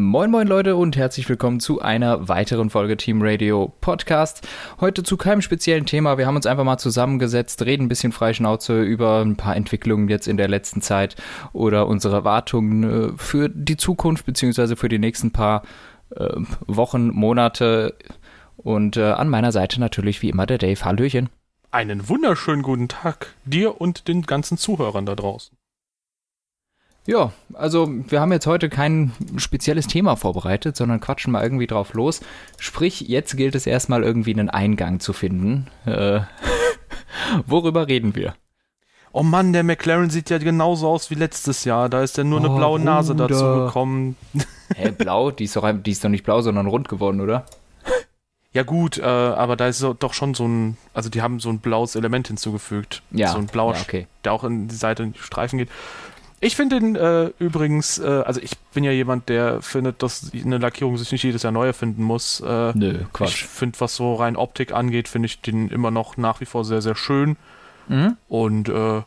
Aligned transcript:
Moin 0.00 0.30
moin 0.30 0.48
Leute 0.48 0.76
und 0.76 0.96
herzlich 0.96 1.28
willkommen 1.28 1.60
zu 1.60 1.82
einer 1.82 2.26
weiteren 2.26 2.70
Folge 2.70 2.96
Team 2.96 3.20
Radio 3.20 3.70
Podcast. 3.82 4.48
Heute 4.80 5.02
zu 5.02 5.18
keinem 5.18 5.42
speziellen 5.42 5.84
Thema. 5.84 6.16
Wir 6.16 6.26
haben 6.26 6.36
uns 6.36 6.46
einfach 6.46 6.64
mal 6.64 6.78
zusammengesetzt, 6.78 7.60
reden 7.66 7.84
ein 7.84 7.88
bisschen 7.88 8.10
Freischnauze 8.10 8.80
über 8.80 9.20
ein 9.20 9.36
paar 9.36 9.54
Entwicklungen 9.56 10.08
jetzt 10.08 10.26
in 10.26 10.38
der 10.38 10.48
letzten 10.48 10.80
Zeit 10.80 11.16
oder 11.52 11.86
unsere 11.86 12.16
Erwartungen 12.16 13.10
äh, 13.10 13.12
für 13.18 13.50
die 13.50 13.76
Zukunft 13.76 14.24
beziehungsweise 14.24 14.74
für 14.74 14.88
die 14.88 14.98
nächsten 14.98 15.32
paar 15.32 15.64
äh, 16.16 16.30
Wochen, 16.66 17.08
Monate. 17.08 17.94
Und 18.56 18.96
äh, 18.96 19.02
an 19.02 19.28
meiner 19.28 19.52
Seite 19.52 19.80
natürlich 19.80 20.22
wie 20.22 20.30
immer 20.30 20.46
der 20.46 20.56
Dave. 20.56 20.82
Hallöchen. 20.82 21.28
Einen 21.72 22.08
wunderschönen 22.08 22.62
guten 22.62 22.88
Tag 22.88 23.34
dir 23.44 23.78
und 23.82 24.08
den 24.08 24.22
ganzen 24.22 24.56
Zuhörern 24.56 25.04
da 25.04 25.14
draußen. 25.14 25.54
Ja, 27.10 27.32
also 27.54 27.92
wir 28.08 28.20
haben 28.20 28.30
jetzt 28.30 28.46
heute 28.46 28.68
kein 28.68 29.10
spezielles 29.36 29.88
Thema 29.88 30.14
vorbereitet, 30.14 30.76
sondern 30.76 31.00
quatschen 31.00 31.32
mal 31.32 31.42
irgendwie 31.42 31.66
drauf 31.66 31.92
los. 31.92 32.20
Sprich, 32.56 33.00
jetzt 33.00 33.36
gilt 33.36 33.56
es 33.56 33.66
erstmal 33.66 34.04
irgendwie 34.04 34.32
einen 34.32 34.48
Eingang 34.48 35.00
zu 35.00 35.12
finden. 35.12 35.66
Äh, 35.86 36.20
worüber 37.48 37.88
reden 37.88 38.14
wir? 38.14 38.36
Oh 39.10 39.24
Mann, 39.24 39.52
der 39.52 39.64
McLaren 39.64 40.08
sieht 40.08 40.30
ja 40.30 40.38
genauso 40.38 40.86
aus 40.88 41.10
wie 41.10 41.16
letztes 41.16 41.64
Jahr. 41.64 41.88
Da 41.88 42.00
ist 42.04 42.16
ja 42.16 42.22
nur 42.22 42.38
eine 42.38 42.52
Oh, 42.52 42.56
blaue 42.56 42.78
Nase 42.78 43.16
Bruder. 43.16 43.26
dazu 43.26 43.64
gekommen. 43.64 44.16
Hä, 44.76 44.92
blau? 44.92 45.32
Die 45.32 45.44
ist, 45.44 45.56
doch, 45.56 45.68
die 45.68 45.90
ist 45.90 46.04
doch 46.04 46.10
nicht 46.10 46.22
blau, 46.22 46.42
sondern 46.42 46.68
rund 46.68 46.88
geworden, 46.88 47.20
oder? 47.20 47.44
Ja 48.52 48.64
gut, 48.64 48.98
äh, 48.98 49.04
aber 49.04 49.54
da 49.54 49.68
ist 49.68 49.80
doch 49.80 50.12
schon 50.12 50.34
so 50.34 50.44
ein, 50.44 50.76
also 50.92 51.08
die 51.08 51.22
haben 51.22 51.38
so 51.38 51.50
ein 51.50 51.60
blaues 51.60 51.94
Element 51.94 52.26
hinzugefügt. 52.26 53.00
Ja. 53.12 53.28
So 53.28 53.38
ein 53.38 53.46
blauer, 53.46 53.74
ja, 53.74 53.80
okay. 53.80 54.08
der 54.24 54.32
auch 54.32 54.42
in 54.42 54.66
die 54.66 54.74
Seite 54.74 55.04
in 55.04 55.12
die 55.12 55.20
Streifen 55.20 55.56
geht. 55.56 55.68
Ich 56.42 56.56
finde 56.56 56.80
den 56.80 56.96
äh, 56.96 57.32
übrigens, 57.38 57.98
äh, 57.98 58.06
also 58.06 58.40
ich 58.40 58.56
bin 58.72 58.82
ja 58.82 58.92
jemand, 58.92 59.28
der 59.28 59.60
findet, 59.60 60.02
dass 60.02 60.32
eine 60.32 60.56
Lackierung 60.56 60.96
sich 60.96 61.12
nicht 61.12 61.22
jedes 61.22 61.42
Jahr 61.42 61.52
neu 61.52 61.66
erfinden 61.66 62.02
muss. 62.02 62.40
Äh, 62.40 62.72
Nö, 62.74 63.00
Ich 63.02 63.12
Quatsch. 63.12 63.44
finde, 63.44 63.78
was 63.80 63.94
so 63.96 64.14
rein 64.14 64.36
Optik 64.36 64.72
angeht, 64.72 65.08
finde 65.08 65.26
ich 65.26 65.42
den 65.42 65.68
immer 65.68 65.90
noch 65.90 66.16
nach 66.16 66.40
wie 66.40 66.46
vor 66.46 66.64
sehr, 66.64 66.80
sehr 66.80 66.96
schön. 66.96 67.36
Mhm. 67.88 68.16
Und 68.28 68.68
äh, 68.70 69.02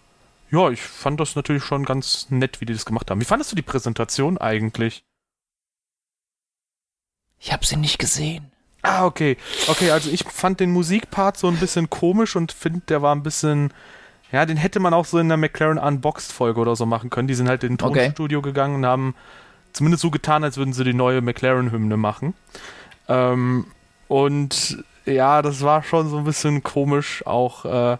ja, 0.51 0.69
ich 0.69 0.81
fand 0.83 1.19
das 1.19 1.35
natürlich 1.35 1.63
schon 1.63 1.85
ganz 1.85 2.27
nett, 2.29 2.61
wie 2.61 2.65
die 2.65 2.73
das 2.73 2.85
gemacht 2.85 3.09
haben. 3.09 3.19
Wie 3.19 3.25
fandest 3.25 3.51
du 3.51 3.55
die 3.55 3.63
Präsentation 3.63 4.37
eigentlich? 4.37 5.03
Ich 7.39 7.51
habe 7.51 7.65
sie 7.65 7.77
nicht 7.77 7.97
gesehen. 7.97 8.51
Ah, 8.83 9.05
okay. 9.05 9.37
Okay, 9.67 9.89
also 9.91 10.09
ich 10.11 10.23
fand 10.25 10.59
den 10.59 10.71
Musikpart 10.71 11.37
so 11.37 11.47
ein 11.47 11.57
bisschen 11.57 11.89
komisch 11.89 12.35
und 12.35 12.51
finde, 12.51 12.81
der 12.87 13.01
war 13.01 13.15
ein 13.15 13.23
bisschen. 13.23 13.73
Ja, 14.33 14.47
den 14.47 14.57
hätte 14.57 14.79
man 14.79 14.95
auch 14.95 15.05
so 15.05 15.19
in 15.19 15.27
der 15.27 15.37
McLaren 15.37 15.77
Unboxed-Folge 15.77 16.59
oder 16.59 16.75
so 16.75 16.87
machen 16.87 17.11
können. 17.11 17.27
Die 17.27 17.35
sind 17.35 17.47
halt 17.47 17.63
in 17.63 17.73
ein 17.73 17.77
Okay. 17.81 18.05
Tonstudio 18.07 18.41
gegangen 18.41 18.75
und 18.77 18.85
haben 18.85 19.15
zumindest 19.73 20.01
so 20.01 20.09
getan, 20.09 20.43
als 20.43 20.57
würden 20.57 20.73
sie 20.73 20.83
die 20.83 20.95
neue 20.95 21.21
McLaren-Hymne 21.21 21.97
machen. 21.97 22.33
Ähm, 23.07 23.67
und 24.07 24.83
ja, 25.05 25.43
das 25.43 25.61
war 25.61 25.83
schon 25.83 26.09
so 26.09 26.17
ein 26.17 26.23
bisschen 26.23 26.63
komisch 26.63 27.23
auch. 27.27 27.65
Äh, 27.65 27.97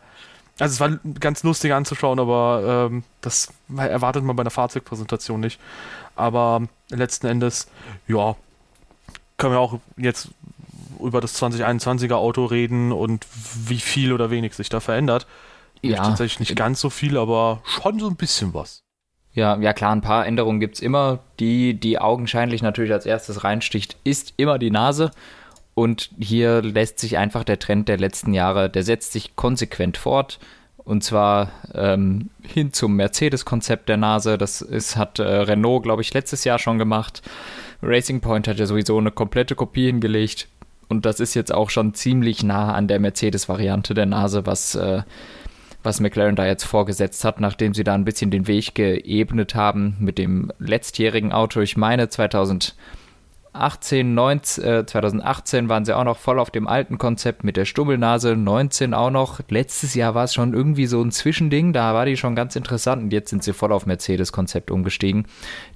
also 0.60 0.74
es 0.74 0.80
war 0.80 0.98
ganz 1.20 1.44
lustig 1.44 1.72
anzuschauen, 1.72 2.20
aber 2.20 2.90
ähm, 2.92 3.04
das 3.22 3.54
erwartet 3.76 4.24
man 4.24 4.36
bei 4.36 4.42
einer 4.42 4.50
Fahrzeugpräsentation 4.50 5.40
nicht. 5.40 5.60
Aber 6.16 6.64
letzten 6.90 7.28
Endes, 7.28 7.68
ja, 8.08 8.36
können 9.38 9.54
wir 9.54 9.60
auch 9.60 9.80
jetzt 9.98 10.30
über 11.00 11.22
das 11.22 11.40
2021er 11.40 12.16
Auto 12.16 12.46
reden 12.46 12.92
und 12.92 13.28
wie 13.68 13.80
viel 13.80 14.14
oder 14.14 14.32
wenig 14.32 14.56
sich 14.56 14.70
da 14.70 14.80
verändert. 14.80 15.28
Ja, 15.84 15.98
Tatsächlich 15.98 16.40
nicht 16.40 16.56
ganz 16.56 16.80
so 16.80 16.90
viel, 16.90 17.18
aber 17.18 17.62
schon 17.66 18.00
so 18.00 18.08
ein 18.08 18.16
bisschen 18.16 18.54
was. 18.54 18.84
ja, 19.34 19.58
ja 19.58 19.74
klar, 19.74 19.92
ein 19.94 20.02
paar 20.02 20.26
Änderungen 20.26 20.60
gibt's 20.60 20.80
immer. 20.80 21.20
Die, 21.40 21.74
die 21.74 22.00
augenscheinlich 22.00 22.62
natürlich 22.62 22.94
als 22.94 23.06
erstes 23.06 23.44
reinsticht, 23.44 23.98
ist 24.04 24.34
immer 24.38 24.58
die 24.60 24.72
Nase. 24.72 25.12
Und 25.76 26.12
hier 26.20 26.62
lässt 26.62 27.00
sich 27.00 27.18
einfach 27.18 27.44
der 27.44 27.60
Trend 27.60 27.90
der 27.90 27.98
letzten 27.98 28.34
Jahre, 28.34 28.70
der 28.70 28.84
setzt 28.84 29.12
sich 29.12 29.36
konsequent 29.36 29.98
fort. 29.98 30.40
Und 30.78 31.04
zwar 31.04 31.52
ähm, 31.74 32.30
hin 32.44 32.74
zum 32.74 32.96
Mercedes-Konzept 32.96 33.90
der 33.90 33.98
Nase. 33.98 34.38
Das 34.38 34.62
ist, 34.62 34.96
hat 34.98 35.20
äh, 35.20 35.24
Renault, 35.24 35.84
glaube 35.84 36.02
ich, 36.02 36.14
letztes 36.14 36.44
Jahr 36.44 36.60
schon 36.60 36.78
gemacht. 36.78 37.22
Racing 37.82 38.22
Point 38.22 38.48
hat 38.48 38.60
ja 38.60 38.66
sowieso 38.66 38.98
eine 38.98 39.12
komplette 39.12 39.56
Kopie 39.56 39.88
hingelegt. 39.88 40.48
Und 40.90 41.06
das 41.06 41.20
ist 41.20 41.34
jetzt 41.34 41.54
auch 41.54 41.70
schon 41.70 41.94
ziemlich 41.94 42.44
nah 42.44 42.74
an 42.74 42.88
der 42.88 43.00
Mercedes-Variante 43.00 43.94
der 43.94 44.06
Nase, 44.06 44.46
was, 44.46 44.76
äh, 44.76 45.04
was 45.84 46.00
McLaren 46.00 46.36
da 46.36 46.46
jetzt 46.46 46.64
vorgesetzt 46.64 47.24
hat, 47.26 47.40
nachdem 47.40 47.74
sie 47.74 47.84
da 47.84 47.94
ein 47.94 48.06
bisschen 48.06 48.32
den 48.32 48.48
Weg 48.48 48.76
geebnet 48.76 49.56
haben 49.56 49.96
mit 50.00 50.18
dem 50.18 50.52
letztjährigen 50.60 51.32
Auto. 51.32 51.62
Ich 51.62 51.78
meine, 51.78 52.10
2018, 52.10 54.14
19, 54.14 54.64
äh, 54.64 54.86
2018 54.86 55.70
waren 55.70 55.86
sie 55.86 55.96
auch 55.96 56.06
noch 56.06 56.18
voll 56.18 56.40
auf 56.40 56.52
dem 56.52 56.68
alten 56.68 56.98
Konzept 56.98 57.44
mit 57.44 57.58
der 57.58 57.66
Stummelnase, 57.66 58.36
19 58.36 58.94
auch 58.94 59.12
noch. 59.12 59.42
Letztes 59.50 59.94
Jahr 59.94 60.16
war 60.16 60.24
es 60.24 60.34
schon 60.34 60.54
irgendwie 60.54 60.88
so 60.88 61.02
ein 61.02 61.12
Zwischending, 61.12 61.74
da 61.74 61.94
war 61.94 62.06
die 62.06 62.18
schon 62.18 62.36
ganz 62.36 62.56
interessant 62.56 63.04
und 63.04 63.14
jetzt 63.14 63.30
sind 63.30 63.44
sie 63.44 63.54
voll 63.54 63.72
auf 63.72 63.86
Mercedes-Konzept 63.86 64.72
umgestiegen. 64.72 65.28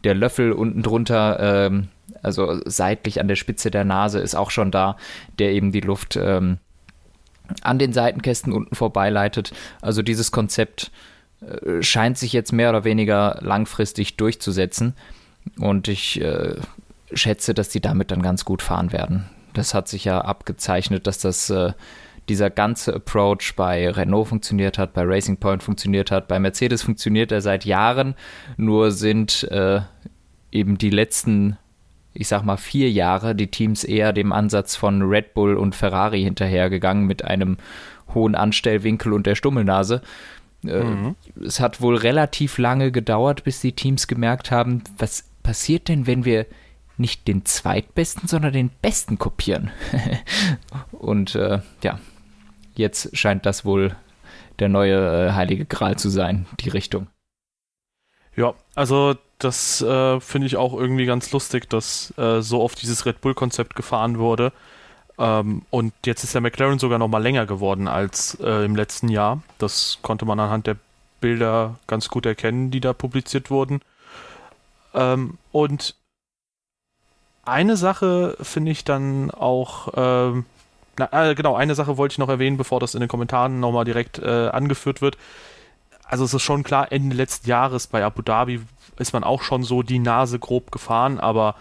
Der 0.03 0.15
Löffel 0.15 0.53
unten 0.53 0.83
drunter, 0.83 1.39
ähm, 1.39 1.89
also 2.23 2.59
seitlich 2.65 3.19
an 3.19 3.27
der 3.27 3.35
Spitze 3.35 3.71
der 3.71 3.83
Nase, 3.83 4.19
ist 4.19 4.35
auch 4.35 4.51
schon 4.51 4.71
da, 4.71 4.95
der 5.37 5.51
eben 5.51 5.71
die 5.71 5.81
Luft 5.81 6.17
ähm, 6.21 6.59
an 7.61 7.79
den 7.79 7.93
Seitenkästen 7.93 8.53
unten 8.53 8.75
vorbeileitet. 8.75 9.51
Also 9.81 10.01
dieses 10.01 10.31
Konzept 10.31 10.91
äh, 11.41 11.81
scheint 11.81 12.17
sich 12.17 12.33
jetzt 12.33 12.51
mehr 12.51 12.69
oder 12.69 12.83
weniger 12.83 13.39
langfristig 13.41 14.17
durchzusetzen. 14.17 14.93
Und 15.59 15.87
ich 15.87 16.21
äh, 16.21 16.55
schätze, 17.13 17.53
dass 17.53 17.69
die 17.69 17.81
damit 17.81 18.11
dann 18.11 18.21
ganz 18.21 18.45
gut 18.45 18.61
fahren 18.61 18.91
werden. 18.91 19.25
Das 19.53 19.73
hat 19.73 19.87
sich 19.87 20.05
ja 20.05 20.21
abgezeichnet, 20.21 21.07
dass 21.07 21.19
das 21.19 21.49
äh, 21.49 21.73
dieser 22.29 22.49
ganze 22.49 22.93
Approach 22.93 23.53
bei 23.55 23.89
Renault 23.89 24.27
funktioniert 24.27 24.77
hat, 24.77 24.93
bei 24.93 25.03
Racing 25.03 25.37
Point 25.37 25.63
funktioniert 25.63 26.11
hat, 26.11 26.27
bei 26.27 26.39
Mercedes 26.39 26.83
funktioniert 26.83 27.31
er 27.31 27.41
seit 27.41 27.65
Jahren. 27.65 28.15
Nur 28.57 28.91
sind 28.91 29.43
äh, 29.49 29.81
eben 30.51 30.77
die 30.77 30.89
letzten, 30.89 31.57
ich 32.19 32.27
sag 32.27 32.43
mal, 32.43 32.57
vier 32.57 32.89
Jahre 32.91 33.35
die 33.35 33.47
Teams 33.47 33.83
eher 33.83 34.11
dem 34.11 34.31
Ansatz 34.31 34.75
von 34.75 35.03
Red 35.03 35.33
Bull 35.33 35.55
und 35.55 35.75
Ferrari 35.75 36.23
hinterhergegangen 36.23 37.05
mit 37.05 37.23
einem 37.23 37.57
hohen 38.13 38.35
Anstellwinkel 38.35 39.13
und 39.13 39.27
der 39.27 39.35
Stummelnase. 39.35 40.01
Äh, 40.65 41.13
Es 41.45 41.59
hat 41.59 41.79
wohl 41.79 41.95
relativ 41.95 42.57
lange 42.57 42.91
gedauert, 42.91 43.43
bis 43.43 43.61
die 43.61 43.73
Teams 43.73 44.07
gemerkt 44.07 44.49
haben, 44.49 44.83
was 44.97 45.25
passiert 45.43 45.89
denn, 45.89 46.07
wenn 46.07 46.25
wir 46.25 46.47
nicht 46.97 47.27
den 47.27 47.45
zweitbesten, 47.45 48.27
sondern 48.27 48.53
den 48.53 48.69
besten 48.81 49.19
kopieren. 49.19 49.69
und 50.91 51.35
äh, 51.35 51.59
ja, 51.83 51.99
jetzt 52.75 53.15
scheint 53.15 53.45
das 53.45 53.63
wohl 53.63 53.95
der 54.57 54.69
neue 54.69 55.27
äh, 55.27 55.31
heilige 55.33 55.65
Gral 55.65 55.97
zu 55.97 56.09
sein, 56.09 56.47
die 56.59 56.69
Richtung. 56.69 57.07
Ja, 58.35 58.55
also 58.73 59.15
das 59.39 59.81
äh, 59.81 60.19
finde 60.19 60.47
ich 60.47 60.57
auch 60.57 60.73
irgendwie 60.73 61.05
ganz 61.05 61.31
lustig, 61.31 61.69
dass 61.69 62.13
äh, 62.17 62.41
so 62.41 62.61
oft 62.61 62.81
dieses 62.81 63.05
Red 63.05 63.21
Bull-Konzept 63.21 63.75
gefahren 63.75 64.17
wurde. 64.17 64.51
Ähm, 65.19 65.63
und 65.69 65.93
jetzt 66.05 66.23
ist 66.23 66.33
der 66.33 66.41
McLaren 66.41 66.79
sogar 66.79 66.99
noch 66.99 67.07
mal 67.07 67.21
länger 67.21 67.45
geworden 67.45 67.87
als 67.87 68.37
äh, 68.41 68.65
im 68.65 68.75
letzten 68.75 69.09
Jahr. 69.09 69.41
Das 69.59 69.99
konnte 70.01 70.25
man 70.25 70.39
anhand 70.39 70.67
der 70.67 70.77
Bilder 71.21 71.75
ganz 71.87 72.09
gut 72.09 72.25
erkennen, 72.25 72.71
die 72.71 72.79
da 72.79 72.93
publiziert 72.93 73.49
wurden. 73.49 73.81
Ähm, 74.93 75.37
und 75.51 75.95
eine 77.45 77.77
Sache 77.77 78.35
finde 78.41 78.71
ich 78.71 78.83
dann 78.83 79.31
auch, 79.31 79.89
ähm, 79.95 80.45
na, 80.97 81.29
äh, 81.29 81.35
genau, 81.35 81.55
eine 81.55 81.75
Sache 81.75 81.97
wollte 81.97 82.13
ich 82.13 82.17
noch 82.17 82.29
erwähnen, 82.29 82.57
bevor 82.57 82.79
das 82.79 82.93
in 82.93 82.99
den 82.99 83.09
Kommentaren 83.09 83.59
nochmal 83.59 83.85
direkt 83.85 84.19
äh, 84.19 84.49
angeführt 84.49 85.01
wird. 85.01 85.17
Also 86.03 86.25
es 86.25 86.33
ist 86.33 86.41
schon 86.41 86.63
klar, 86.63 86.91
Ende 86.91 87.15
letzten 87.15 87.47
Jahres 87.49 87.87
bei 87.87 88.03
Abu 88.03 88.21
Dhabi 88.21 88.61
ist 88.99 89.13
man 89.13 89.23
auch 89.23 89.41
schon 89.41 89.63
so 89.63 89.83
die 89.83 89.99
Nase 89.99 90.39
grob 90.39 90.71
gefahren, 90.71 91.19
aber 91.19 91.55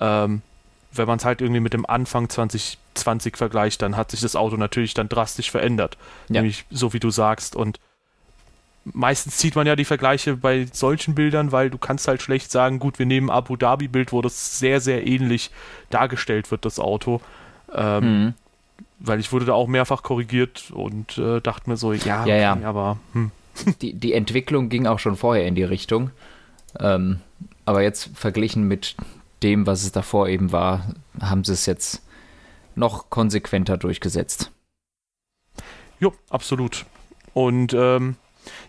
ähm, 0.00 0.42
wenn 0.92 1.06
man 1.06 1.18
es 1.18 1.24
halt 1.24 1.40
irgendwie 1.40 1.60
mit 1.60 1.72
dem 1.72 1.86
Anfang 1.86 2.28
2020 2.28 3.36
vergleicht, 3.36 3.82
dann 3.82 3.96
hat 3.96 4.10
sich 4.10 4.20
das 4.20 4.34
Auto 4.36 4.56
natürlich 4.56 4.94
dann 4.94 5.08
drastisch 5.08 5.50
verändert. 5.50 5.96
Ja. 6.28 6.40
Nämlich 6.40 6.64
so 6.70 6.92
wie 6.92 7.00
du 7.00 7.10
sagst. 7.10 7.54
Und 7.54 7.78
meistens 8.84 9.36
zieht 9.36 9.54
man 9.54 9.66
ja 9.66 9.76
die 9.76 9.84
Vergleiche 9.84 10.36
bei 10.36 10.66
solchen 10.72 11.14
Bildern, 11.14 11.52
weil 11.52 11.70
du 11.70 11.78
kannst 11.78 12.08
halt 12.08 12.22
schlecht 12.22 12.50
sagen, 12.50 12.78
gut, 12.80 12.98
wir 12.98 13.06
nehmen 13.06 13.30
Abu 13.30 13.56
Dhabi-Bild, 13.56 14.12
wo 14.12 14.20
das 14.22 14.58
sehr, 14.58 14.80
sehr 14.80 15.06
ähnlich 15.06 15.50
dargestellt 15.90 16.50
wird, 16.50 16.64
das 16.64 16.78
Auto. 16.78 17.20
Ähm, 17.74 18.00
Mhm. 18.24 18.34
Weil 19.02 19.18
ich 19.18 19.32
wurde 19.32 19.46
da 19.46 19.54
auch 19.54 19.66
mehrfach 19.66 20.02
korrigiert 20.02 20.70
und 20.74 21.16
äh, 21.16 21.40
dachte 21.40 21.70
mir 21.70 21.78
so, 21.78 21.94
ja, 21.94 22.26
Ja, 22.26 22.36
ja. 22.36 22.58
aber 22.64 22.98
hm. 23.14 23.30
Die, 23.80 23.94
die 23.94 24.12
Entwicklung 24.12 24.68
ging 24.68 24.86
auch 24.86 24.98
schon 24.98 25.16
vorher 25.16 25.46
in 25.46 25.54
die 25.54 25.64
Richtung. 25.64 26.10
Ähm, 26.78 27.20
aber 27.64 27.82
jetzt 27.82 28.10
verglichen 28.14 28.68
mit 28.68 28.96
dem, 29.42 29.66
was 29.66 29.82
es 29.82 29.92
davor 29.92 30.28
eben 30.28 30.52
war, 30.52 30.94
haben 31.20 31.44
sie 31.44 31.52
es 31.52 31.66
jetzt 31.66 32.02
noch 32.74 33.10
konsequenter 33.10 33.76
durchgesetzt. 33.76 34.50
Jo, 35.98 36.12
absolut. 36.30 36.86
Und 37.34 37.74
ähm, 37.74 38.16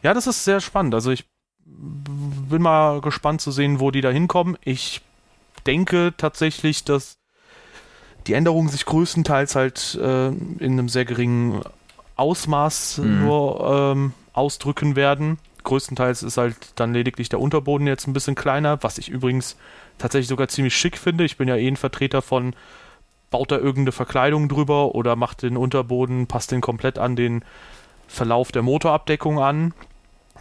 ja, 0.03 0.13
das 0.13 0.27
ist 0.27 0.43
sehr 0.43 0.61
spannend. 0.61 0.93
Also 0.93 1.11
ich 1.11 1.25
bin 1.65 2.61
mal 2.61 3.01
gespannt 3.01 3.41
zu 3.41 3.51
sehen, 3.51 3.79
wo 3.79 3.91
die 3.91 4.01
da 4.01 4.09
hinkommen. 4.09 4.57
Ich 4.63 5.01
denke 5.65 6.13
tatsächlich, 6.17 6.83
dass 6.83 7.17
die 8.27 8.33
Änderungen 8.33 8.69
sich 8.69 8.85
größtenteils 8.85 9.55
halt 9.55 9.97
äh, 10.01 10.27
in 10.27 10.59
einem 10.61 10.89
sehr 10.89 11.05
geringen 11.05 11.61
Ausmaß 12.17 12.99
mhm. 12.99 13.21
nur 13.21 13.93
ähm, 13.95 14.13
ausdrücken 14.33 14.95
werden. 14.95 15.39
Größtenteils 15.71 16.21
ist 16.21 16.35
halt 16.35 16.57
dann 16.75 16.93
lediglich 16.93 17.29
der 17.29 17.39
Unterboden 17.39 17.87
jetzt 17.87 18.05
ein 18.05 18.11
bisschen 18.11 18.35
kleiner, 18.35 18.83
was 18.83 18.97
ich 18.97 19.07
übrigens 19.07 19.55
tatsächlich 19.97 20.27
sogar 20.27 20.49
ziemlich 20.49 20.75
schick 20.75 20.97
finde. 20.97 21.23
Ich 21.23 21.37
bin 21.37 21.47
ja 21.47 21.55
eh 21.55 21.65
ein 21.65 21.77
Vertreter 21.77 22.21
von, 22.21 22.53
baut 23.29 23.51
da 23.51 23.55
irgendeine 23.55 23.93
Verkleidung 23.93 24.49
drüber 24.49 24.95
oder 24.95 25.15
macht 25.15 25.43
den 25.43 25.55
Unterboden, 25.55 26.27
passt 26.27 26.51
den 26.51 26.59
komplett 26.59 26.99
an 26.99 27.15
den 27.15 27.45
Verlauf 28.09 28.51
der 28.51 28.63
Motorabdeckung 28.63 29.39
an. 29.39 29.73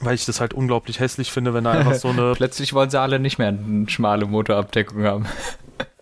Weil 0.00 0.16
ich 0.16 0.24
das 0.24 0.40
halt 0.40 0.52
unglaublich 0.52 0.98
hässlich 0.98 1.30
finde, 1.30 1.54
wenn 1.54 1.62
da 1.62 1.72
einfach 1.72 1.94
so 1.94 2.08
eine. 2.08 2.32
Plötzlich 2.36 2.72
wollen 2.72 2.90
sie 2.90 2.98
alle 2.98 3.20
nicht 3.20 3.38
mehr 3.38 3.48
eine 3.48 3.88
schmale 3.88 4.26
Motorabdeckung 4.26 5.04
haben. 5.04 5.26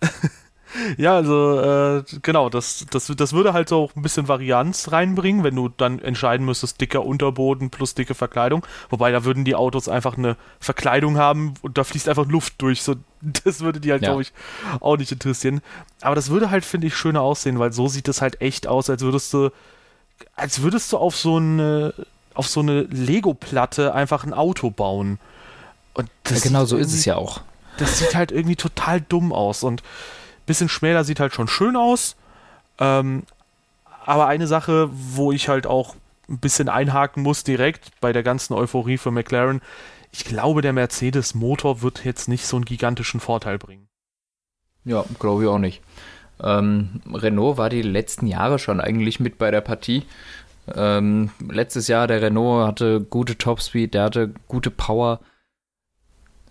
Ja, 0.97 1.17
also 1.17 1.61
äh, 1.61 2.05
genau, 2.23 2.49
das, 2.51 2.87
das, 2.91 3.13
das 3.17 3.33
würde 3.33 3.53
halt 3.53 3.69
so 3.69 3.91
ein 3.95 4.03
bisschen 4.03 4.29
Varianz 4.29 4.91
reinbringen, 4.93 5.45
wenn 5.45 5.57
du 5.57 5.69
dann 5.69 5.99
entscheiden 5.99 6.45
müsstest, 6.45 6.81
dicker 6.81 7.05
Unterboden 7.05 7.71
plus 7.71 7.95
dicke 7.95 8.15
Verkleidung. 8.15 8.67
Wobei 8.91 9.11
da 9.11 9.25
würden 9.25 9.45
die 9.45 9.55
Autos 9.55 9.89
einfach 9.89 10.17
eine 10.19 10.37
Verkleidung 10.61 11.19
haben 11.19 11.55
und 11.63 11.79
da 11.79 11.85
fließt 11.85 12.09
einfach 12.09 12.27
Luft 12.27 12.55
durch. 12.59 12.83
So, 12.83 12.97
das 13.45 13.61
würde 13.61 13.81
die 13.81 13.93
halt, 13.93 14.03
ja. 14.03 14.09
glaube 14.09 14.23
ich, 14.23 14.33
auch 14.81 14.97
nicht 14.97 15.13
interessieren. 15.13 15.61
Aber 16.01 16.15
das 16.15 16.31
würde 16.31 16.51
halt, 16.51 16.65
finde 16.65 16.87
ich, 16.87 16.97
schöner 16.97 17.23
aussehen, 17.23 17.59
weil 17.59 17.73
so 17.73 17.89
sieht 17.89 18.09
das 18.09 18.21
halt 18.21 18.41
echt 18.41 18.67
aus, 18.67 18.91
als 18.91 19.03
würdest 19.03 19.33
du, 19.33 19.51
als 20.35 20.63
würdest 20.63 20.93
du 20.93 20.99
auf 20.99 21.17
so 21.17 21.37
eine, 21.37 21.95
auf 22.35 22.49
so 22.49 22.61
eine 22.61 22.83
Lego-Platte 22.83 23.95
einfach 23.95 24.25
ein 24.25 24.35
Auto 24.35 24.71
bauen. 24.71 25.19
Und 25.95 26.09
ja, 26.29 26.39
genau 26.41 26.65
so 26.65 26.77
ist 26.77 26.93
es 26.93 27.05
ja 27.05 27.17
auch. 27.17 27.41
Das 27.79 27.99
sieht 27.99 28.15
halt 28.15 28.33
irgendwie 28.33 28.57
total 28.57 29.01
dumm 29.01 29.33
aus 29.33 29.63
und 29.63 29.83
Bisschen 30.49 30.69
schmäler 30.69 31.05
sieht 31.05 31.21
halt 31.21 31.33
schon 31.33 31.47
schön 31.47 31.77
aus. 31.77 32.17
Ähm, 32.79 33.23
aber 34.05 34.27
eine 34.27 34.47
Sache, 34.47 34.89
wo 34.91 35.31
ich 35.31 35.49
halt 35.49 35.67
auch 35.67 35.95
ein 36.29 36.39
bisschen 36.39 36.69
einhaken 36.69 37.23
muss 37.23 37.45
direkt 37.45 37.91
bei 38.01 38.13
der 38.13 38.23
ganzen 38.23 38.55
Euphorie 38.55 38.99
für 38.99 39.11
McLaren, 39.11 39.61
ich 40.11 40.25
glaube, 40.25 40.63
der 40.63 40.73
Mercedes-Motor 40.73 41.83
wird 41.83 42.05
jetzt 42.05 42.29
nicht 42.29 42.47
so 42.47 42.57
einen 42.57 42.65
gigantischen 42.65 43.21
Vorteil 43.21 43.59
bringen. 43.59 43.89
Ja, 44.85 45.05
glaube 45.19 45.43
ich 45.43 45.49
auch 45.49 45.59
nicht. 45.59 45.83
Ähm, 46.43 47.03
Renault 47.13 47.59
war 47.59 47.69
die 47.69 47.83
letzten 47.83 48.27
Jahre 48.27 48.59
schon 48.59 48.81
eigentlich 48.81 49.21
mit 49.21 49.37
bei 49.37 49.51
der 49.51 49.61
Partie. 49.61 50.05
Ähm, 50.75 51.31
letztes 51.47 51.89
Jahr 51.89 52.07
der 52.07 52.23
Renault 52.23 52.67
hatte 52.67 53.01
gute 53.03 53.37
Topspeed, 53.37 53.93
der 53.93 54.05
hatte 54.05 54.33
gute 54.47 54.71
Power. 54.71 55.21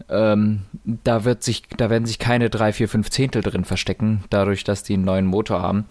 Ähm, 0.09 0.61
da 0.83 1.25
wird 1.25 1.43
sich, 1.43 1.63
da 1.77 1.89
werden 1.89 2.05
sich 2.05 2.19
keine 2.19 2.49
drei, 2.49 2.71
vier, 2.71 2.87
fünf 2.87 3.09
Zehntel 3.09 3.41
drin 3.41 3.65
verstecken, 3.65 4.23
dadurch, 4.29 4.63
dass 4.63 4.83
die 4.83 4.93
einen 4.93 5.05
neuen 5.05 5.25
Motor 5.25 5.61
haben. 5.61 5.85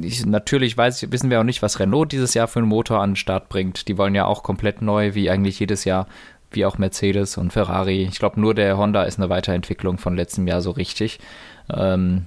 Ich, 0.00 0.24
natürlich 0.24 0.76
weiß, 0.76 1.10
wissen 1.10 1.30
wir 1.30 1.40
auch 1.40 1.44
nicht, 1.44 1.62
was 1.62 1.80
Renault 1.80 2.12
dieses 2.12 2.34
Jahr 2.34 2.46
für 2.46 2.60
einen 2.60 2.68
Motor 2.68 3.00
an 3.00 3.10
den 3.10 3.16
Start 3.16 3.48
bringt. 3.48 3.88
Die 3.88 3.98
wollen 3.98 4.14
ja 4.14 4.26
auch 4.26 4.42
komplett 4.42 4.82
neu, 4.82 5.14
wie 5.14 5.30
eigentlich 5.30 5.58
jedes 5.58 5.84
Jahr, 5.84 6.06
wie 6.50 6.64
auch 6.64 6.78
Mercedes 6.78 7.36
und 7.36 7.52
Ferrari. 7.52 8.04
Ich 8.04 8.18
glaube, 8.18 8.40
nur 8.40 8.54
der 8.54 8.78
Honda 8.78 9.02
ist 9.02 9.18
eine 9.18 9.28
Weiterentwicklung 9.28 9.98
von 9.98 10.16
letztem 10.16 10.46
Jahr 10.46 10.60
so 10.60 10.70
richtig. 10.70 11.18
Ähm, 11.74 12.26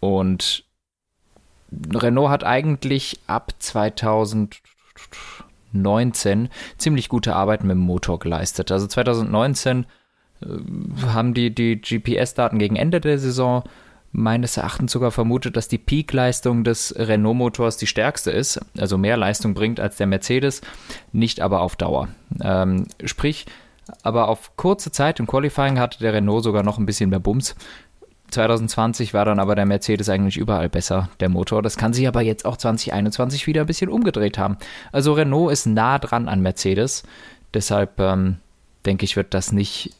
und 0.00 0.64
Renault 1.94 2.30
hat 2.30 2.44
eigentlich 2.44 3.20
ab 3.26 3.52
2019 3.58 6.48
ziemlich 6.78 7.08
gute 7.08 7.36
Arbeit 7.36 7.62
mit 7.62 7.72
dem 7.72 7.80
Motor 7.80 8.18
geleistet. 8.18 8.72
Also 8.72 8.86
2019 8.86 9.84
äh, 9.84 9.86
haben 11.06 11.34
die, 11.34 11.54
die 11.54 11.80
GPS-Daten 11.80 12.58
gegen 12.58 12.76
Ende 12.76 13.00
der 13.00 13.18
Saison 13.18 13.64
meines 14.12 14.58
Erachtens 14.58 14.92
sogar 14.92 15.10
vermutet, 15.10 15.56
dass 15.56 15.68
die 15.68 15.78
Peak-Leistung 15.78 16.64
des 16.64 16.94
Renault-Motors 16.96 17.78
die 17.78 17.86
stärkste 17.86 18.30
ist, 18.30 18.60
also 18.78 18.98
mehr 18.98 19.16
Leistung 19.16 19.54
bringt 19.54 19.80
als 19.80 19.96
der 19.96 20.06
Mercedes, 20.06 20.60
nicht 21.12 21.40
aber 21.40 21.62
auf 21.62 21.76
Dauer. 21.76 22.08
Ähm, 22.42 22.86
sprich, 23.04 23.46
aber 24.02 24.28
auf 24.28 24.56
kurze 24.56 24.92
Zeit 24.92 25.18
im 25.18 25.26
Qualifying 25.26 25.78
hatte 25.78 25.98
der 25.98 26.12
Renault 26.12 26.44
sogar 26.44 26.62
noch 26.62 26.78
ein 26.78 26.86
bisschen 26.86 27.10
mehr 27.10 27.20
Bums. 27.20 27.54
2020 28.30 29.12
war 29.12 29.24
dann 29.24 29.38
aber 29.38 29.54
der 29.54 29.66
Mercedes 29.66 30.08
eigentlich 30.08 30.38
überall 30.38 30.68
besser, 30.68 31.10
der 31.20 31.28
Motor. 31.28 31.62
Das 31.62 31.76
kann 31.76 31.92
sich 31.92 32.08
aber 32.08 32.22
jetzt 32.22 32.46
auch 32.46 32.56
2021 32.56 33.46
wieder 33.46 33.62
ein 33.62 33.66
bisschen 33.66 33.90
umgedreht 33.90 34.38
haben. 34.38 34.56
Also 34.90 35.12
Renault 35.12 35.52
ist 35.52 35.66
nah 35.66 35.98
dran 35.98 36.28
an 36.28 36.40
Mercedes. 36.40 37.02
Deshalb 37.52 38.00
ähm, 38.00 38.36
denke 38.86 39.04
ich, 39.04 39.16
wird 39.16 39.34
das 39.34 39.52
nicht 39.52 39.94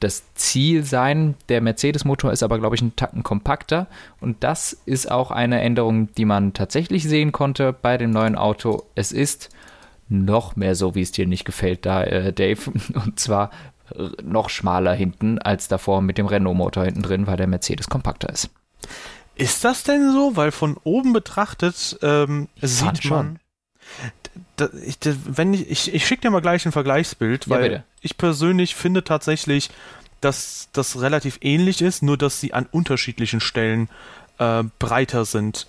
das 0.00 0.22
Ziel 0.34 0.84
sein. 0.84 1.34
Der 1.48 1.60
Mercedes-Motor 1.60 2.32
ist 2.32 2.42
aber, 2.42 2.58
glaube 2.58 2.76
ich, 2.76 2.82
ein 2.82 2.96
Tacken 2.96 3.22
kompakter. 3.22 3.86
Und 4.20 4.42
das 4.44 4.72
ist 4.86 5.10
auch 5.10 5.30
eine 5.30 5.60
Änderung, 5.60 6.12
die 6.14 6.24
man 6.24 6.52
tatsächlich 6.52 7.04
sehen 7.04 7.32
konnte 7.32 7.72
bei 7.72 7.96
dem 7.96 8.10
neuen 8.10 8.36
Auto. 8.36 8.84
Es 8.94 9.12
ist 9.12 9.50
noch 10.08 10.56
mehr 10.56 10.74
so, 10.74 10.94
wie 10.94 11.02
es 11.02 11.12
dir 11.12 11.26
nicht 11.26 11.44
gefällt, 11.44 11.84
da, 11.86 12.02
äh, 12.04 12.32
Dave. 12.32 12.70
Und 12.94 13.18
zwar 13.20 13.50
noch 14.22 14.50
schmaler 14.50 14.94
hinten 14.94 15.38
als 15.38 15.68
davor 15.68 16.02
mit 16.02 16.18
dem 16.18 16.26
Renault-Motor 16.26 16.84
hinten 16.84 17.02
drin, 17.02 17.26
weil 17.26 17.36
der 17.36 17.46
Mercedes 17.46 17.88
kompakter 17.88 18.28
ist. 18.28 18.50
Ist 19.34 19.64
das 19.64 19.84
denn 19.84 20.12
so? 20.12 20.36
Weil 20.36 20.50
von 20.50 20.76
oben 20.84 21.12
betrachtet 21.12 21.98
ähm, 22.02 22.48
sieht 22.60 22.84
man. 22.86 22.96
Schon. 23.00 23.38
Da, 24.58 24.68
ich, 24.84 24.98
wenn 25.24 25.54
ich, 25.54 25.70
ich, 25.70 25.94
ich 25.94 26.06
schicke 26.06 26.22
dir 26.22 26.30
mal 26.30 26.40
gleich 26.40 26.66
ein 26.66 26.72
Vergleichsbild, 26.72 27.48
weil 27.48 27.72
ja, 27.72 27.82
ich 28.02 28.18
persönlich 28.18 28.74
finde 28.74 29.04
tatsächlich, 29.04 29.70
dass 30.20 30.68
das 30.72 31.00
relativ 31.00 31.38
ähnlich 31.40 31.80
ist, 31.80 32.02
nur 32.02 32.18
dass 32.18 32.40
sie 32.40 32.52
an 32.52 32.66
unterschiedlichen 32.70 33.40
Stellen 33.40 33.88
äh, 34.38 34.64
breiter 34.78 35.24
sind. 35.24 35.68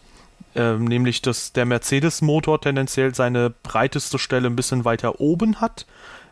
Ähm, 0.55 0.85
nämlich, 0.85 1.21
dass 1.21 1.53
der 1.53 1.65
Mercedes-Motor 1.65 2.61
tendenziell 2.61 3.13
seine 3.13 3.51
breiteste 3.51 4.17
Stelle 4.17 4.47
ein 4.47 4.55
bisschen 4.55 4.83
weiter 4.83 5.21
oben 5.21 5.61
hat, 5.61 5.85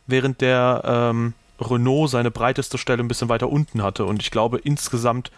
während 0.07 0.41
der 0.41 0.81
ähm, 0.83 1.33
Renault 1.61 2.09
seine 2.09 2.31
breiteste 2.31 2.79
Stelle 2.79 3.03
ein 3.03 3.07
bisschen 3.07 3.29
weiter 3.29 3.49
unten 3.49 3.83
hatte. 3.83 4.05
Und 4.05 4.21
ich 4.21 4.31
glaube, 4.31 4.57
insgesamt 4.57 5.31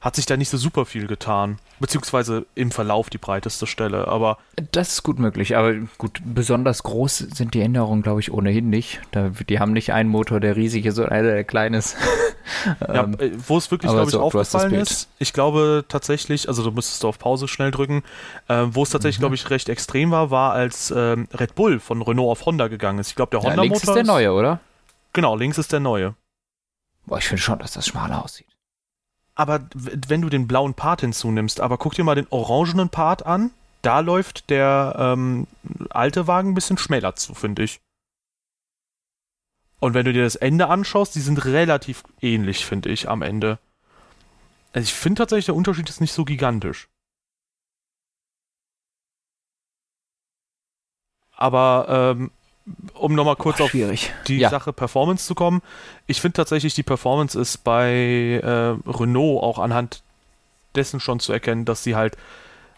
hat 0.00 0.16
sich 0.16 0.24
da 0.24 0.36
nicht 0.36 0.48
so 0.48 0.56
super 0.56 0.86
viel 0.86 1.06
getan. 1.06 1.58
Beziehungsweise 1.78 2.46
im 2.54 2.70
Verlauf 2.70 3.10
die 3.10 3.18
breiteste 3.18 3.66
Stelle, 3.66 4.08
aber. 4.08 4.38
Das 4.72 4.92
ist 4.92 5.02
gut 5.02 5.18
möglich, 5.18 5.56
aber 5.56 5.74
gut, 5.98 6.20
besonders 6.24 6.82
groß 6.82 7.18
sind 7.18 7.52
die 7.52 7.60
Änderungen, 7.60 8.02
glaube 8.02 8.20
ich, 8.20 8.32
ohnehin 8.32 8.70
nicht. 8.70 9.00
Da, 9.10 9.30
die 9.48 9.58
haben 9.58 9.72
nicht 9.72 9.92
einen 9.92 10.08
Motor, 10.08 10.40
der 10.40 10.56
riesig 10.56 10.86
ist 10.86 10.98
und 10.98 11.10
einer, 11.10 11.30
der 11.30 11.44
klein 11.44 11.74
ist. 11.74 11.96
ja, 12.80 13.04
ähm, 13.04 13.16
äh, 13.18 13.30
wo 13.46 13.58
es 13.58 13.70
wirklich, 13.70 13.92
glaube 13.92 14.06
ich, 14.06 14.12
so, 14.12 14.22
aufgefallen 14.22 14.74
ist, 14.74 15.08
ich 15.18 15.34
glaube 15.34 15.84
tatsächlich, 15.86 16.48
also 16.48 16.62
du 16.62 16.70
müsstest 16.70 17.02
du 17.02 17.08
auf 17.08 17.18
Pause 17.18 17.46
schnell 17.46 17.70
drücken, 17.70 18.02
äh, 18.48 18.66
wo 18.70 18.82
es 18.82 18.90
tatsächlich, 18.90 19.18
mhm. 19.18 19.22
glaube 19.22 19.34
ich, 19.34 19.50
recht 19.50 19.68
extrem 19.68 20.10
war, 20.10 20.30
war, 20.30 20.52
als 20.52 20.90
ähm, 20.96 21.28
Red 21.32 21.54
Bull 21.54 21.78
von 21.78 22.00
Renault 22.00 22.30
auf 22.30 22.46
Honda 22.46 22.68
gegangen 22.68 22.98
ist. 23.00 23.08
Ich 23.08 23.16
glaube, 23.16 23.30
der 23.30 23.40
Honda-Motor. 23.40 23.64
Ja, 23.64 23.70
links 23.70 23.84
ist 23.84 23.94
der 23.94 24.04
neue, 24.04 24.32
oder? 24.32 24.60
Genau, 25.12 25.36
links 25.36 25.58
ist 25.58 25.72
der 25.72 25.80
neue. 25.80 26.14
Boah, 27.04 27.18
ich 27.18 27.28
finde 27.28 27.42
schon, 27.42 27.58
dass 27.58 27.72
das 27.72 27.86
schmaler 27.86 28.24
aussieht 28.24 28.49
aber 29.40 29.66
wenn 29.72 30.20
du 30.20 30.28
den 30.28 30.46
blauen 30.46 30.74
Part 30.74 31.00
hinzunimmst, 31.00 31.62
aber 31.62 31.78
guck 31.78 31.94
dir 31.94 32.04
mal 32.04 32.14
den 32.14 32.26
orangenen 32.28 32.90
Part 32.90 33.24
an, 33.24 33.52
da 33.80 34.00
läuft 34.00 34.50
der 34.50 34.94
ähm, 34.98 35.46
alte 35.88 36.26
Wagen 36.26 36.50
ein 36.50 36.54
bisschen 36.54 36.76
schmäler 36.76 37.16
zu, 37.16 37.32
finde 37.32 37.62
ich. 37.62 37.80
Und 39.78 39.94
wenn 39.94 40.04
du 40.04 40.12
dir 40.12 40.24
das 40.24 40.36
Ende 40.36 40.68
anschaust, 40.68 41.14
die 41.14 41.20
sind 41.20 41.42
relativ 41.46 42.02
ähnlich, 42.20 42.66
finde 42.66 42.90
ich, 42.90 43.08
am 43.08 43.22
Ende. 43.22 43.58
Also 44.74 44.84
ich 44.84 44.92
finde 44.92 45.20
tatsächlich, 45.20 45.46
der 45.46 45.56
Unterschied 45.56 45.88
ist 45.88 46.02
nicht 46.02 46.12
so 46.12 46.26
gigantisch. 46.26 46.90
Aber 51.32 51.86
ähm, 51.88 52.30
um 52.94 53.14
nochmal 53.14 53.36
kurz 53.36 53.58
Boah, 53.58 53.64
auf 53.64 53.72
die 53.72 54.38
ja. 54.38 54.50
Sache 54.50 54.72
Performance 54.72 55.26
zu 55.26 55.34
kommen. 55.34 55.62
Ich 56.06 56.20
finde 56.20 56.34
tatsächlich, 56.34 56.74
die 56.74 56.82
Performance 56.82 57.38
ist 57.38 57.64
bei 57.64 58.40
äh, 58.42 58.90
Renault 58.90 59.42
auch 59.42 59.58
anhand 59.58 60.02
dessen 60.74 61.00
schon 61.00 61.20
zu 61.20 61.32
erkennen, 61.32 61.64
dass 61.64 61.82
sie 61.82 61.96
halt 61.96 62.16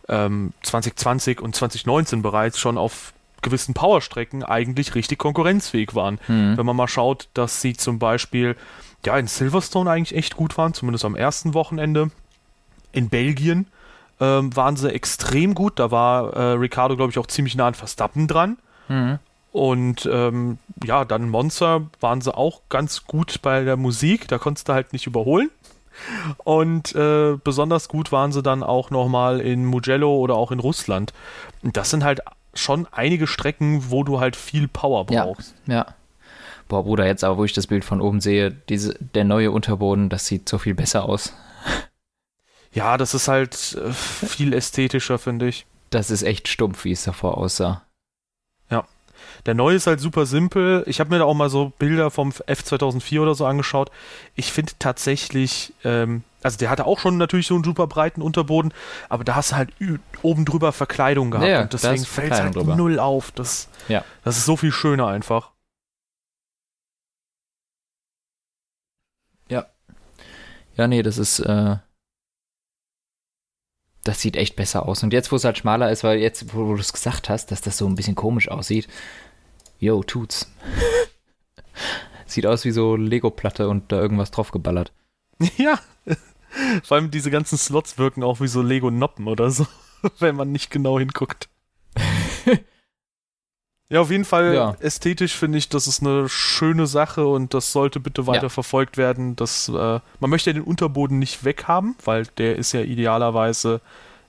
ähm, 0.09 0.53
2020 0.63 1.41
und 1.41 1.55
2019 1.55 2.23
bereits 2.23 2.59
schon 2.59 2.79
auf 2.79 3.13
gewissen 3.43 3.75
Powerstrecken 3.75 4.45
eigentlich 4.45 4.95
richtig 4.95 5.19
konkurrenzfähig 5.19 5.95
waren. 5.95 6.19
Mhm. 6.29 6.57
Wenn 6.57 6.67
man 6.67 6.77
mal 6.77 6.89
schaut, 6.89 7.29
dass 7.35 7.61
sie 7.61 7.75
zum 7.75 7.99
Beispiel 7.99 8.57
ja 9.05 9.19
in 9.19 9.27
Silverstone 9.27 9.91
eigentlich 9.91 10.17
echt 10.17 10.37
gut 10.37 10.57
waren, 10.57 10.75
zumindest 10.75 11.05
am 11.05 11.17
ersten 11.17 11.55
Wochenende. 11.55 12.11
In 12.93 13.09
Belgien 13.09 13.67
ähm, 14.21 14.55
waren 14.55 14.77
sie 14.77 14.93
extrem 14.93 15.55
gut. 15.55 15.79
Da 15.79 15.91
war 15.91 16.33
äh, 16.35 16.53
Ricardo, 16.53 16.97
glaube 16.97 17.11
ich, 17.11 17.19
auch 17.19 17.27
ziemlich 17.27 17.57
nah 17.57 17.67
an 17.67 17.75
Verstappen 17.75 18.29
dran. 18.29 18.59
Mhm. 18.89 19.19
Und 19.53 20.09
ähm, 20.11 20.59
ja, 20.83 21.05
dann 21.05 21.29
Monster 21.29 21.87
waren 22.01 22.23
sie 22.23 22.35
auch 22.35 22.63
ganz 22.71 23.07
gut 23.07 23.43
bei 23.43 23.65
der 23.65 23.77
Musik, 23.77 24.27
da 24.29 24.39
konntest 24.39 24.69
du 24.69 24.73
halt 24.73 24.93
nicht 24.93 25.07
überholen. 25.07 25.51
Und 26.39 26.95
äh, 26.95 27.37
besonders 27.45 27.89
gut 27.89 28.13
waren 28.13 28.33
sie 28.33 28.43
dann 28.43 28.63
auch 28.63 28.91
nochmal 28.91 29.41
in 29.41 29.67
Mugello 29.67 30.17
oder 30.17 30.37
auch 30.37 30.53
in 30.53 30.59
Russland. 30.59 31.13
Das 31.63 31.91
sind 31.91 32.03
halt 32.03 32.21
schon 32.55 32.89
einige 32.91 33.27
Strecken, 33.27 33.91
wo 33.91 34.03
du 34.03 34.19
halt 34.19 34.37
viel 34.37 34.69
Power 34.69 35.05
brauchst. 35.05 35.55
Ja, 35.67 35.75
ja. 35.75 35.87
Boah, 36.69 36.85
Bruder, 36.85 37.07
jetzt 37.07 37.23
aber, 37.23 37.37
wo 37.37 37.45
ich 37.45 37.53
das 37.53 37.67
Bild 37.67 37.85
von 37.85 38.01
oben 38.01 38.23
sehe, 38.23 38.51
diese, 38.51 38.95
der 38.99 39.25
neue 39.25 39.51
Unterboden, 39.51 40.09
das 40.09 40.27
sieht 40.27 40.49
so 40.49 40.57
viel 40.57 40.75
besser 40.75 41.05
aus. 41.05 41.35
Ja, 42.73 42.97
das 42.97 43.13
ist 43.13 43.29
halt 43.29 43.77
äh, 43.79 43.93
viel 43.93 44.55
ästhetischer, 44.55 45.19
finde 45.19 45.49
ich. 45.49 45.67
Das 45.91 46.11
ist 46.11 46.23
echt 46.23 46.49
stumpf, 46.49 46.85
wie 46.85 46.93
es 46.93 47.05
davor 47.05 47.37
aussah. 47.37 47.83
Der 49.47 49.55
neue 49.55 49.75
ist 49.77 49.87
halt 49.87 50.01
super 50.01 50.25
simpel. 50.25 50.85
Ich 50.87 51.01
habe 51.01 51.11
mir 51.11 51.19
da 51.19 51.25
auch 51.25 51.35
mal 51.35 51.51
so 51.51 51.73
Bilder 51.79 52.11
vom 52.11 52.31
F2004 52.31 53.21
oder 53.21 53.35
so 53.35 53.45
angeschaut. 53.45 53.91
Ich 54.37 54.53
finde 54.53 54.73
tatsächlich, 54.79 55.75
ähm, 55.83 56.23
also 56.43 56.59
der 56.59 56.71
hatte 56.71 56.87
auch 56.87 57.01
schon 57.01 57.17
natürlich 57.17 57.49
so 57.49 57.55
einen 57.55 57.65
super 57.65 57.89
breiten 57.89 58.23
Unterboden, 58.23 58.73
aber 59.09 59.25
da 59.25 59.35
hast 59.35 59.53
du 59.53 59.57
halt 59.57 59.71
oben 60.23 60.45
drüber 60.45 60.73
Verkleidung 60.73 61.33
gehabt 61.33 61.49
ja, 61.49 61.63
und 61.63 61.73
deswegen 61.73 62.05
fällt 62.05 62.33
es 62.33 62.41
halt 62.41 62.55
drüber. 62.55 62.77
null 62.77 63.01
auf. 63.01 63.33
Das, 63.33 63.69
ja. 63.89 64.05
das 64.23 64.39
ist 64.39 64.45
so 64.45 64.57
viel 64.57 64.73
schöner 64.73 65.09
einfach. 65.09 65.51
Ja. 69.49 69.67
Ja, 70.77 70.87
nee, 70.87 71.03
das 71.03 71.19
ist, 71.19 71.41
äh, 71.41 71.77
das 74.05 74.21
sieht 74.21 74.37
echt 74.37 74.57
besser 74.57 74.87
aus. 74.87 75.03
Und 75.03 75.13
jetzt, 75.13 75.31
wo 75.31 75.37
es 75.37 75.45
halt 75.45 75.59
schmaler 75.59 75.91
ist, 75.91 76.03
weil 76.03 76.19
jetzt, 76.19 76.55
wo 76.55 76.75
du 76.75 76.81
es 76.81 76.93
gesagt 76.93 77.29
hast, 77.29 77.51
dass 77.51 77.61
das 77.61 77.79
so 77.79 77.87
ein 77.87 77.95
bisschen 77.95 78.15
komisch 78.17 78.49
aussieht, 78.49 78.89
yo, 79.83 80.03
tut's. 80.03 80.51
sieht 82.27 82.47
aus 82.47 82.65
wie 82.65 82.71
so 82.71 82.97
Lego-Platte 82.97 83.69
und 83.69 83.91
da 83.93 84.01
irgendwas 84.01 84.31
drauf 84.31 84.51
geballert. 84.51 84.93
Ja, 85.57 85.79
vor 86.85 86.97
allem 86.97 87.11
diese 87.11 87.31
ganzen 87.31 87.59
Slots 87.59 87.99
wirken 87.99 88.23
auch 88.23 88.41
wie 88.41 88.47
so 88.47 88.63
Lego-Noppen 88.63 89.27
oder 89.27 89.51
so, 89.51 89.67
wenn 90.21 90.37
man 90.37 90.53
nicht 90.53 90.71
genau 90.71 90.99
hinguckt. 91.01 91.49
ja, 93.89 94.01
auf 94.01 94.11
jeden 94.11 94.25
Fall 94.25 94.55
Ja. 94.55 94.77
ästhetisch 94.81 95.35
finde 95.35 95.59
ich, 95.59 95.69
das 95.69 95.87
ist 95.89 96.01
eine 96.01 96.29
schöne 96.29 96.87
Sache 96.87 97.27
und 97.27 97.55
das 97.55 97.73
sollte 97.73 97.99
bitte 98.01 98.27
weiter 98.29 98.45
Ja. 98.45 98.49
verfolgt 98.51 98.97
werden. 98.97 99.35
Das, 99.37 99.69
äh, 99.69 99.73
man 100.21 100.31
möchte 100.31 100.51
ja 100.51 100.55
den 100.55 100.63
Unterboden 100.63 101.19
nicht 101.19 101.45
weghaben, 101.45 101.97
weil 102.05 102.27
der 102.39 102.57
ist 102.57 102.71
ja 102.73 102.83
idealerweise, 102.83 103.81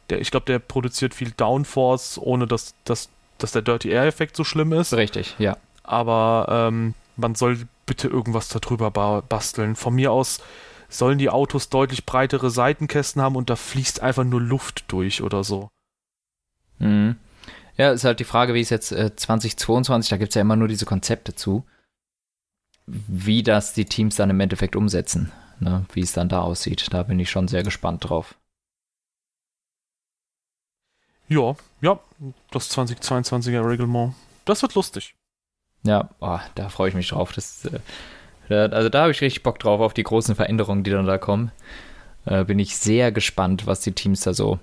der, 0.09 0.19
ich 0.19 0.31
glaube, 0.31 0.47
der 0.47 0.59
produziert 0.59 1.13
viel 1.13 1.31
Downforce, 1.31 2.17
ohne 2.17 2.47
dass, 2.47 2.73
dass, 2.85 3.09
dass 3.43 3.51
der 3.51 3.61
Dirty 3.61 3.89
Air-Effekt 3.89 4.35
so 4.35 4.43
schlimm 4.43 4.71
ist. 4.73 4.93
Richtig, 4.93 5.35
ja. 5.37 5.57
aber 5.83 6.47
ähm, 6.49 6.93
man 7.17 7.35
soll 7.35 7.67
bitte 7.85 8.07
irgendwas 8.07 8.47
darüber 8.47 8.89
ba 8.89 9.21
basteln. 9.21 9.75
Von 9.75 9.95
mir 9.95 10.11
aus 10.11 10.39
sollen 10.89 11.17
die 11.17 11.29
Autos 11.29 11.69
deutlich 11.69 12.05
breitere 12.05 12.49
Seitenkästen 12.49 13.21
haben 13.21 13.35
und 13.35 13.49
da 13.49 13.55
fließt 13.55 14.01
einfach 14.01 14.23
nur 14.23 14.41
Luft 14.41 14.85
durch 14.87 15.21
oder 15.21 15.43
so. 15.43 15.69
Mhm. 16.79 17.17
Ja, 17.75 17.91
ist 17.91 18.03
halt 18.03 18.19
die 18.19 18.25
Frage, 18.25 18.53
wie 18.53 18.61
es 18.61 18.69
jetzt 18.69 18.91
äh, 18.91 19.15
2022, 19.15 20.09
da 20.09 20.17
gibt 20.17 20.29
es 20.29 20.35
ja 20.35 20.41
immer 20.41 20.55
nur 20.55 20.67
diese 20.67 20.85
Konzepte 20.85 21.33
zu, 21.33 21.65
wie 22.85 23.41
das 23.41 23.73
die 23.73 23.85
Teams 23.85 24.15
dann 24.15 24.29
im 24.29 24.39
Endeffekt 24.39 24.75
umsetzen, 24.75 25.31
ne? 25.59 25.85
wie 25.93 26.01
es 26.01 26.13
dann 26.13 26.29
da 26.29 26.41
aussieht. 26.41 26.93
Da 26.93 27.03
bin 27.03 27.19
ich 27.19 27.31
schon 27.31 27.47
sehr 27.47 27.63
gespannt 27.63 28.07
drauf. 28.07 28.35
Ja, 31.27 31.55
ja, 31.83 31.99
das 32.51 32.75
2022er 32.75 33.67
Reglement. 33.67 34.13
Das 34.45 34.61
wird 34.61 34.73
lustig. 34.75 35.15
Ja, 35.85 36.09
oh, 36.19 36.39
da 36.55 36.69
freue 36.69 36.89
ich 36.89 36.95
mich 36.95 37.09
drauf. 37.09 37.33
Das, 37.33 37.69
äh, 38.49 38.53
also 38.55 38.89
da 38.89 39.01
habe 39.03 39.11
ich 39.11 39.21
richtig 39.21 39.43
Bock 39.43 39.59
drauf, 39.59 39.81
auf 39.81 39.93
die 39.93 40.03
großen 40.03 40.35
Veränderungen, 40.35 40.83
die 40.83 40.91
dann 40.91 41.05
da 41.05 41.17
kommen. 41.17 41.51
Äh, 42.25 42.45
bin 42.45 42.57
ich 42.59 42.77
sehr 42.77 43.11
gespannt, 43.11 43.67
was 43.67 43.81
die 43.81 43.91
Teams 43.91 44.21
da 44.21 44.33
so 44.33 44.59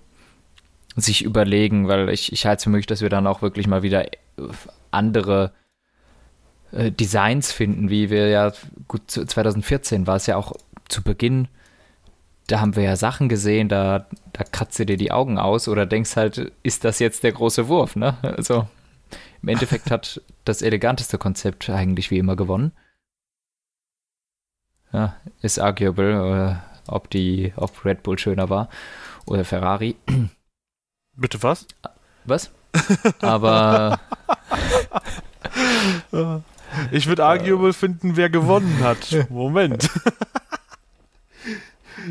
sich 0.96 1.22
überlegen, 1.22 1.88
weil 1.88 2.08
ich, 2.08 2.32
ich 2.32 2.46
halte 2.46 2.58
es 2.58 2.64
für 2.64 2.70
möglich, 2.70 2.86
dass 2.86 3.02
wir 3.02 3.10
dann 3.10 3.26
auch 3.26 3.42
wirklich 3.42 3.66
mal 3.66 3.82
wieder 3.82 4.06
äh, 4.06 4.12
andere 4.90 5.52
äh, 6.72 6.90
Designs 6.90 7.52
finden, 7.52 7.90
wie 7.90 8.10
wir 8.10 8.28
ja, 8.28 8.52
gut, 8.88 9.10
zu- 9.10 9.24
2014 9.24 10.06
war 10.06 10.16
es 10.16 10.26
ja 10.26 10.36
auch 10.36 10.52
zu 10.88 11.02
Beginn, 11.02 11.48
da 12.50 12.60
haben 12.60 12.76
wir 12.76 12.82
ja 12.82 12.96
Sachen 12.96 13.28
gesehen, 13.28 13.68
da, 13.68 14.06
da 14.32 14.44
kratzt 14.44 14.78
du 14.78 14.86
dir 14.86 14.96
die 14.96 15.12
Augen 15.12 15.38
aus 15.38 15.68
oder 15.68 15.86
denkst 15.86 16.16
halt, 16.16 16.52
ist 16.62 16.84
das 16.84 16.98
jetzt 16.98 17.22
der 17.22 17.32
große 17.32 17.68
Wurf, 17.68 17.96
ne? 17.96 18.18
Also 18.22 18.68
im 19.42 19.48
Endeffekt 19.48 19.90
hat 19.90 20.20
das 20.44 20.62
eleganteste 20.62 21.18
Konzept 21.18 21.70
eigentlich 21.70 22.10
wie 22.10 22.18
immer 22.18 22.36
gewonnen. 22.36 22.72
Ja, 24.92 25.16
ist 25.40 25.58
arguable, 25.58 26.60
äh, 26.60 26.90
ob 26.90 27.10
die, 27.10 27.52
ob 27.56 27.84
Red 27.84 28.02
Bull 28.02 28.18
schöner 28.18 28.50
war 28.50 28.68
oder 29.26 29.44
Ferrari. 29.44 29.96
Bitte 31.16 31.42
was? 31.42 31.66
Was? 32.24 32.50
Aber 33.20 34.00
Ich 36.90 37.06
würde 37.06 37.24
arguable 37.24 37.72
finden, 37.72 38.16
wer 38.16 38.30
gewonnen 38.30 38.82
hat. 38.82 39.16
Moment. 39.30 39.88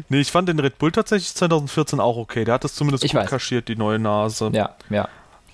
Nee, 0.09 0.19
ich 0.19 0.31
fand 0.31 0.49
den 0.49 0.59
Red 0.59 0.77
Bull 0.77 0.91
tatsächlich 0.91 1.33
2014 1.35 1.99
auch 1.99 2.17
okay. 2.17 2.45
Der 2.45 2.55
hat 2.55 2.63
das 2.63 2.75
zumindest 2.75 3.03
Ich 3.03 3.11
gut 3.11 3.21
weiß. 3.21 3.29
kaschiert, 3.29 3.67
die 3.67 3.75
neue 3.75 3.99
Nase. 3.99 4.49
ja, 4.53 4.75
ja. 4.89 5.07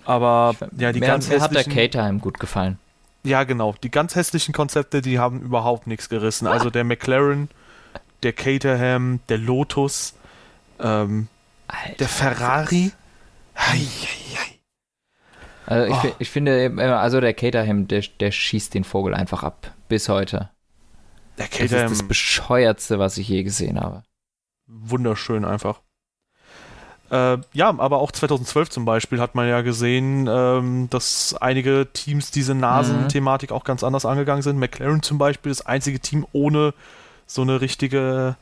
Aber 0.06 0.56
ja, 0.77 0.92
die 0.92 1.00
mir, 1.00 1.08
ganz 1.08 1.27
mir 1.30 1.39
hat 1.42 1.54
der. 1.56 1.63
Caterham 1.63 2.20
gut 2.22 2.39
gefallen. 2.39 2.77
Ja, 3.24 3.44
genau. 3.44 3.74
Die 3.82 3.89
ganz 3.89 4.13
hässlichen 4.15 4.54
Konzepte, 4.54 5.01
die 5.01 5.18
haben 5.18 5.42
überhaupt 5.42 5.88
nichts 5.88 6.10
gerissen. 6.10 6.46
Also 6.46 6.70
der 6.70 6.84
McLaren, 6.84 7.50
der 8.22 8.34
Caterham, 8.34 9.20
der 9.30 9.39
Lotus, 9.39 10.13
ähm, 10.80 11.27
Alter, 11.68 11.96
der 11.98 12.08
Ferrari. 12.08 12.92
Hei, 13.58 13.82
Also 15.65 15.88
ich, 15.92 16.12
Oh. 16.12 16.15
ich 16.20 16.30
finde, 16.30 16.65
äh, 16.65 16.82
also 16.84 17.20
der 17.20 17.34
Caterham, 17.34 17.88
der, 17.88 18.04
der 18.20 18.30
schießt 18.30 18.75
den 18.75 18.84
Vogel 18.84 19.15
einfach 19.15 19.42
ab. 19.42 19.72
Bis 19.89 20.08
heute. 20.10 20.51
Der 21.39 21.48
Das 21.48 21.60
ist 21.60 21.72
Caterham, 21.72 21.89
das 21.89 22.04
bescheuertste, 22.08 23.00
was 23.00 23.18
ich 23.18 23.27
je 23.27 23.42
gesehen 23.42 23.80
habe. 23.80 24.04
Wunderschön 24.67 25.45
einfach. 25.45 25.81
Äh, 27.12 27.38
ja, 27.53 27.69
aber 27.77 28.00
auch 28.00 28.12
2012 28.12 28.69
zum 28.72 28.86
Beispiel 28.86 29.19
hat 29.22 29.36
man 29.36 29.48
ja 29.48 29.62
gesehen, 29.62 30.27
ähm, 30.27 30.89
dass 30.89 31.36
einige 31.39 31.88
Teams 31.93 32.31
diese 32.31 32.55
Nasenthematik 32.55 33.51
auch 33.51 33.63
ganz 33.63 33.84
anders 33.84 34.05
angegangen 34.05 34.41
sind. 34.41 34.57
McLaren 34.57 35.03
zum 35.03 35.19
Beispiel, 35.19 35.51
das 35.51 35.65
einzige 35.65 36.00
Team 36.00 36.25
ohne 36.34 36.74
so 37.27 37.43
eine 37.43 37.62
richtige 37.62 38.36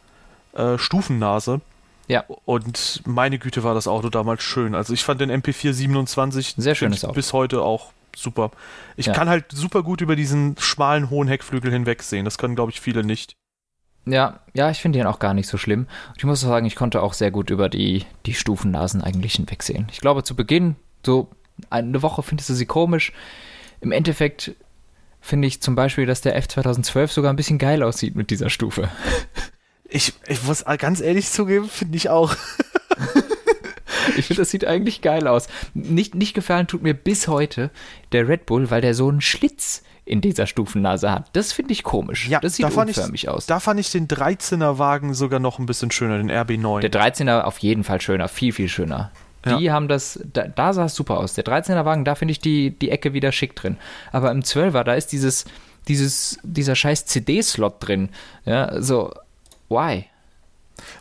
äh, 0.53 0.77
Stufennase. 0.77 1.59
Ja. 2.07 2.23
Und 2.45 3.01
meine 3.05 3.37
Güte 3.37 3.63
war 3.63 3.73
das 3.73 3.87
Auto 3.87 4.09
damals 4.09 4.43
schön. 4.43 4.75
Also 4.75 4.93
ich 4.93 5.03
fand 5.03 5.19
den 5.21 5.31
MP4 5.31 5.73
27 5.73 6.55
Sehr 6.57 6.75
schönes 6.75 7.03
Auto. 7.03 7.13
bis 7.13 7.33
heute 7.33 7.61
auch 7.61 7.91
super. 8.15 8.51
Ich 8.95 9.07
Ja. 9.07 9.13
kann 9.13 9.27
halt 9.29 9.45
super 9.51 9.83
gut 9.83 9.99
über 10.01 10.15
diesen 10.15 10.55
schmalen, 10.57 11.09
hohen 11.09 11.27
Heckflügel 11.27 11.71
hinwegsehen. 11.71 12.23
Das 12.25 12.37
können, 12.37 12.55
glaube 12.55 12.71
ich, 12.71 12.79
viele 12.81 13.03
nicht. 13.03 13.35
Ja, 14.05 14.41
ja, 14.53 14.69
ich 14.69 14.79
finde 14.79 14.99
den 14.99 15.07
auch 15.07 15.19
gar 15.19 15.33
nicht 15.33 15.47
so 15.47 15.57
schlimm. 15.57 15.87
Und 16.09 16.17
ich 16.17 16.23
muss 16.25 16.43
auch 16.43 16.49
sagen, 16.49 16.65
ich 16.65 16.75
konnte 16.75 17.01
auch 17.01 17.13
sehr 17.13 17.31
gut 17.31 17.49
über 17.49 17.69
die, 17.69 18.05
die 18.25 18.33
Stufennasen 18.33 19.01
eigentlich 19.01 19.35
hinwegsehen. 19.35 19.87
Ich 19.91 20.01
glaube, 20.01 20.23
zu 20.23 20.35
Beginn, 20.35 20.75
so 21.05 21.29
eine 21.69 22.01
Woche 22.01 22.23
findest 22.23 22.49
du 22.49 22.53
sie 22.53 22.65
komisch. 22.65 23.13
Im 23.79 23.91
Endeffekt 23.91 24.55
finde 25.21 25.47
ich 25.47 25.61
zum 25.61 25.75
Beispiel, 25.75 26.05
dass 26.05 26.21
der 26.21 26.35
F 26.35 26.47
2012 26.49 27.11
sogar 27.11 27.31
ein 27.31 27.37
bisschen 27.37 27.57
geil 27.57 27.81
aussieht 27.81 28.15
mit 28.15 28.29
dieser 28.29 28.49
Stufe. 28.49 28.89
Ich, 29.95 30.13
ich 30.25 30.41
muss 30.41 30.65
ganz 30.79 31.01
ehrlich 31.01 31.29
zugeben, 31.29 31.69
finde 31.69 31.97
ich 31.97 32.09
auch. 32.09 32.35
Ich 34.17 34.25
finde, 34.25 34.41
das 34.41 34.51
sieht 34.51 34.65
eigentlich 34.65 35.01
geil 35.01 35.27
aus. 35.27 35.47
Nicht, 35.73 36.15
nicht 36.15 36.33
gefallen 36.33 36.67
tut 36.67 36.83
mir 36.83 36.93
bis 36.93 37.27
heute 37.27 37.71
der 38.11 38.27
Red 38.27 38.45
Bull, 38.45 38.69
weil 38.69 38.81
der 38.81 38.93
so 38.93 39.07
einen 39.07 39.21
Schlitz 39.21 39.83
in 40.05 40.19
dieser 40.21 40.47
Stufennase 40.47 41.11
hat. 41.11 41.29
Das 41.33 41.53
finde 41.53 41.71
ich 41.73 41.83
komisch. 41.83 42.27
das 42.41 42.55
sieht 42.55 42.65
da 42.65 42.69
fand 42.69 42.89
ich- 42.89 42.97
unförmig 42.97 43.29
aus. 43.29 43.45
Da 43.45 43.59
fand 43.59 43.79
ich 43.79 43.91
den 43.91 44.07
13er 44.07 44.77
Wagen 44.77 45.13
sogar 45.13 45.39
noch 45.39 45.59
ein 45.59 45.65
bisschen 45.65 45.91
schöner, 45.91 46.17
den 46.17 46.29
RB9. 46.31 46.81
Der 46.81 46.91
13er 46.91 47.43
auf 47.43 47.59
jeden 47.59 47.83
Fall 47.83 48.01
schöner, 48.01 48.27
viel, 48.27 48.51
viel 48.53 48.67
schöner. 48.69 49.11
Die 49.59 49.71
haben 49.71 49.89
das, 49.89 50.19
da, 50.31 50.43
da 50.47 50.71
sah 50.71 50.85
es 50.85 50.95
super 50.95 51.17
aus. 51.17 51.33
Der 51.33 51.43
13er 51.43 51.83
Wagen, 51.83 52.05
da 52.05 52.15
finde 52.15 52.31
ich 52.31 52.39
die, 52.39 52.71
die 52.71 52.89
Ecke 52.91 53.11
wieder 53.11 53.33
schick 53.33 53.57
drin. 53.57 53.75
Aber 54.13 54.31
im 54.31 54.39
12er, 54.41 54.85
da 54.85 54.93
ist 54.93 55.07
dieses, 55.11 55.43
dieses, 55.89 56.39
dieser 56.43 56.75
scheiß 56.75 57.05
CD-Slot 57.07 57.75
drin. 57.85 58.07
Ja, 58.45 58.81
so, 58.81 59.13
why? 59.67 60.05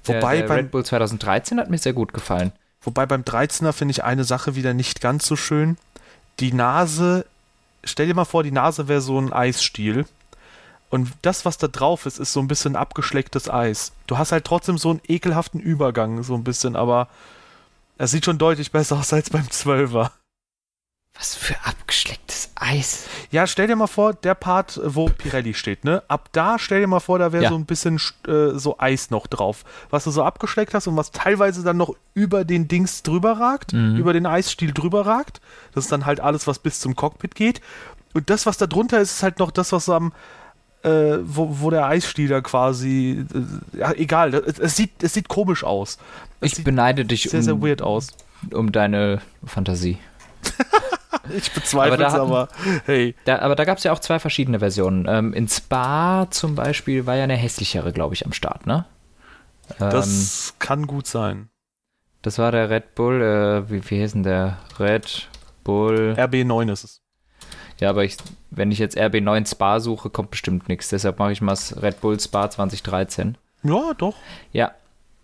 Der, 0.09 0.16
Wobei 0.16 0.38
der 0.38 0.49
beim- 0.49 0.56
Red 0.56 0.71
Bull 0.73 0.85
2013 0.85 1.61
hat 1.61 1.71
mir 1.71 1.78
sehr 1.78 1.92
gut 1.92 2.12
gefallen. 2.12 2.50
Wobei 2.80 3.06
beim 3.06 3.23
13er 3.23 3.73
finde 3.73 3.92
ich 3.92 4.02
eine 4.02 4.25
Sache 4.25 4.56
wieder 4.56 4.75
nicht 4.75 5.00
ganz 5.00 5.25
so 5.25 5.37
schön. 5.37 5.76
Die 6.40 6.52
Nase, 6.52 7.25
stell 7.84 8.06
dir 8.06 8.14
mal 8.14 8.24
vor, 8.24 8.42
die 8.42 8.52
Nase 8.52 8.88
wäre 8.88 9.00
so 9.00 9.18
ein 9.18 9.32
Eisstiel. 9.32 10.06
Und 10.90 11.10
das, 11.22 11.44
was 11.44 11.56
da 11.56 11.68
drauf 11.68 12.04
ist, 12.04 12.18
ist 12.18 12.32
so 12.34 12.40
ein 12.40 12.48
bisschen 12.48 12.76
abgeschlecktes 12.76 13.48
Eis. 13.48 13.92
Du 14.06 14.18
hast 14.18 14.32
halt 14.32 14.44
trotzdem 14.44 14.76
so 14.76 14.90
einen 14.90 15.00
ekelhaften 15.08 15.58
Übergang, 15.58 16.22
so 16.22 16.34
ein 16.34 16.44
bisschen, 16.44 16.76
aber 16.76 17.08
er 17.96 18.08
sieht 18.08 18.24
schon 18.26 18.38
deutlich 18.38 18.72
besser 18.72 18.98
aus 18.98 19.12
als 19.12 19.30
beim 19.30 19.46
12er. 19.46 20.10
Was 21.19 21.35
für 21.35 21.54
abgeschlecktes 21.64 22.50
Eis. 22.54 23.04
Ja, 23.31 23.47
stell 23.47 23.66
dir 23.66 23.76
mal 23.76 23.87
vor, 23.87 24.14
der 24.14 24.35
Part, 24.35 24.81
wo 24.83 25.07
Pirelli 25.07 25.52
steht, 25.54 25.85
ne? 25.85 26.02
Ab 26.09 26.31
da 26.33 26.59
stell 26.59 26.81
dir 26.81 26.87
mal 26.87 27.00
vor, 27.00 27.19
da 27.19 27.33
wäre 27.33 27.45
Ja. 27.45 27.49
so 27.50 27.54
ein 27.57 27.66
bisschen 27.66 28.00
äh, 28.26 28.59
so 28.59 28.76
Eis 28.78 29.11
noch 29.11 29.26
drauf, 29.26 29.64
was 29.90 30.04
du 30.04 30.11
so 30.11 30.23
abgeschleckt 30.25 30.73
hast 30.75 30.87
und 30.87 30.97
was 30.97 31.11
teilweise 31.11 31.62
dann 31.62 31.76
noch 31.76 31.95
über 32.14 32.45
den 32.45 32.66
Dings 32.66 33.02
drüber 33.02 33.38
ragt, 33.38 33.73
Mhm. 33.75 33.97
über 33.97 34.12
den 34.14 34.25
Eisstiel 34.26 34.73
drüber 34.73 35.04
ragt. 35.07 35.40
Das 35.75 35.85
ist 35.85 35.92
dann 35.92 36.07
halt 36.07 36.21
alles, 36.21 36.47
was 36.47 36.59
bis 36.59 36.81
zum 36.81 36.97
Cockpit 36.97 37.35
geht. 37.35 37.61
Und 38.14 38.31
das, 38.31 38.47
was 38.47 38.57
da 38.57 38.66
drunter 38.66 39.00
ist, 39.00 39.12
ist 39.12 39.23
halt 39.23 39.38
noch 39.38 39.50
das, 39.50 39.73
was 39.73 39.88
am 39.88 40.12
äh, 40.83 41.19
wo, 41.23 41.61
wo 41.61 41.71
der 41.71 41.87
Eisstiel 41.87 42.26
da 42.26 42.40
quasi, 42.40 43.25
äh, 43.75 43.78
ja, 43.78 43.92
egal, 43.92 44.35
es, 44.35 44.59
es, 44.59 44.75
sieht, 44.76 44.90
es 45.04 45.14
sieht 45.14 45.28
komisch 45.28 45.62
aus. 45.62 45.99
Es 46.40 46.59
ich 46.59 46.64
beneide 46.64 47.04
dich 47.04 47.23
sehr, 47.31 47.38
um, 47.38 47.45
sehr 47.45 47.62
weird 47.62 47.83
aus. 47.83 48.09
um 48.52 48.73
deine 48.73 49.21
Fantasie. 49.47 49.99
ich 51.37 51.52
bezweifle 51.52 52.04
es, 52.04 52.14
aber 52.14 52.49
hey. 52.87 53.14
Da, 53.25 53.38
aber 53.40 53.54
da 53.54 53.64
gab 53.64 53.78
es 53.78 53.85
ja 53.85 53.92
auch 53.92 53.99
zwei 53.99 54.19
verschiedene 54.19 54.59
Versionen. 54.59 55.07
Ähm, 55.09 55.33
in 55.33 55.49
Spa 55.49 56.26
zum 56.31 56.54
Beispiel 56.54 57.07
war 57.07 57.16
ja 57.16 57.25
eine 57.25 57.37
hässlichere, 57.37 57.92
glaube 57.92 58.14
ich, 58.14 58.26
am 58.26 58.33
Start, 58.33 58.66
ne? 58.66 58.85
Das 59.78 60.50
ähm, 60.50 60.57
kann 60.59 60.87
gut 60.87 61.07
sein. 61.07 61.49
Das 62.23 62.38
war 62.38 62.52
der 62.52 62.71
Red 62.71 62.95
Bull, 62.95 63.21
äh, 63.23 63.71
wie, 63.71 63.90
wie 63.90 64.00
hieß 64.00 64.12
denn 64.12 64.23
der? 64.23 64.59
Red 64.78 65.28
Bull. 65.64 66.14
RB9 66.16 66.73
ist 66.73 66.85
es. 66.85 67.02
Ja, 67.81 67.90
aber 67.90 68.04
ich, 68.04 68.16
wenn 68.50 68.71
ich 68.71 68.78
jetzt 68.78 68.97
RB9 68.97 69.50
Spa 69.50 69.81
suche, 69.81 70.09
kommt 70.09 70.31
bestimmt 70.31 70.69
nichts. 70.69 70.88
Deshalb 70.88 71.19
mache 71.19 71.33
ich 71.33 71.40
mal 71.40 71.52
das 71.52 71.83
Red 71.83 72.00
Bull 72.00 72.19
Spa 72.21 72.49
2013. 72.49 73.37
Ja, 73.64 73.92
doch. 73.97 74.14
Ja. 74.52 74.73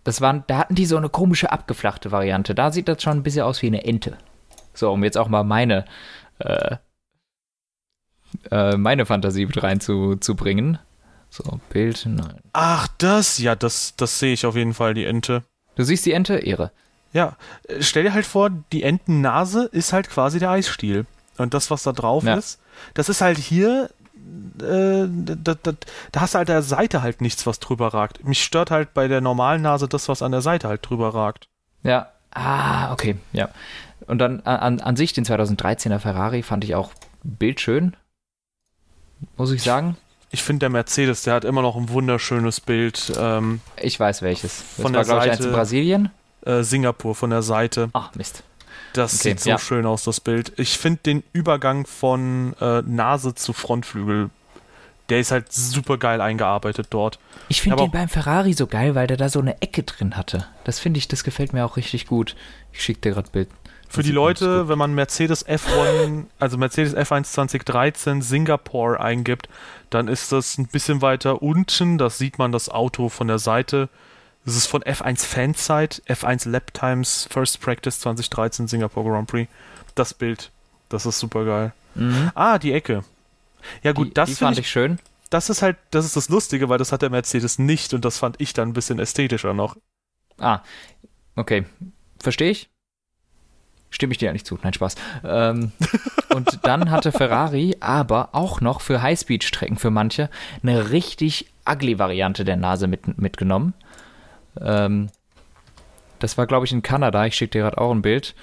Das 0.04 0.20
waren, 0.20 0.42
da 0.46 0.58
hatten 0.58 0.74
die 0.74 0.86
so 0.86 0.96
eine 0.96 1.08
komische 1.08 1.52
abgeflachte 1.52 2.10
Variante. 2.10 2.54
Da 2.54 2.72
sieht 2.72 2.88
das 2.88 3.02
schon 3.02 3.18
ein 3.18 3.22
bisschen 3.22 3.42
aus 3.42 3.62
wie 3.62 3.66
eine 3.66 3.84
Ente. 3.84 4.16
So, 4.74 4.92
um 4.92 5.04
jetzt 5.04 5.18
auch 5.18 5.28
mal 5.28 5.44
meine, 5.44 5.84
äh, 6.38 6.76
äh, 8.50 8.76
meine 8.76 9.06
Fantasie 9.06 9.46
mit 9.46 9.62
reinzubringen. 9.62 10.78
So, 11.30 11.60
Bild, 11.68 12.06
nein. 12.06 12.40
Ach, 12.52 12.88
das, 12.98 13.38
ja, 13.38 13.54
das, 13.54 13.94
das 13.96 14.18
sehe 14.18 14.32
ich 14.32 14.46
auf 14.46 14.56
jeden 14.56 14.74
Fall, 14.74 14.94
die 14.94 15.04
Ente. 15.04 15.42
Du 15.76 15.84
siehst 15.84 16.06
die 16.06 16.12
Ente? 16.12 16.38
Ehre. 16.38 16.70
Ja, 17.12 17.36
äh, 17.68 17.82
stell 17.82 18.04
dir 18.04 18.14
halt 18.14 18.26
vor, 18.26 18.50
die 18.72 18.82
Entennase 18.82 19.68
ist 19.72 19.92
halt 19.92 20.08
quasi 20.08 20.38
der 20.38 20.50
Eisstiel. 20.50 21.06
Und 21.36 21.54
das, 21.54 21.70
was 21.70 21.84
da 21.84 21.92
drauf 21.92 22.24
ja. 22.24 22.34
ist, 22.34 22.60
das 22.94 23.08
ist 23.08 23.20
halt 23.20 23.38
hier, 23.38 23.90
äh, 24.60 25.06
da, 25.06 25.54
da, 25.54 25.72
da, 26.12 26.20
hast 26.20 26.34
du 26.34 26.38
halt 26.38 26.48
der 26.48 26.62
Seite 26.62 27.02
halt 27.02 27.20
nichts, 27.20 27.46
was 27.46 27.60
drüber 27.60 27.94
ragt. 27.94 28.24
Mich 28.24 28.42
stört 28.42 28.70
halt 28.70 28.92
bei 28.92 29.08
der 29.08 29.20
normalen 29.20 29.62
Nase 29.62 29.88
das, 29.88 30.08
was 30.08 30.22
an 30.22 30.32
der 30.32 30.42
Seite 30.42 30.68
halt 30.68 30.88
drüber 30.88 31.14
ragt. 31.14 31.48
Ja, 31.84 32.08
ah, 32.32 32.92
okay, 32.92 33.16
ja. 33.32 33.48
Und 34.08 34.18
dann 34.18 34.40
an, 34.40 34.80
an 34.80 34.96
sich 34.96 35.12
den 35.12 35.24
2013er 35.24 35.98
Ferrari 35.98 36.42
fand 36.42 36.64
ich 36.64 36.74
auch 36.74 36.92
bildschön, 37.22 37.94
muss 39.36 39.52
ich 39.52 39.62
sagen. 39.62 39.96
Ich 40.30 40.42
finde 40.42 40.60
der 40.60 40.70
Mercedes, 40.70 41.22
der 41.22 41.34
hat 41.34 41.44
immer 41.44 41.62
noch 41.62 41.76
ein 41.76 41.88
wunderschönes 41.88 42.60
Bild. 42.60 43.12
Ähm, 43.18 43.60
ich 43.80 43.98
weiß 43.98 44.22
welches. 44.22 44.58
Das 44.58 44.84
von 44.84 44.94
war, 44.94 45.04
der 45.04 45.04
Seite, 45.04 45.40
ich, 45.40 45.46
in 45.46 45.52
Brasilien? 45.52 46.10
Äh, 46.44 46.62
Singapur 46.62 47.14
von 47.14 47.30
der 47.30 47.42
Seite. 47.42 47.90
Ach, 47.92 48.14
Mist. 48.14 48.42
Das 48.92 49.14
okay, 49.14 49.30
sieht 49.30 49.40
so 49.40 49.50
ja. 49.50 49.58
schön 49.58 49.86
aus, 49.86 50.04
das 50.04 50.20
Bild. 50.20 50.52
Ich 50.56 50.78
finde 50.78 51.00
den 51.04 51.22
Übergang 51.32 51.86
von 51.86 52.54
äh, 52.60 52.82
Nase 52.82 53.34
zu 53.34 53.52
Frontflügel, 53.52 54.30
der 55.08 55.20
ist 55.20 55.30
halt 55.30 55.52
super 55.52 55.98
geil 55.98 56.20
eingearbeitet 56.20 56.88
dort. 56.90 57.18
Ich 57.48 57.62
finde 57.62 57.76
den 57.76 57.90
beim 57.90 58.08
Ferrari 58.08 58.52
so 58.52 58.66
geil, 58.66 58.94
weil 58.94 59.06
der 59.06 59.16
da 59.16 59.28
so 59.28 59.40
eine 59.40 59.60
Ecke 59.62 59.82
drin 59.82 60.16
hatte. 60.16 60.46
Das 60.64 60.78
finde 60.78 60.98
ich, 60.98 61.08
das 61.08 61.24
gefällt 61.24 61.52
mir 61.52 61.64
auch 61.64 61.76
richtig 61.76 62.06
gut. 62.06 62.36
Ich 62.72 62.82
schicke 62.82 63.00
dir 63.00 63.12
gerade 63.12 63.30
Bild. 63.30 63.48
Für 63.88 64.02
die 64.02 64.12
Leute, 64.12 64.68
wenn 64.68 64.78
man 64.78 64.94
Mercedes 64.94 65.46
F1, 65.46 66.26
also 66.38 66.58
Mercedes 66.58 66.94
F1 66.94 67.24
2013 67.24 68.20
Singapore 68.20 69.00
eingibt, 69.00 69.48
dann 69.88 70.08
ist 70.08 70.30
das 70.30 70.58
ein 70.58 70.66
bisschen 70.66 71.00
weiter 71.00 71.40
unten. 71.42 71.96
Das 71.96 72.18
sieht 72.18 72.38
man 72.38 72.52
das 72.52 72.68
Auto 72.68 73.08
von 73.08 73.28
der 73.28 73.38
Seite. 73.38 73.88
Das 74.44 74.56
ist 74.56 74.66
von 74.66 74.82
F1 74.82 75.24
Fansite, 75.24 76.02
F1 76.06 76.48
Lap 76.48 76.72
Times 76.74 77.28
First 77.30 77.60
Practice 77.60 78.00
2013 78.00 78.68
Singapore 78.68 79.08
Grand 79.08 79.28
Prix. 79.28 79.50
Das 79.94 80.14
Bild, 80.14 80.50
das 80.90 81.06
ist 81.06 81.18
super 81.18 81.44
geil. 81.44 81.72
Mhm. 81.94 82.30
Ah, 82.34 82.58
die 82.58 82.72
Ecke. 82.72 83.04
Ja 83.82 83.92
gut, 83.92 84.08
die, 84.08 84.14
das 84.14 84.28
die 84.30 84.36
fand 84.36 84.58
ich, 84.58 84.66
ich 84.66 84.70
schön. 84.70 84.98
Das 85.30 85.50
ist 85.50 85.62
halt, 85.62 85.76
das 85.90 86.04
ist 86.04 86.16
das 86.16 86.28
Lustige, 86.28 86.68
weil 86.68 86.78
das 86.78 86.92
hat 86.92 87.02
der 87.02 87.10
Mercedes 87.10 87.58
nicht 87.58 87.92
und 87.94 88.04
das 88.04 88.18
fand 88.18 88.40
ich 88.40 88.52
dann 88.52 88.70
ein 88.70 88.72
bisschen 88.72 88.98
ästhetischer 88.98 89.54
noch. 89.54 89.76
Ah, 90.38 90.60
okay, 91.36 91.64
verstehe 92.18 92.50
ich. 92.50 92.70
Stimme 93.90 94.12
ich 94.12 94.18
dir 94.18 94.28
eigentlich 94.28 94.44
zu. 94.44 94.58
Nein, 94.62 94.74
Spaß. 94.74 94.96
Ähm, 95.24 95.72
und 96.34 96.60
dann 96.64 96.90
hatte 96.90 97.10
Ferrari 97.12 97.76
aber 97.80 98.30
auch 98.32 98.60
noch 98.60 98.80
für 98.80 99.02
Highspeed-Strecken 99.02 99.78
für 99.78 99.90
manche 99.90 100.28
eine 100.62 100.90
richtig 100.90 101.46
ugly 101.66 101.98
Variante 101.98 102.44
der 102.44 102.56
Nase 102.56 102.86
mit, 102.86 103.18
mitgenommen. 103.18 103.74
Ähm, 104.60 105.08
das 106.18 106.36
war, 106.36 106.46
glaube 106.46 106.66
ich, 106.66 106.72
in 106.72 106.82
Kanada. 106.82 107.26
Ich 107.26 107.36
schicke 107.36 107.52
dir 107.52 107.62
gerade 107.62 107.78
auch 107.78 107.92
ein 107.92 108.02
Bild. 108.02 108.34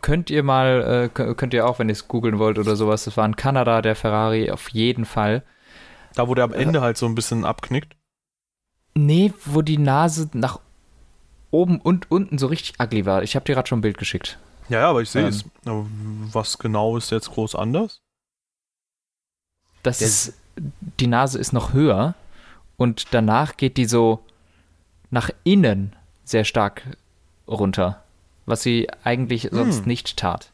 Könnt 0.00 0.30
ihr 0.30 0.42
mal, 0.42 1.10
äh, 1.14 1.34
könnt 1.34 1.54
ihr 1.54 1.66
auch, 1.66 1.78
wenn 1.78 1.88
ihr 1.88 1.92
es 1.92 2.08
googeln 2.08 2.38
wollt 2.38 2.58
oder 2.58 2.76
sowas, 2.76 3.04
das 3.04 3.16
war 3.16 3.26
in 3.26 3.36
Kanada 3.36 3.82
der 3.82 3.94
Ferrari 3.94 4.50
auf 4.50 4.70
jeden 4.70 5.04
Fall. 5.04 5.42
Da, 6.14 6.28
wo 6.28 6.34
der 6.34 6.44
am 6.44 6.52
Ende 6.52 6.80
äh, 6.80 6.82
halt 6.82 6.96
so 6.96 7.06
ein 7.06 7.14
bisschen 7.14 7.44
abknickt? 7.44 7.94
Nee, 8.94 9.32
wo 9.44 9.62
die 9.62 9.78
Nase 9.78 10.28
nach 10.32 10.60
oben 11.50 11.80
und 11.80 12.10
unten 12.10 12.38
so 12.38 12.46
richtig 12.46 12.80
ugly 12.80 13.06
war. 13.06 13.22
Ich 13.22 13.36
habe 13.36 13.44
dir 13.44 13.54
gerade 13.54 13.68
schon 13.68 13.78
ein 13.78 13.82
Bild 13.82 13.98
geschickt. 13.98 14.38
Ja, 14.70 14.80
ja 14.80 14.90
aber 14.90 15.02
ich 15.02 15.10
sehe 15.10 15.22
ähm, 15.22 15.28
es. 15.28 15.44
Was 16.32 16.58
genau 16.58 16.96
ist 16.96 17.10
jetzt 17.10 17.30
groß 17.30 17.54
anders? 17.54 18.00
Das 19.82 20.00
ist, 20.00 20.34
die 20.98 21.06
Nase 21.06 21.38
ist 21.38 21.52
noch 21.52 21.72
höher 21.72 22.14
und 22.76 23.14
danach 23.14 23.56
geht 23.56 23.76
die 23.76 23.86
so 23.86 24.20
nach 25.10 25.30
innen 25.44 25.96
sehr 26.24 26.44
stark 26.44 26.82
runter, 27.48 28.02
was 28.46 28.62
sie 28.62 28.88
eigentlich 29.04 29.48
sonst 29.50 29.80
hm. 29.80 29.86
nicht 29.86 30.16
tat. 30.16 30.50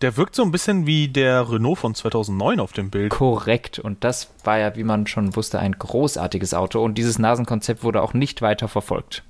Der 0.00 0.16
wirkt 0.16 0.34
so 0.34 0.42
ein 0.42 0.52
bisschen 0.52 0.86
wie 0.86 1.08
der 1.08 1.50
Renault 1.50 1.78
von 1.78 1.94
2009 1.94 2.60
auf 2.60 2.72
dem 2.72 2.90
Bild. 2.90 3.10
Korrekt. 3.10 3.78
Und 3.78 4.04
das 4.04 4.30
war 4.42 4.58
ja, 4.58 4.74
wie 4.74 4.84
man 4.84 5.06
schon 5.06 5.36
wusste, 5.36 5.58
ein 5.58 5.72
großartiges 5.72 6.54
Auto. 6.54 6.82
Und 6.82 6.96
dieses 6.96 7.18
Nasenkonzept 7.18 7.82
wurde 7.82 8.00
auch 8.00 8.14
nicht 8.14 8.40
weiter 8.40 8.68
verfolgt. 8.68 9.22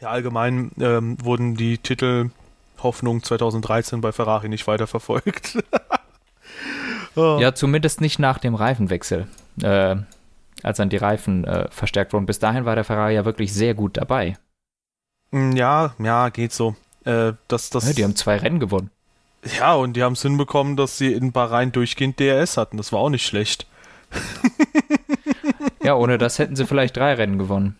Ja, 0.00 0.10
allgemein 0.10 0.72
ähm, 0.80 1.16
wurden 1.22 1.54
die 1.54 1.78
Titel 1.78 2.30
Hoffnung 2.84 3.22
2013 3.22 4.00
bei 4.00 4.12
Ferrari 4.12 4.48
nicht 4.48 4.66
weiter 4.66 4.86
verfolgt. 4.86 5.58
oh. 7.16 7.38
Ja, 7.40 7.54
zumindest 7.54 8.00
nicht 8.00 8.20
nach 8.20 8.38
dem 8.38 8.54
Reifenwechsel. 8.54 9.26
Äh, 9.60 9.96
als 10.62 10.78
dann 10.78 10.88
die 10.88 10.96
Reifen 10.96 11.44
äh, 11.44 11.68
verstärkt 11.70 12.12
wurden. 12.12 12.26
Bis 12.26 12.38
dahin 12.38 12.64
war 12.64 12.74
der 12.74 12.84
Ferrari 12.84 13.14
ja 13.14 13.24
wirklich 13.24 13.52
sehr 13.52 13.74
gut 13.74 13.96
dabei. 13.96 14.38
Mm, 15.30 15.52
ja, 15.52 15.94
ja, 15.98 16.30
geht 16.30 16.52
so. 16.52 16.74
Äh, 17.04 17.32
das, 17.48 17.70
das, 17.70 17.86
ja, 17.88 17.92
die 17.92 18.04
haben 18.04 18.16
zwei 18.16 18.36
Rennen 18.36 18.60
gewonnen. 18.60 18.90
Ja, 19.58 19.74
und 19.74 19.92
die 19.94 20.02
haben 20.02 20.14
es 20.14 20.22
hinbekommen, 20.22 20.76
dass 20.76 20.96
sie 20.96 21.12
in 21.12 21.32
Bahrain 21.32 21.70
durchgehend 21.70 22.18
DRS 22.18 22.56
hatten. 22.56 22.78
Das 22.78 22.92
war 22.92 23.00
auch 23.00 23.10
nicht 23.10 23.26
schlecht. 23.26 23.66
ja, 25.82 25.94
ohne 25.94 26.16
das 26.16 26.38
hätten 26.38 26.56
sie 26.56 26.66
vielleicht 26.66 26.96
drei 26.96 27.14
Rennen 27.14 27.38
gewonnen. 27.38 27.78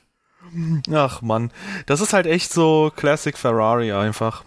Ach 0.93 1.23
Mann, 1.23 1.51
das 1.87 2.01
ist 2.01 2.12
halt 2.12 2.27
echt 2.27 2.53
so 2.53 2.93
Classic 2.95 3.37
Ferrari 3.37 3.93
einfach. 3.93 4.45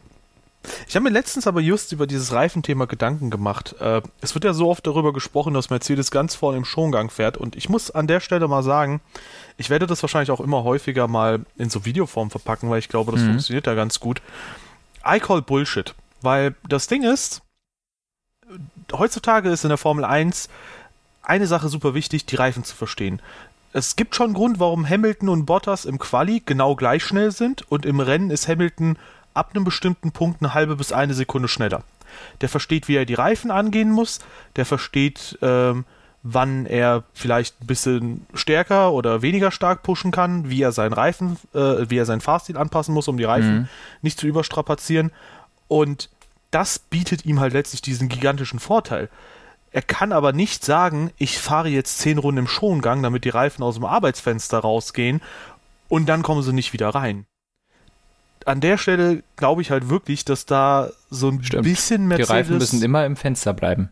Ich 0.88 0.96
habe 0.96 1.04
mir 1.04 1.10
letztens 1.10 1.48
aber 1.48 1.62
just 1.62 1.91
über 1.91 2.08
dieses 2.08 2.34
Reifenthema 2.34 2.86
Gedanken 2.86 3.30
gemacht. 3.30 3.76
Äh, 3.80 4.02
es 4.22 4.34
wird 4.34 4.43
ja 4.43 4.54
so 4.54 4.70
oft 4.70 4.86
darüber 4.86 5.13
gesprochen, 5.13 5.54
dass 5.54 5.70
Mercedes 5.70 6.12
ganz 6.12 6.36
vorne 6.36 6.58
im 6.58 6.65
Schongang 6.65 7.10
fährt 7.10 7.38
und 7.38 7.56
ich 7.56 7.70
muss 7.70 7.91
an 7.91 8.08
der 8.08 8.20
Stelle 8.20 8.48
mal 8.48 8.63
sagen, 8.63 9.02
ich 9.58 9.70
werde 9.70 9.88
das 9.88 10.04
wahrscheinlich 10.04 10.32
auch 10.32 10.39
immer 10.39 10.63
häufiger 10.63 11.08
mal 11.08 11.46
in 11.58 11.70
so 11.70 11.86
Videoform 11.86 12.30
verpacken, 12.30 12.70
weil 12.70 12.80
ich 12.80 12.89
glaube, 12.89 13.12
das 13.12 13.22
mhm. 13.22 13.28
funktioniert 13.30 13.67
da 13.67 13.76
ganz 13.76 14.00
gut. 14.00 14.22
I 15.06 15.20
call 15.20 15.41
Bullshit, 15.41 15.96
weil 16.22 16.56
das 16.67 16.88
Ding 16.88 17.04
ist, 17.04 17.41
heutzutage 18.91 19.50
ist 19.50 19.63
in 19.63 19.70
der 19.70 19.78
Formel 19.78 20.06
1 20.06 20.50
eine 21.22 21.48
Sache 21.48 21.70
super 21.70 21.93
wichtig, 21.93 22.26
die 22.26 22.36
Reifen 22.36 22.63
zu 22.63 22.76
verstehen. 22.76 23.22
Es 23.74 23.96
gibt 23.96 24.15
schon 24.15 24.28
einen 24.28 24.34
Grund, 24.34 24.60
warum 24.60 24.88
Hamilton 24.88 25.30
und 25.30 25.46
Bottas 25.46 25.86
im 25.86 26.00
Quali 26.00 26.41
genau 26.46 26.76
gleich 26.76 27.04
schnell 27.04 27.32
sind 27.32 27.70
und 27.70 27.86
im 27.86 28.00
Rennen 28.00 28.32
ist 28.32 28.48
Hamilton 28.48 28.98
ab 29.38 29.52
einem 29.54 29.63
bestimmten 29.63 30.12
Punkt 30.12 30.41
eine 30.41 30.54
halbe 30.54 30.76
bis 30.76 30.91
eine 30.91 31.13
Sekunde 31.13 31.47
schneller. 31.47 31.84
Der 32.41 32.50
versteht, 32.50 32.88
wie 32.88 32.95
er 32.95 33.06
die 33.06 33.13
Reifen 33.13 33.52
angehen 33.52 33.91
muss, 33.91 34.19
der 34.56 34.65
versteht, 34.65 35.38
ähm, 35.41 35.86
wann 36.23 36.65
er 36.65 37.04
vielleicht 37.13 37.62
ein 37.62 37.67
bisschen 37.67 38.26
stärker 38.34 38.91
oder 38.91 39.21
weniger 39.21 39.52
stark 39.52 39.84
pushen 39.84 40.12
kann, 40.12 40.50
wie 40.50 40.62
er 40.62 40.71
seinen 40.71 40.93
Reifen, 40.93 41.38
äh, 41.54 41.89
wie 41.89 41.97
er 41.97 42.06
seinen 42.06 42.21
Fahrstil 42.21 42.58
anpassen 42.58 42.93
muss, 42.93 43.08
um 43.08 43.17
die 43.17 43.23
Reifen 43.23 43.56
mhm. 43.56 43.67
nicht 44.02 44.19
zu 44.19 44.28
überstrapazieren. 44.28 45.12
Und 45.67 46.10
das 46.52 46.80
bietet 46.80 47.26
ihm 47.26 47.39
halt 47.39 47.54
letztlich 47.54 47.82
diesen 47.82 48.10
gigantischen 48.10 48.60
Vorteil. 48.60 49.10
Er 49.71 49.82
kann 49.82 50.12
aber 50.12 50.34
nicht 50.34 50.65
sagen, 50.65 51.12
ich 51.17 51.38
fahre 51.38 51.69
jetzt 51.69 52.00
zehn 52.00 52.17
Runden 52.17 52.39
im 52.39 52.47
Schongang, 52.47 53.04
damit 53.04 53.26
die 53.26 53.30
Reifen 53.30 53.63
aus 53.63 53.76
dem 53.76 53.86
Arbeitsfenster 53.86 54.60
rausgehen 54.60 55.21
und 55.88 56.08
dann 56.08 56.23
kommen 56.23 56.41
sie 56.41 56.54
nicht 56.54 56.73
wieder 56.73 56.89
rein 56.89 57.26
an 58.47 58.62
der 58.62 58.77
Stelle 58.77 59.23
glaube 59.36 59.62
ich 59.62 59.71
halt 59.71 59.89
wirklich, 59.89 60.25
dass 60.25 60.45
da 60.45 60.89
so 61.10 61.29
ein 61.29 61.43
Stimmt. 61.43 61.63
bisschen 61.63 62.07
Mercedes. 62.07 62.27
Die 62.27 62.33
Reifen 62.33 62.57
müssen 62.57 62.81
immer 62.81 63.05
im 63.05 63.15
Fenster 63.15 63.53
bleiben. 63.53 63.91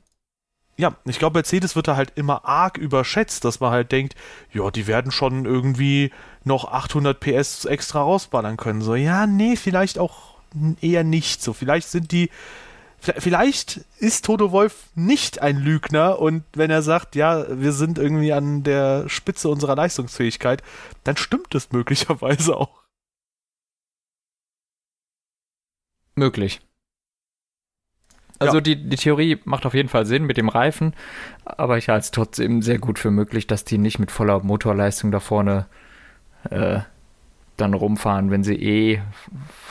Ja, 0.78 0.96
ich 1.06 1.20
glaube, 1.20 1.38
Mercedes 1.38 1.76
wird 1.76 1.88
da 1.88 1.96
halt 1.96 2.14
immer 2.16 2.46
arg 2.46 2.78
überschätzt, 2.78 3.46
dass 3.46 3.62
man 3.62 3.72
halt 3.72 3.92
denkt, 3.92 4.16
ja, 4.52 4.70
die 4.72 4.88
werden 4.88 5.12
schon 5.12 5.46
irgendwie 5.46 6.12
noch 6.44 6.66
800 6.66 7.18
PS 7.20 7.66
extra 7.66 8.02
rausballern 8.02 8.58
können. 8.58 8.82
So, 8.82 8.96
ja, 8.96 9.26
nee, 9.26 9.56
vielleicht 9.56 10.00
auch 10.00 10.36
eher 10.82 11.06
nicht 11.06 11.42
so. 11.42 11.54
Vielleicht 11.54 11.88
sind 11.88 12.12
die, 12.12 12.30
vielleicht 13.00 13.82
ist 14.00 14.26
Toto 14.26 14.52
Wolf 14.52 14.88
nicht 14.96 15.42
ein 15.42 15.58
Lügner 15.58 16.20
und 16.20 16.44
wenn 16.54 16.72
er 16.72 16.82
sagt, 16.82 17.16
ja, 17.16 17.46
wir 17.50 17.72
sind 17.72 17.98
irgendwie 17.98 18.34
an 18.34 18.64
der 18.64 19.08
Spitze 19.08 19.48
unserer 19.48 19.76
Leistungsfähigkeit, 19.76 20.62
dann 21.06 21.16
stimmt 21.16 21.56
es 21.56 21.72
möglicherweise 21.72 22.58
auch. 22.58 22.85
Möglich. 26.16 26.62
Also 28.40 28.58
ja. 28.58 28.62
die, 28.62 28.76
die 28.90 28.98
Theorie 28.98 29.38
macht 29.46 29.66
auf 29.66 29.74
jeden 29.74 29.90
Fall 29.90 30.06
Sinn 30.06 30.26
mit 30.26 30.38
dem 30.38 30.50
Reifen, 30.50 30.94
aber 31.46 31.78
ich 31.78 31.88
halte 31.88 32.02
es 32.02 32.12
trotzdem 32.12 32.62
sehr 32.62 32.80
gut 32.80 33.00
für 33.00 33.12
möglich, 33.12 33.48
dass 33.48 33.64
die 33.64 33.78
nicht 33.78 33.98
mit 33.98 34.12
voller 34.12 34.42
Motorleistung 34.44 35.12
da 35.12 35.22
vorne 35.22 35.68
äh, 36.50 36.80
dann 37.58 37.74
rumfahren, 37.74 38.32
wenn 38.32 38.44
sie 38.44 38.56
eh 38.56 39.02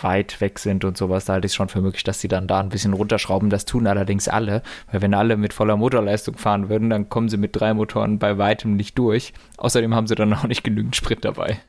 weit 0.01 0.41
weg 0.41 0.59
sind 0.59 0.85
und 0.85 0.97
sowas. 0.97 1.27
Da 1.27 1.35
halte 1.35 1.47
ich 1.47 1.53
es 1.53 1.57
schon 1.57 1.69
für 1.69 1.83
möglich, 1.83 2.05
dass 2.05 2.21
sie 2.21 2.29
dann 2.29 2.47
da 2.47 2.61
ein 2.61 2.71
bisschen 2.71 2.95
runterschrauben. 2.95 3.51
Das 3.51 3.67
tun 3.67 3.87
allerdings 3.87 4.29
alle, 4.29 4.63
weil 4.91 5.03
wenn 5.03 5.13
alle 5.13 5.37
mit 5.37 5.53
voller 5.53 5.77
Motorleistung 5.77 6.39
fahren 6.39 6.71
würden, 6.71 6.91
dann 6.91 7.11
kommen 7.11 7.29
sie 7.29 7.37
mit 7.37 7.55
drei 7.55 7.75
Motoren 7.75 8.19
bei 8.19 8.39
weitem 8.39 8.77
nicht 8.77 8.99
durch. 8.99 9.35
Außerdem 9.59 9.95
haben 9.95 10.07
sie 10.07 10.15
dann 10.15 10.33
auch 10.33 10.45
nicht 10.45 10.65
genügend 10.65 10.97
Sprit 10.97 11.25
dabei. 11.25 11.61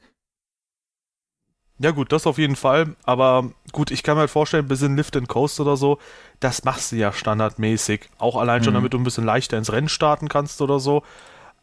Ja 1.78 1.92
gut, 1.92 2.12
das 2.12 2.26
auf 2.26 2.38
jeden 2.38 2.56
Fall. 2.56 2.96
Aber 3.04 3.52
gut, 3.72 3.92
ich 3.92 4.02
kann 4.04 4.16
mir 4.16 4.22
halt 4.22 4.30
vorstellen, 4.30 4.66
ein 4.66 4.70
bisschen 4.70 4.96
Lift 4.96 5.18
and 5.18 5.28
Coast 5.28 5.60
oder 5.60 5.76
so, 5.76 6.00
das 6.40 6.64
machst 6.64 6.92
du 6.92 6.96
ja 6.96 7.12
standardmäßig. 7.12 8.10
Auch 8.18 8.38
allein 8.38 8.64
schon, 8.64 8.74
mhm. 8.74 8.78
damit 8.78 8.94
du 8.94 8.98
ein 8.98 9.04
bisschen 9.04 9.26
leichter 9.26 9.58
ins 9.58 9.72
Rennen 9.72 9.90
starten 9.90 10.30
kannst 10.30 10.62
oder 10.62 10.80
so. 10.80 11.04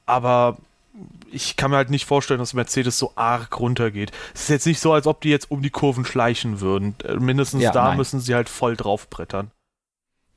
Aber 0.04 0.58
ich 1.30 1.56
kann 1.56 1.70
mir 1.70 1.78
halt 1.78 1.90
nicht 1.90 2.04
vorstellen, 2.04 2.40
dass 2.40 2.52
Mercedes 2.52 2.98
so 2.98 3.12
arg 3.14 3.58
runtergeht. 3.58 4.12
Es 4.34 4.42
ist 4.42 4.48
jetzt 4.50 4.66
nicht 4.66 4.80
so, 4.80 4.92
als 4.92 5.06
ob 5.06 5.22
die 5.22 5.30
jetzt 5.30 5.50
um 5.50 5.62
die 5.62 5.70
Kurven 5.70 6.04
schleichen 6.04 6.60
würden. 6.60 6.94
Äh, 7.04 7.16
mindestens 7.16 7.62
ja, 7.62 7.72
da 7.72 7.88
nein. 7.88 7.96
müssen 7.96 8.20
sie 8.20 8.34
halt 8.34 8.50
voll 8.50 8.76
drauf 8.76 9.08
brettern. 9.08 9.50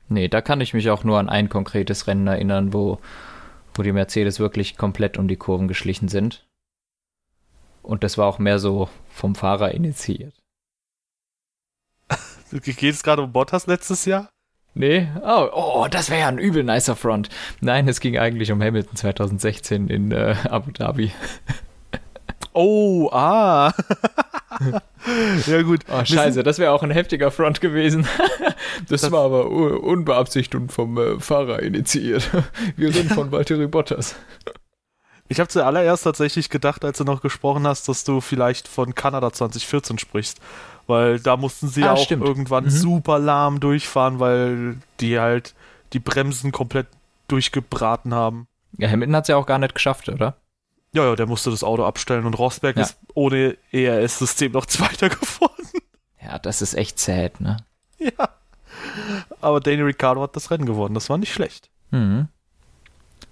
Nee, 0.08 0.28
da 0.28 0.40
kann 0.40 0.60
ich 0.60 0.72
mich 0.72 0.88
auch 0.90 1.04
nur 1.04 1.18
an 1.18 1.28
ein 1.28 1.48
konkretes 1.48 2.06
Rennen 2.06 2.26
erinnern, 2.26 2.72
wo, 2.72 3.00
wo 3.74 3.82
die 3.82 3.92
Mercedes 3.92 4.38
wirklich 4.38 4.78
komplett 4.78 5.18
um 5.18 5.28
die 5.28 5.36
Kurven 5.36 5.68
geschlichen 5.68 6.08
sind. 6.08 6.45
Und 7.86 8.02
das 8.02 8.18
war 8.18 8.26
auch 8.26 8.40
mehr 8.40 8.58
so 8.58 8.88
vom 9.08 9.36
Fahrer 9.36 9.72
initiiert. 9.72 10.34
Geht 12.50 12.82
es 12.82 13.04
gerade 13.04 13.22
um 13.22 13.32
Bottas 13.32 13.68
letztes 13.68 14.04
Jahr? 14.06 14.28
Nee? 14.74 15.08
Oh, 15.22 15.48
oh 15.52 15.86
das 15.88 16.10
wäre 16.10 16.20
ja 16.20 16.28
ein 16.28 16.38
übel 16.38 16.64
nicer 16.64 16.96
Front. 16.96 17.28
Nein, 17.60 17.86
es 17.86 18.00
ging 18.00 18.18
eigentlich 18.18 18.50
um 18.50 18.60
Hamilton 18.60 18.96
2016 18.96 19.88
in 19.88 20.10
äh, 20.10 20.34
Abu 20.50 20.72
Dhabi. 20.72 21.12
Oh, 22.52 23.08
ah. 23.12 23.72
ja, 25.46 25.62
gut. 25.62 25.82
Oh, 25.88 26.04
scheiße, 26.04 26.42
das 26.42 26.58
wäre 26.58 26.72
auch 26.72 26.82
ein 26.82 26.90
heftiger 26.90 27.30
Front 27.30 27.60
gewesen. 27.60 28.06
das, 28.88 29.02
das 29.02 29.12
war 29.12 29.24
aber 29.24 29.48
unbeabsichtigt 29.48 30.56
und 30.56 30.72
vom 30.72 30.98
äh, 30.98 31.20
Fahrer 31.20 31.62
initiiert. 31.62 32.30
Wir 32.76 32.92
sind 32.92 33.12
von 33.12 33.30
Valtteri 33.30 33.68
Bottas. 33.68 34.16
Ich 35.28 35.40
habe 35.40 35.48
zuallererst 35.48 36.04
tatsächlich 36.04 36.50
gedacht, 36.50 36.84
als 36.84 36.98
du 36.98 37.04
noch 37.04 37.20
gesprochen 37.20 37.66
hast, 37.66 37.88
dass 37.88 38.04
du 38.04 38.20
vielleicht 38.20 38.68
von 38.68 38.94
Kanada 38.94 39.32
2014 39.32 39.98
sprichst. 39.98 40.40
Weil 40.86 41.18
da 41.18 41.36
mussten 41.36 41.68
sie 41.68 41.82
ah, 41.82 41.94
auch 41.94 42.04
stimmt. 42.04 42.24
irgendwann 42.24 42.64
mhm. 42.64 42.70
super 42.70 43.18
lahm 43.18 43.58
durchfahren, 43.58 44.20
weil 44.20 44.78
die 45.00 45.18
halt 45.18 45.54
die 45.92 45.98
Bremsen 45.98 46.52
komplett 46.52 46.86
durchgebraten 47.28 48.14
haben. 48.14 48.46
Ja, 48.78 48.88
Hamilton 48.88 49.16
hat 49.16 49.24
es 49.24 49.28
ja 49.28 49.36
auch 49.36 49.46
gar 49.46 49.58
nicht 49.58 49.74
geschafft, 49.74 50.08
oder? 50.08 50.36
Ja, 50.92 51.04
ja, 51.04 51.16
der 51.16 51.26
musste 51.26 51.50
das 51.50 51.64
Auto 51.64 51.84
abstellen 51.84 52.24
und 52.24 52.38
Rosberg 52.38 52.76
ja. 52.76 52.82
ist 52.82 52.98
ohne 53.14 53.56
ERS-System 53.72 54.52
noch 54.52 54.66
Zweiter 54.66 55.08
geworden. 55.08 55.68
Ja, 56.22 56.38
das 56.38 56.62
ist 56.62 56.74
echt 56.74 56.98
sad, 56.98 57.40
ne? 57.40 57.56
Ja. 57.98 58.28
Aber 59.40 59.60
Danny 59.60 59.82
Ricciardo 59.82 60.22
hat 60.22 60.36
das 60.36 60.50
Rennen 60.50 60.66
gewonnen, 60.66 60.94
das 60.94 61.10
war 61.10 61.18
nicht 61.18 61.32
schlecht. 61.32 61.70
Mhm. 61.90 62.28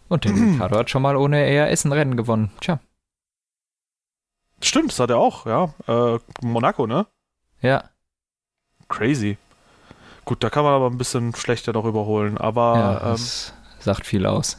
Und 0.08 0.24
Danny 0.24 0.40
Ricciardo 0.52 0.78
hat 0.78 0.90
schon 0.90 1.02
mal 1.02 1.16
ohne 1.16 1.44
ERS 1.46 1.84
ein 1.84 1.92
Rennen 1.92 2.16
gewonnen. 2.16 2.50
Tja. 2.60 2.80
Stimmt, 4.62 4.90
das 4.90 5.00
hat 5.00 5.10
er 5.10 5.18
auch, 5.18 5.46
ja. 5.46 5.74
Äh, 5.86 6.18
Monaco, 6.42 6.86
ne? 6.86 7.06
Ja. 7.60 7.90
Crazy. 8.88 9.36
Gut, 10.24 10.42
da 10.42 10.50
kann 10.50 10.64
man 10.64 10.72
aber 10.72 10.88
ein 10.88 10.98
bisschen 10.98 11.34
schlechter 11.34 11.72
noch 11.72 11.84
überholen, 11.84 12.38
aber. 12.38 12.76
Ja, 12.76 13.10
das 13.10 13.50
ähm, 13.50 13.82
sagt 13.82 14.06
viel 14.06 14.26
aus. 14.26 14.58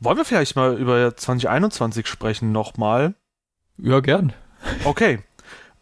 Wollen 0.00 0.16
wir 0.16 0.24
vielleicht 0.24 0.56
mal 0.56 0.76
über 0.76 1.16
2021 1.16 2.06
sprechen 2.06 2.52
nochmal? 2.52 3.14
Ja, 3.78 4.00
gern. 4.00 4.32
Okay. 4.84 5.22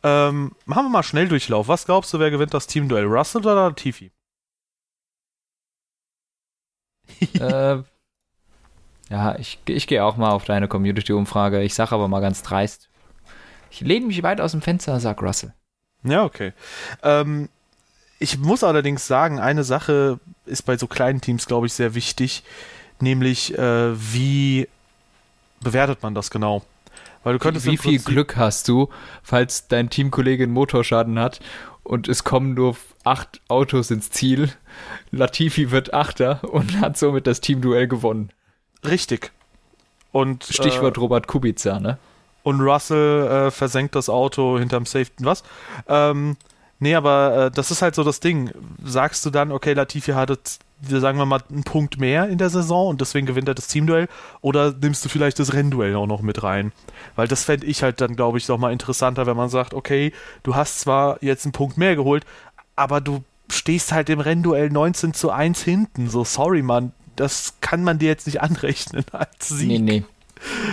Ähm, 0.03 0.53
machen 0.65 0.87
wir 0.87 0.91
mal 0.91 1.03
Schnelldurchlauf. 1.03 1.69
Was 1.69 1.87
glaubst 1.87 2.13
du, 2.13 2.19
wer 2.19 2.31
gewinnt 2.31 2.55
das 2.55 2.67
Teamduell? 2.67 3.05
Russell 3.05 3.43
oder 3.43 3.75
Tifi? 3.75 4.13
äh, 7.35 7.83
ja, 9.13 9.39
ich, 9.39 9.59
ich 9.67 9.87
gehe 9.87 10.03
auch 10.03 10.17
mal 10.17 10.31
auf 10.31 10.47
deine 10.47 10.69
Community-Umfrage. 10.69 11.61
Ich 11.61 11.75
sage 11.75 11.93
aber 11.95 12.09
mal 12.09 12.21
ganz 12.21 12.43
dreist. 12.43 12.89
Ich 13.71 13.83
lehne 13.83 14.07
mich 14.07 14.23
weit 14.23 14.41
aus 14.41 14.53
dem 14.53 14.63
Fenster, 14.63 14.99
sag 15.01 15.21
Russell. 15.21 15.53
Ja, 16.03 16.25
okay. 16.25 16.55
Ähm, 17.03 17.51
ich 18.19 18.39
muss 18.39 18.65
allerdings 18.65 19.07
sagen, 19.07 19.39
eine 19.39 19.65
Sache 19.65 20.19
ist 20.47 20.63
bei 20.63 20.79
so 20.79 20.87
kleinen 20.87 21.21
Teams, 21.21 21.45
glaube 21.45 21.67
ich, 21.67 21.75
sehr 21.75 21.95
wichtig, 21.95 22.43
nämlich 23.01 23.57
äh, 23.59 23.93
wie 24.15 24.67
bewertet 25.61 26.03
man 26.03 26.15
das 26.15 26.31
genau? 26.31 26.63
Weil 27.23 27.35
du 27.35 27.39
könntest 27.39 27.67
wie 27.67 27.77
viel 27.77 28.01
Glück 28.01 28.37
hast 28.37 28.67
du, 28.67 28.89
falls 29.23 29.69
dein 29.69 29.91
Teamkollege 29.91 30.45
einen 30.45 30.55
Motorschaden 30.55 31.19
hat 31.19 31.41
und 31.83 32.09
es 32.09 32.25
kommen 32.25 32.55
nur 32.55 32.79
acht 33.05 33.43
Autos 33.49 33.91
ins 33.91 34.09
Ziel. 34.09 34.51
Latifi 35.11 35.71
wird 35.71 35.93
Achter 35.93 36.41
und 36.51 36.81
hat 36.81 36.97
somit 36.97 37.27
das 37.27 37.43
Teamduell 37.43 37.89
gewonnen. 37.89 38.33
Richtig. 38.85 39.33
Und, 40.11 40.45
Stichwort 40.45 40.97
äh, 40.97 41.01
Robert 41.01 41.27
Kubica, 41.27 41.81
ne? 41.81 41.99
Und 42.43 42.61
Russell 42.61 43.27
äh, 43.27 43.51
versenkt 43.51 43.95
das 43.95 44.09
Auto 44.09 44.59
hinterm 44.59 44.85
Safety. 44.85 45.25
Was? 45.25 45.45
Ähm, 45.89 46.37
nee, 46.81 46.95
aber 46.95 47.47
äh, 47.47 47.51
das 47.51 47.71
ist 47.71 47.83
halt 47.83 47.95
so 47.95 48.03
das 48.03 48.21
Ding. 48.21 48.51
Sagst 48.85 49.25
du 49.25 49.31
dann, 49.31 49.53
okay, 49.53 49.75
Latifi 49.75 50.13
hatte, 50.13 50.39
sagen 50.89 51.19
wir 51.19 51.25
mal, 51.25 51.41
einen 51.49 51.63
Punkt 51.63 51.99
mehr 52.01 52.29
in 52.29 52.39
der 52.39 52.51
Saison 52.51 52.89
und 52.89 53.01
deswegen 53.01 53.27
gewinnt 53.27 53.47
er 53.47 53.55
das 53.55 53.69
Teamduell? 53.69 54.09
Oder 54.41 54.73
nimmst 54.73 55.05
du 55.05 55.09
vielleicht 55.09 55.39
das 55.39 55.53
Rennduell 55.53 55.95
auch 55.95 56.09
noch 56.09 56.21
mit 56.21 56.43
rein? 56.43 56.73
Weil 57.15 57.29
das 57.29 57.45
fände 57.45 57.67
ich 57.67 57.85
halt 57.85 58.01
dann, 58.01 58.17
glaube 58.17 58.39
ich, 58.39 58.49
noch 58.49 58.59
mal 58.59 58.73
interessanter, 58.73 59.27
wenn 59.27 59.37
man 59.37 59.49
sagt, 59.49 59.73
okay, 59.73 60.13
du 60.43 60.57
hast 60.57 60.81
zwar 60.81 61.23
jetzt 61.23 61.47
einen 61.47 61.53
Punkt 61.53 61.79
mehr 61.79 61.95
geholt, 61.95 62.25
aber 62.75 63.01
du 63.01 63.23
stehst 63.49 63.93
halt 63.93 64.11
im 64.11 64.19
Rennduell 64.19 64.69
19 64.71 65.15
zu 65.15 65.31
1 65.31 65.63
hinten. 65.63 66.11
So, 66.11 66.25
sorry, 66.25 66.63
Mann, 66.63 66.93
das 67.17 67.55
kann 67.61 67.85
man 67.85 67.99
dir 67.99 68.09
jetzt 68.09 68.27
nicht 68.27 68.41
anrechnen 68.41 69.05
als 69.13 69.49
Sieg. 69.49 69.69
Nee, 69.69 69.79
nee. 69.79 70.05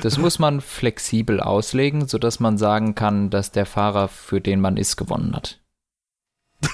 Das 0.02 0.18
muss 0.18 0.40
man 0.40 0.62
flexibel 0.62 1.40
auslegen, 1.40 2.08
sodass 2.08 2.40
man 2.40 2.58
sagen 2.58 2.96
kann, 2.96 3.30
dass 3.30 3.52
der 3.52 3.68
Fahrer, 3.68 4.08
für 4.08 4.42
den 4.42 4.62
man 4.62 4.78
ist, 4.78 4.96
gewonnen 4.96 5.36
hat. 5.36 5.60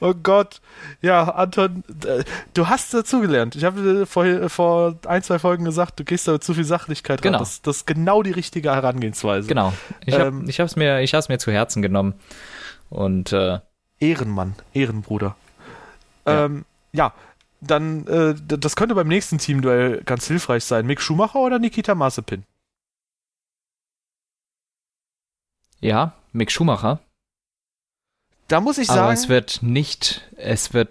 oh 0.00 0.14
Gott. 0.14 0.60
Ja, 1.00 1.24
Anton, 1.30 1.84
äh, 2.04 2.24
du 2.54 2.68
hast 2.68 2.92
dazugelernt. 2.92 3.56
Ich 3.56 3.64
habe 3.64 4.06
vor, 4.06 4.48
vor 4.48 4.98
ein, 5.06 5.22
zwei 5.22 5.38
Folgen 5.38 5.64
gesagt, 5.64 5.98
du 5.98 6.04
gehst 6.04 6.28
da 6.28 6.32
mit 6.32 6.44
zu 6.44 6.52
viel 6.54 6.64
Sachlichkeit 6.64 7.22
genau. 7.22 7.38
ran. 7.38 7.44
Das, 7.44 7.62
das 7.62 7.78
ist 7.78 7.86
genau 7.86 8.22
die 8.22 8.32
richtige 8.32 8.72
Herangehensweise. 8.72 9.48
Genau. 9.48 9.72
Ich 10.04 10.14
habe 10.14 10.28
ähm, 10.28 10.44
es 10.48 10.76
mir, 10.76 11.00
mir 11.28 11.38
zu 11.38 11.50
Herzen 11.50 11.80
genommen. 11.82 12.14
Und 12.90 13.32
äh, 13.32 13.60
Ehrenmann, 13.98 14.54
Ehrenbruder. 14.74 15.36
Ja. 16.26 16.44
Ähm, 16.44 16.64
ja, 16.92 17.14
dann, 17.60 18.06
äh, 18.06 18.34
das 18.58 18.76
könnte 18.76 18.94
beim 18.94 19.08
nächsten 19.08 19.38
Teamduell 19.38 20.02
ganz 20.04 20.26
hilfreich 20.26 20.64
sein. 20.64 20.86
Mick 20.86 21.00
Schumacher 21.00 21.38
oder 21.38 21.58
Nikita 21.58 21.94
Mazepin? 21.94 22.44
Ja, 25.80 26.14
Mick 26.32 26.50
Schumacher. 26.50 27.00
Da 28.48 28.60
muss 28.60 28.78
ich 28.78 28.86
sagen. 28.86 29.00
Aber 29.00 29.12
es 29.12 29.28
wird 29.28 29.62
nicht, 29.62 30.28
es 30.36 30.74
wird 30.74 30.90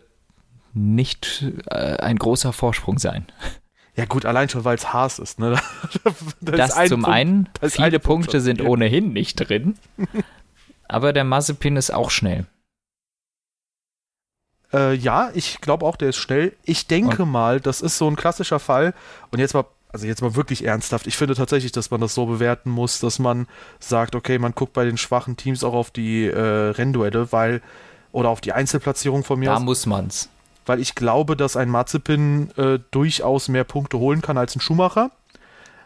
nicht 0.74 1.46
äh, 1.68 1.98
ein 1.98 2.18
großer 2.18 2.54
Vorsprung 2.54 3.00
sein. 3.00 3.28
Ja 3.94 4.06
gut, 4.06 4.26
allein 4.26 4.48
schon, 4.48 4.64
weil 4.64 4.76
es 4.76 4.94
Haas 4.94 5.20
ist. 5.20 5.38
Ne? 5.38 5.60
das, 6.40 6.56
das 6.56 6.72
ein 6.72 6.88
zum 6.88 7.02
Punkt, 7.02 7.14
einen, 7.14 7.50
viele 7.68 8.00
Punkte 8.00 8.32
Punkt 8.32 8.44
sind 8.44 8.62
ohnehin 8.62 9.12
nicht 9.12 9.36
drin. 9.36 9.78
aber 10.88 11.12
der 11.12 11.26
Mazepin 11.26 11.76
ist 11.76 11.94
auch 11.94 12.10
schnell. 12.10 12.46
Äh, 14.74 14.94
ja, 14.96 15.32
ich 15.34 15.62
glaube 15.62 15.86
auch, 15.86 15.96
der 15.96 16.10
ist 16.10 16.18
schnell. 16.18 16.54
Ich 16.64 16.88
denke 16.88 17.24
oh. 17.24 17.26
mal, 17.26 17.60
das 17.60 17.82
ist 17.82 17.98
so 17.98 18.08
ein 18.08 18.16
klassischer 18.16 18.60
Fall. 18.60 18.94
Und 19.32 19.40
jetzt 19.40 19.54
mal, 19.54 19.66
also 19.92 20.08
jetzt 20.08 20.22
mal 20.22 20.36
wirklich 20.36 20.66
ernsthaft. 20.66 21.08
Ich 21.08 21.18
finde 21.18 21.36
tatsächlich, 21.36 21.72
dass 21.72 21.92
man 21.92 22.02
das 22.02 22.14
so 22.16 22.26
bewerten 22.26 22.70
muss, 22.70 23.00
dass 23.00 23.20
man 23.20 23.48
sagt, 23.80 24.16
okay, 24.16 24.40
man 24.40 24.54
guckt 24.54 24.74
bei 24.74 24.86
den 24.86 24.98
schwachen 24.98 25.36
Teams 25.38 25.64
auch 25.64 25.74
auf 25.74 25.92
die 25.92 26.26
äh, 26.26 26.40
Rennduelle, 26.40 27.32
weil 27.32 27.62
oder 28.12 28.30
auf 28.30 28.42
die 28.42 28.54
Einzelplatzierung 28.54 29.24
von 29.24 29.40
mir. 29.40 29.50
Da 29.50 29.56
aus, 29.56 29.62
muss 29.62 29.86
man's. 29.86 30.30
Weil 30.66 30.80
ich 30.80 30.96
glaube, 30.96 31.36
dass 31.36 31.58
ein 31.58 31.70
Mazepin 31.70 32.52
äh, 32.58 32.80
durchaus 32.92 33.48
mehr 33.48 33.64
Punkte 33.64 33.98
holen 33.98 34.22
kann 34.22 34.38
als 34.38 34.56
ein 34.56 34.62
Schumacher, 34.62 35.12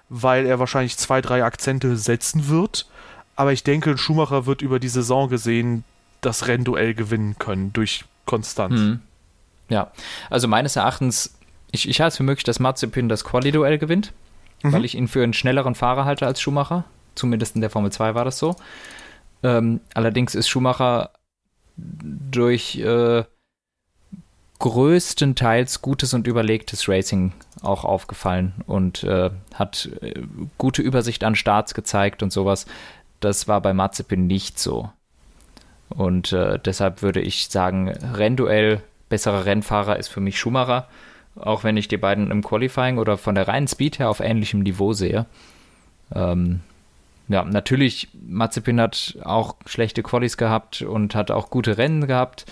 weil 0.10 0.46
er 0.46 0.60
wahrscheinlich 0.60 0.98
zwei, 0.98 1.22
drei 1.22 1.44
Akzente 1.44 1.98
setzen 1.98 2.50
wird. 2.50 2.88
Aber 3.36 3.54
ich 3.54 3.64
denke, 3.64 3.92
ein 3.92 3.98
Schumacher 3.98 4.46
wird 4.46 4.62
über 4.62 4.80
die 4.80 4.88
Saison 4.88 5.30
gesehen 5.30 5.84
das 6.22 6.48
Rennduell 6.48 6.94
gewinnen 6.94 7.36
können 7.38 7.72
durch 7.74 8.06
Konstanz. 8.26 8.80
Mhm. 8.80 9.00
Ja, 9.70 9.92
also 10.30 10.48
meines 10.48 10.76
Erachtens, 10.76 11.38
ich, 11.72 11.90
ich 11.90 12.02
halte 12.02 12.10
es 12.10 12.18
für 12.18 12.24
möglich, 12.24 12.44
dass 12.44 12.60
Mazepin 12.60 13.10
das 13.10 13.24
Quali-Duell 13.24 13.78
gewinnt, 13.78 14.14
mhm. 14.64 14.74
weil 14.74 14.86
ich 14.86 14.96
ihn 14.96 15.08
für 15.08 15.24
einen 15.24 15.34
schnelleren 15.34 15.76
Fahrer 15.76 16.06
halte 16.06 16.28
als 16.28 16.42
Schumacher. 16.42 16.86
Zumindest 17.16 17.56
in 17.56 17.62
der 17.62 17.70
Formel 17.70 17.92
2 17.92 18.14
war 18.14 18.26
das 18.26 18.38
so. 18.38 18.56
Ähm, 19.44 19.80
allerdings 19.94 20.36
ist 20.36 20.48
Schumacher 20.48 21.12
durch 21.78 22.78
äh, 22.78 23.24
größtenteils 24.60 25.82
gutes 25.82 26.14
und 26.14 26.28
überlegtes 26.28 26.88
Racing 26.88 27.34
auch 27.62 27.84
aufgefallen 27.84 28.54
und 28.66 29.04
äh, 29.04 29.30
hat 29.54 29.90
äh, 30.02 30.22
gute 30.58 30.82
Übersicht 30.82 31.24
an 31.24 31.36
Starts 31.36 31.74
gezeigt 31.74 32.24
und 32.24 32.32
sowas. 32.32 32.66
Das 33.20 33.48
war 33.48 33.62
bei 33.62 33.74
Mazepin 33.74 34.28
nicht 34.28 34.60
so. 34.60 34.90
Und 35.90 36.34
äh, 36.34 36.60
deshalb 36.60 37.02
würde 37.02 37.22
ich 37.22 37.48
sagen, 37.48 37.90
Rennduell, 37.90 38.82
besserer 39.10 39.46
Rennfahrer 39.46 39.98
ist 39.98 40.08
für 40.08 40.22
mich 40.22 40.40
Schumacher, 40.40 40.88
auch 41.36 41.64
wenn 41.64 41.78
ich 41.78 41.88
die 41.88 41.98
beiden 41.98 42.32
im 42.32 42.44
Qualifying 42.44 42.98
oder 42.98 43.18
von 43.18 43.36
der 43.36 43.48
reinen 43.48 43.68
Speed 43.68 44.00
her 44.00 44.10
auf 44.10 44.20
ähnlichem 44.20 44.62
Niveau 44.62 44.94
sehe. 44.94 45.26
Ähm, 46.14 46.62
ja, 47.28 47.44
natürlich, 47.44 48.10
Mazepin 48.28 48.80
hat 48.80 49.18
auch 49.24 49.56
schlechte 49.66 50.04
Qualis 50.04 50.38
gehabt 50.38 50.82
und 50.82 51.16
hat 51.16 51.32
auch 51.32 51.50
gute 51.50 51.78
Rennen 51.78 52.08
gehabt. 52.08 52.46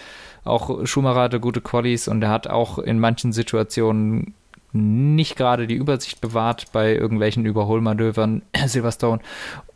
Auch 0.44 0.86
Schumacher 0.86 1.22
hatte 1.22 1.40
gute 1.40 1.62
Qualis 1.62 2.08
und 2.08 2.24
er 2.24 2.30
hat 2.30 2.48
auch 2.48 2.80
in 2.80 3.00
manchen 3.00 3.32
Situationen 3.34 4.34
nicht 4.74 5.36
gerade 5.36 5.68
die 5.68 5.76
Übersicht 5.76 6.20
bewahrt 6.20 6.72
bei 6.72 6.94
irgendwelchen 6.96 7.46
Überholmanövern, 7.46 8.42
Silverstone. 8.66 9.22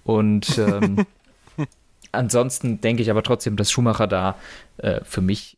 Und 0.04 0.58
ähm, 0.58 1.06
ansonsten 2.17 2.82
denke 2.82 3.01
ich 3.01 3.10
aber 3.10 3.23
trotzdem, 3.23 3.56
dass 3.56 3.71
Schumacher 3.71 4.08
da 4.08 4.36
äh, 4.77 5.01
für 5.03 5.21
mich 5.21 5.58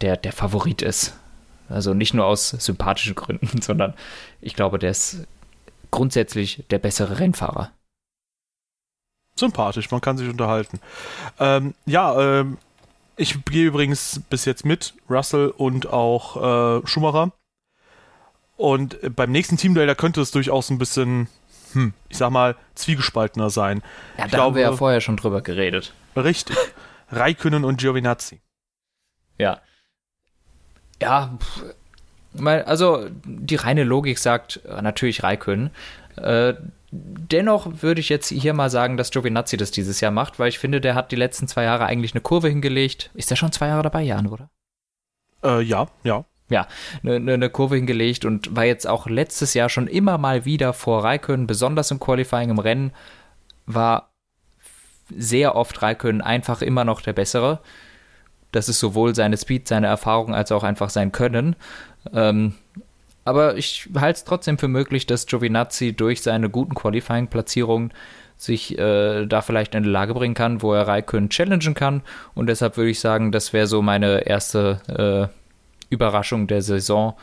der, 0.00 0.16
der 0.16 0.32
Favorit 0.32 0.82
ist. 0.82 1.14
Also 1.68 1.94
nicht 1.94 2.14
nur 2.14 2.26
aus 2.26 2.50
sympathischen 2.50 3.14
Gründen, 3.14 3.60
sondern 3.62 3.94
ich 4.40 4.54
glaube, 4.54 4.78
der 4.78 4.90
ist 4.90 5.26
grundsätzlich 5.90 6.64
der 6.70 6.78
bessere 6.78 7.18
Rennfahrer 7.18 7.70
sympathisch, 9.36 9.90
man 9.90 10.00
kann 10.00 10.16
sich 10.16 10.28
unterhalten. 10.28 10.80
Ähm, 11.38 11.74
ja, 11.86 12.40
ähm, 12.40 12.58
ich 13.16 13.44
gehe 13.44 13.66
übrigens 13.66 14.20
bis 14.28 14.44
jetzt 14.44 14.64
mit 14.64 14.94
Russell 15.08 15.48
und 15.48 15.86
auch 15.86 16.82
äh, 16.82 16.86
Schumacher. 16.86 17.32
Und 18.56 18.98
beim 19.16 19.32
nächsten 19.32 19.56
Teamduell, 19.56 19.86
da 19.86 19.94
könnte 19.94 20.20
es 20.20 20.30
durchaus 20.30 20.70
ein 20.70 20.78
bisschen, 20.78 21.28
hm, 21.74 21.92
ich 22.08 22.16
sag 22.16 22.30
mal, 22.30 22.56
zwiegespaltener 22.74 23.50
sein. 23.50 23.82
Ja, 24.16 24.26
ich 24.26 24.30
da 24.30 24.36
glaube, 24.36 24.44
haben 24.44 24.54
wir 24.56 24.62
ja 24.62 24.72
vorher 24.72 25.00
schon 25.00 25.16
drüber 25.16 25.42
geredet. 25.42 25.92
Richtig. 26.16 26.56
Raikönnen 27.10 27.64
und 27.64 27.80
Giovinazzi. 27.80 28.40
Ja. 29.38 29.60
Ja, 31.02 31.36
also 32.64 33.08
die 33.24 33.56
reine 33.56 33.84
Logik 33.84 34.18
sagt 34.18 34.60
äh, 34.64 34.80
natürlich 34.80 35.22
Raikönnen. 35.22 35.70
Äh, 36.16 36.54
dennoch 36.90 37.82
würde 37.82 38.00
ich 38.00 38.08
jetzt 38.08 38.28
hier 38.28 38.54
mal 38.54 38.70
sagen, 38.70 38.96
dass 38.96 39.10
Giovinazzi 39.10 39.56
das 39.56 39.70
dieses 39.70 40.00
Jahr 40.00 40.12
macht, 40.12 40.38
weil 40.38 40.48
ich 40.48 40.58
finde, 40.58 40.80
der 40.80 40.94
hat 40.94 41.10
die 41.12 41.16
letzten 41.16 41.48
zwei 41.48 41.64
Jahre 41.64 41.86
eigentlich 41.86 42.14
eine 42.14 42.20
Kurve 42.20 42.48
hingelegt. 42.48 43.10
Ist 43.14 43.30
der 43.30 43.36
schon 43.36 43.52
zwei 43.52 43.68
Jahre 43.68 43.82
dabei, 43.82 44.02
Jan, 44.02 44.28
oder? 44.28 44.50
Äh, 45.42 45.62
ja, 45.62 45.88
ja. 46.04 46.24
Ja, 46.50 46.66
eine, 47.02 47.16
eine 47.16 47.38
ne 47.38 47.50
Kurve 47.50 47.76
hingelegt 47.76 48.24
und 48.24 48.54
war 48.54 48.64
jetzt 48.64 48.86
auch 48.86 49.06
letztes 49.06 49.54
Jahr 49.54 49.68
schon 49.68 49.86
immer 49.86 50.18
mal 50.18 50.44
wieder 50.44 50.72
vor 50.74 51.02
Raikön, 51.02 51.46
besonders 51.46 51.90
im 51.90 52.00
Qualifying, 52.00 52.50
im 52.50 52.58
Rennen, 52.58 52.92
war 53.66 54.10
sehr 55.08 55.54
oft 55.56 55.80
Raikön 55.82 56.20
einfach 56.20 56.60
immer 56.60 56.84
noch 56.84 57.00
der 57.00 57.14
Bessere. 57.14 57.60
Das 58.52 58.68
ist 58.68 58.78
sowohl 58.78 59.14
seine 59.14 59.36
Speed, 59.36 59.68
seine 59.68 59.86
Erfahrung 59.86 60.34
als 60.34 60.52
auch 60.52 60.64
einfach 60.64 60.90
sein 60.90 61.12
Können. 61.12 61.56
Ähm, 62.12 62.54
aber 63.24 63.56
ich 63.56 63.88
halte 63.96 64.18
es 64.18 64.24
trotzdem 64.24 64.58
für 64.58 64.68
möglich, 64.68 65.06
dass 65.06 65.26
Giovinazzi 65.26 65.94
durch 65.94 66.22
seine 66.22 66.50
guten 66.50 66.74
Qualifying-Platzierungen 66.74 67.92
sich 68.36 68.78
äh, 68.78 69.26
da 69.26 69.42
vielleicht 69.42 69.74
in 69.74 69.84
die 69.84 69.88
Lage 69.88 70.12
bringen 70.12 70.34
kann, 70.34 70.60
wo 70.60 70.74
er 70.74 70.86
Raikön 70.86 71.30
challengen 71.30 71.74
kann. 71.74 72.02
Und 72.34 72.48
deshalb 72.48 72.76
würde 72.76 72.90
ich 72.90 73.00
sagen, 73.00 73.32
das 73.32 73.52
wäre 73.52 73.66
so 73.66 73.80
meine 73.80 74.26
erste 74.26 75.30
äh, 75.30 75.43
Überraschung 75.90 76.46
der 76.46 76.62
Saison, 76.62 77.14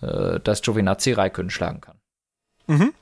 äh, 0.00 0.40
dass 0.40 0.62
Giovinazzi 0.62 1.12
Raikön 1.12 1.50
schlagen 1.50 1.80
kann. 1.80 1.96
Mhm. 2.66 2.92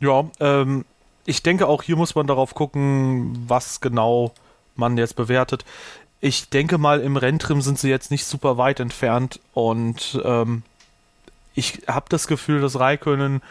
Ja, 0.00 0.30
ähm, 0.40 0.84
ich 1.26 1.42
denke 1.42 1.66
auch 1.66 1.82
hier 1.82 1.96
muss 1.96 2.14
man 2.14 2.26
darauf 2.26 2.54
gucken, 2.54 3.44
was 3.48 3.80
genau 3.80 4.32
man 4.76 4.96
jetzt 4.96 5.16
bewertet. 5.16 5.64
Ich 6.20 6.48
denke 6.48 6.78
mal, 6.78 7.00
im 7.00 7.16
Renntrim 7.16 7.60
sind 7.60 7.78
sie 7.78 7.90
jetzt 7.90 8.10
nicht 8.10 8.24
super 8.24 8.56
weit 8.56 8.80
entfernt 8.80 9.40
und 9.52 10.20
ähm, 10.24 10.62
ich 11.54 11.82
habe 11.86 12.06
das 12.08 12.28
Gefühl, 12.28 12.60
dass 12.60 12.78
Raikönnen, 12.78 13.42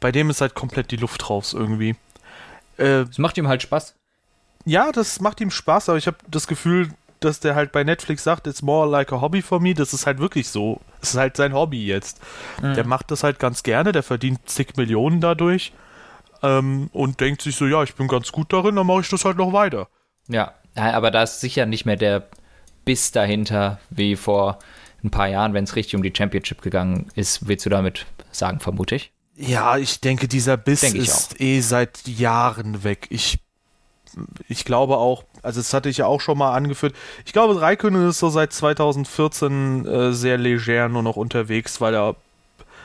bei 0.00 0.12
dem 0.12 0.30
ist 0.30 0.40
halt 0.40 0.54
komplett 0.54 0.90
die 0.90 0.96
Luft 0.96 1.30
raus 1.30 1.52
irgendwie. 1.52 1.96
Äh, 2.76 3.04
das 3.06 3.18
macht 3.18 3.38
ihm 3.38 3.48
halt 3.48 3.62
Spaß. 3.62 3.94
Ja, 4.64 4.92
das 4.92 5.20
macht 5.20 5.40
ihm 5.40 5.50
Spaß, 5.50 5.88
aber 5.88 5.98
ich 5.98 6.06
habe 6.06 6.18
das 6.28 6.46
Gefühl, 6.46 6.90
dass 7.24 7.40
der 7.40 7.54
halt 7.54 7.72
bei 7.72 7.84
Netflix 7.84 8.24
sagt, 8.24 8.46
it's 8.46 8.62
more 8.62 8.88
like 8.88 9.12
a 9.12 9.20
hobby 9.20 9.42
for 9.42 9.60
me. 9.60 9.74
Das 9.74 9.92
ist 9.92 10.06
halt 10.06 10.18
wirklich 10.18 10.48
so. 10.48 10.80
Es 11.00 11.10
ist 11.10 11.16
halt 11.16 11.36
sein 11.36 11.52
Hobby 11.52 11.86
jetzt. 11.86 12.20
Mhm. 12.60 12.74
Der 12.74 12.86
macht 12.86 13.10
das 13.10 13.22
halt 13.24 13.38
ganz 13.38 13.62
gerne, 13.62 13.92
der 13.92 14.02
verdient 14.02 14.40
zig 14.46 14.76
Millionen 14.76 15.20
dadurch 15.20 15.72
ähm, 16.42 16.90
und 16.92 17.20
denkt 17.20 17.42
sich 17.42 17.56
so, 17.56 17.66
ja, 17.66 17.82
ich 17.82 17.94
bin 17.94 18.08
ganz 18.08 18.32
gut 18.32 18.52
darin, 18.52 18.76
dann 18.76 18.86
mache 18.86 19.00
ich 19.00 19.08
das 19.08 19.24
halt 19.24 19.36
noch 19.36 19.52
weiter. 19.52 19.88
Ja, 20.28 20.54
aber 20.74 21.10
da 21.10 21.22
ist 21.22 21.40
sicher 21.40 21.66
nicht 21.66 21.84
mehr 21.84 21.96
der 21.96 22.28
Biss 22.84 23.12
dahinter 23.12 23.78
wie 23.90 24.16
vor 24.16 24.58
ein 25.04 25.10
paar 25.10 25.28
Jahren, 25.28 25.54
wenn 25.54 25.64
es 25.64 25.76
richtig 25.76 25.96
um 25.96 26.02
die 26.02 26.12
Championship 26.16 26.62
gegangen 26.62 27.08
ist, 27.14 27.48
willst 27.48 27.66
du 27.66 27.70
damit 27.70 28.06
sagen, 28.30 28.60
vermute 28.60 28.94
ich? 28.94 29.12
Ja, 29.34 29.76
ich 29.78 30.00
denke, 30.00 30.28
dieser 30.28 30.56
Biss 30.56 30.80
denke 30.80 30.98
ist 30.98 31.40
eh 31.40 31.60
seit 31.60 32.06
Jahren 32.06 32.84
weg. 32.84 33.06
Ich, 33.10 33.38
ich 34.48 34.64
glaube 34.64 34.96
auch, 34.96 35.24
also 35.42 35.60
das 35.60 35.72
hatte 35.72 35.88
ich 35.88 35.98
ja 35.98 36.06
auch 36.06 36.20
schon 36.20 36.38
mal 36.38 36.54
angeführt, 36.54 36.94
ich 37.24 37.32
glaube, 37.32 37.60
Raikönnen 37.60 38.08
ist 38.08 38.18
so 38.18 38.30
seit 38.30 38.52
2014 38.52 39.86
äh, 39.86 40.12
sehr 40.12 40.38
leger 40.38 40.88
nur 40.88 41.02
noch 41.02 41.16
unterwegs, 41.16 41.80
weil 41.80 41.94
er 41.94 42.16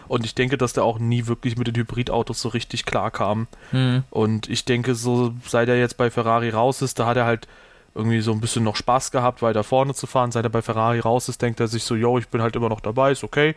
und 0.07 0.23
ich 0.23 0.35
denke, 0.35 0.57
dass 0.57 0.73
der 0.73 0.83
auch 0.83 0.99
nie 0.99 1.27
wirklich 1.27 1.57
mit 1.57 1.67
den 1.67 1.75
Hybridautos 1.75 2.41
so 2.41 2.49
richtig 2.49 2.85
klar 2.85 3.11
kam. 3.11 3.47
Mhm. 3.71 4.03
Und 4.09 4.49
ich 4.49 4.63
denke, 4.63 4.95
so 4.95 5.33
seit 5.45 5.67
er 5.67 5.77
jetzt 5.77 5.97
bei 5.97 6.09
Ferrari 6.09 6.49
raus 6.49 6.81
ist, 6.81 6.99
da 6.99 7.07
hat 7.07 7.17
er 7.17 7.25
halt 7.25 7.47
irgendwie 7.93 8.21
so 8.21 8.31
ein 8.31 8.39
bisschen 8.39 8.63
noch 8.63 8.75
Spaß 8.75 9.11
gehabt, 9.11 9.41
weiter 9.41 9.63
vorne 9.63 9.93
zu 9.93 10.07
fahren. 10.07 10.31
Seit 10.31 10.45
er 10.45 10.49
bei 10.49 10.61
Ferrari 10.61 10.99
raus 10.99 11.29
ist, 11.29 11.41
denkt 11.41 11.59
er 11.59 11.67
sich 11.67 11.83
so, 11.83 11.95
yo, 11.95 12.17
ich 12.17 12.29
bin 12.29 12.41
halt 12.41 12.55
immer 12.55 12.69
noch 12.69 12.79
dabei, 12.79 13.11
ist 13.11 13.23
okay. 13.23 13.55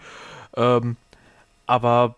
Ähm, 0.56 0.96
aber 1.66 2.16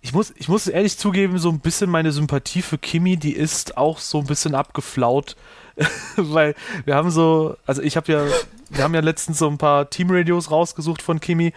ich 0.00 0.12
muss, 0.12 0.32
ich 0.36 0.48
muss 0.48 0.66
ehrlich 0.66 0.96
zugeben, 0.96 1.38
so 1.38 1.50
ein 1.50 1.60
bisschen 1.60 1.90
meine 1.90 2.12
Sympathie 2.12 2.62
für 2.62 2.78
Kimi, 2.78 3.16
die 3.16 3.32
ist 3.32 3.76
auch 3.76 3.98
so 3.98 4.20
ein 4.20 4.26
bisschen 4.26 4.54
abgeflaut. 4.54 5.36
Weil 6.16 6.54
wir 6.84 6.94
haben 6.94 7.10
so, 7.10 7.56
also 7.66 7.82
ich 7.82 7.96
habe 7.96 8.12
ja, 8.12 8.24
wir 8.70 8.84
haben 8.84 8.94
ja 8.94 9.00
letztens 9.00 9.38
so 9.38 9.48
ein 9.48 9.58
paar 9.58 9.90
Teamradios 9.90 10.50
rausgesucht 10.50 11.02
von 11.02 11.20
Kimi 11.20 11.52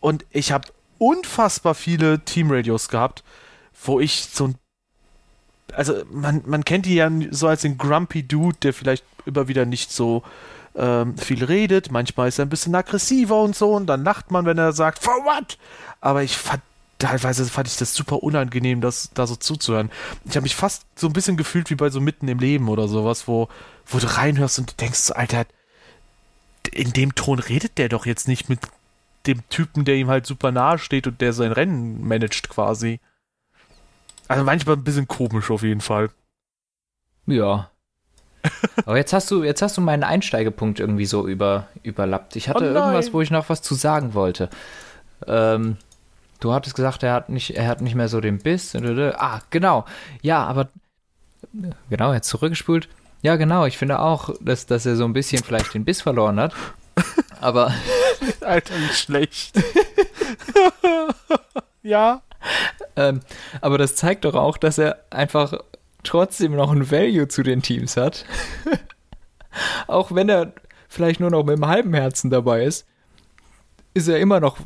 und 0.00 0.24
ich 0.30 0.52
habe 0.52 0.68
unfassbar 0.98 1.74
viele 1.74 2.20
Teamradios 2.20 2.88
gehabt, 2.88 3.22
wo 3.84 4.00
ich 4.00 4.28
so 4.32 4.48
ein 4.48 4.54
also 5.74 6.02
man, 6.10 6.42
man 6.46 6.64
kennt 6.64 6.86
die 6.86 6.96
ja 6.96 7.08
so 7.30 7.46
als 7.46 7.62
den 7.62 7.78
Grumpy 7.78 8.24
Dude, 8.24 8.56
der 8.62 8.74
vielleicht 8.74 9.04
immer 9.24 9.46
wieder 9.46 9.66
nicht 9.66 9.92
so 9.92 10.24
ähm, 10.74 11.16
viel 11.16 11.44
redet. 11.44 11.92
Manchmal 11.92 12.28
ist 12.28 12.38
er 12.38 12.46
ein 12.46 12.48
bisschen 12.48 12.74
aggressiver 12.74 13.40
und 13.40 13.54
so 13.54 13.74
und 13.74 13.86
dann 13.86 14.02
lacht 14.02 14.30
man, 14.32 14.46
wenn 14.46 14.58
er 14.58 14.72
sagt, 14.72 15.02
for 15.02 15.14
what? 15.24 15.58
Aber 16.00 16.22
ich 16.22 16.36
fand 16.36 16.62
teilweise 17.00 17.44
fand 17.46 17.66
ich 17.66 17.76
das 17.76 17.94
super 17.94 18.22
unangenehm, 18.22 18.80
das 18.80 19.10
da 19.14 19.26
so 19.26 19.34
zuzuhören. 19.34 19.90
Ich 20.24 20.36
habe 20.36 20.44
mich 20.44 20.54
fast 20.54 20.84
so 20.94 21.08
ein 21.08 21.12
bisschen 21.12 21.36
gefühlt 21.36 21.70
wie 21.70 21.74
bei 21.74 21.90
so 21.90 22.00
mitten 22.00 22.28
im 22.28 22.38
Leben 22.38 22.68
oder 22.68 22.86
sowas, 22.86 23.26
wo, 23.26 23.48
wo 23.86 23.98
du 23.98 24.06
reinhörst 24.06 24.60
und 24.60 24.70
du 24.70 24.74
denkst 24.76 25.00
so, 25.00 25.14
Alter, 25.14 25.46
in 26.72 26.92
dem 26.92 27.14
Ton 27.14 27.38
redet 27.38 27.78
der 27.78 27.88
doch 27.88 28.06
jetzt 28.06 28.28
nicht 28.28 28.48
mit 28.48 28.60
dem 29.26 29.46
Typen, 29.48 29.84
der 29.84 29.96
ihm 29.96 30.08
halt 30.08 30.26
super 30.26 30.52
nahe 30.52 30.78
steht 30.78 31.06
und 31.06 31.20
der 31.20 31.32
sein 31.32 31.52
Rennen 31.52 32.06
managt 32.06 32.48
quasi. 32.48 33.00
Also 34.28 34.44
manchmal 34.44 34.76
ein 34.76 34.84
bisschen 34.84 35.08
komisch 35.08 35.50
auf 35.50 35.62
jeden 35.62 35.80
Fall. 35.80 36.10
Ja. 37.26 37.70
Aber 38.86 38.96
jetzt 38.96 39.12
hast 39.12 39.30
du, 39.30 39.42
jetzt 39.42 39.60
hast 39.60 39.76
du 39.76 39.80
meinen 39.80 40.04
Einsteigepunkt 40.04 40.80
irgendwie 40.80 41.04
so 41.06 41.26
über, 41.26 41.68
überlappt. 41.82 42.36
Ich 42.36 42.48
hatte 42.48 42.70
oh 42.70 42.74
irgendwas, 42.74 43.12
wo 43.12 43.20
ich 43.20 43.30
noch 43.30 43.48
was 43.48 43.60
zu 43.60 43.74
sagen 43.74 44.14
wollte. 44.14 44.48
Ähm, 45.26 45.76
du 46.40 46.52
hattest 46.52 46.74
gesagt, 46.74 47.02
er 47.02 47.12
hat 47.12 47.28
nicht, 47.28 47.56
er 47.56 47.68
hat 47.68 47.80
nicht 47.80 47.94
mehr 47.94 48.08
so 48.08 48.20
den 48.20 48.38
Biss. 48.38 48.74
Ah, 48.74 49.40
genau. 49.50 49.84
Ja, 50.22 50.44
aber 50.44 50.68
genau, 51.88 52.12
jetzt 52.12 52.28
zurückgespult. 52.28 52.88
Ja, 53.22 53.36
genau. 53.36 53.66
Ich 53.66 53.78
finde 53.78 54.00
auch, 54.00 54.34
dass, 54.40 54.66
dass 54.66 54.86
er 54.86 54.96
so 54.96 55.04
ein 55.04 55.12
bisschen 55.12 55.44
vielleicht 55.44 55.74
den 55.74 55.84
Biss 55.84 56.00
verloren 56.00 56.40
hat. 56.40 56.54
Aber. 57.40 57.72
Alter, 58.40 58.74
wie 58.74 58.92
schlecht. 58.92 59.58
ja. 61.82 62.22
Ähm, 62.96 63.20
aber 63.60 63.78
das 63.78 63.96
zeigt 63.96 64.24
doch 64.24 64.34
auch, 64.34 64.56
dass 64.56 64.78
er 64.78 65.04
einfach 65.10 65.54
trotzdem 66.02 66.54
noch 66.54 66.70
ein 66.70 66.90
Value 66.90 67.28
zu 67.28 67.42
den 67.42 67.62
Teams 67.62 67.96
hat. 67.96 68.24
auch 69.86 70.14
wenn 70.14 70.28
er 70.28 70.52
vielleicht 70.88 71.20
nur 71.20 71.30
noch 71.30 71.44
mit 71.44 71.56
einem 71.56 71.66
halben 71.66 71.94
Herzen 71.94 72.30
dabei 72.30 72.64
ist, 72.64 72.86
ist 73.94 74.08
er 74.08 74.18
immer 74.18 74.40
noch 74.40 74.58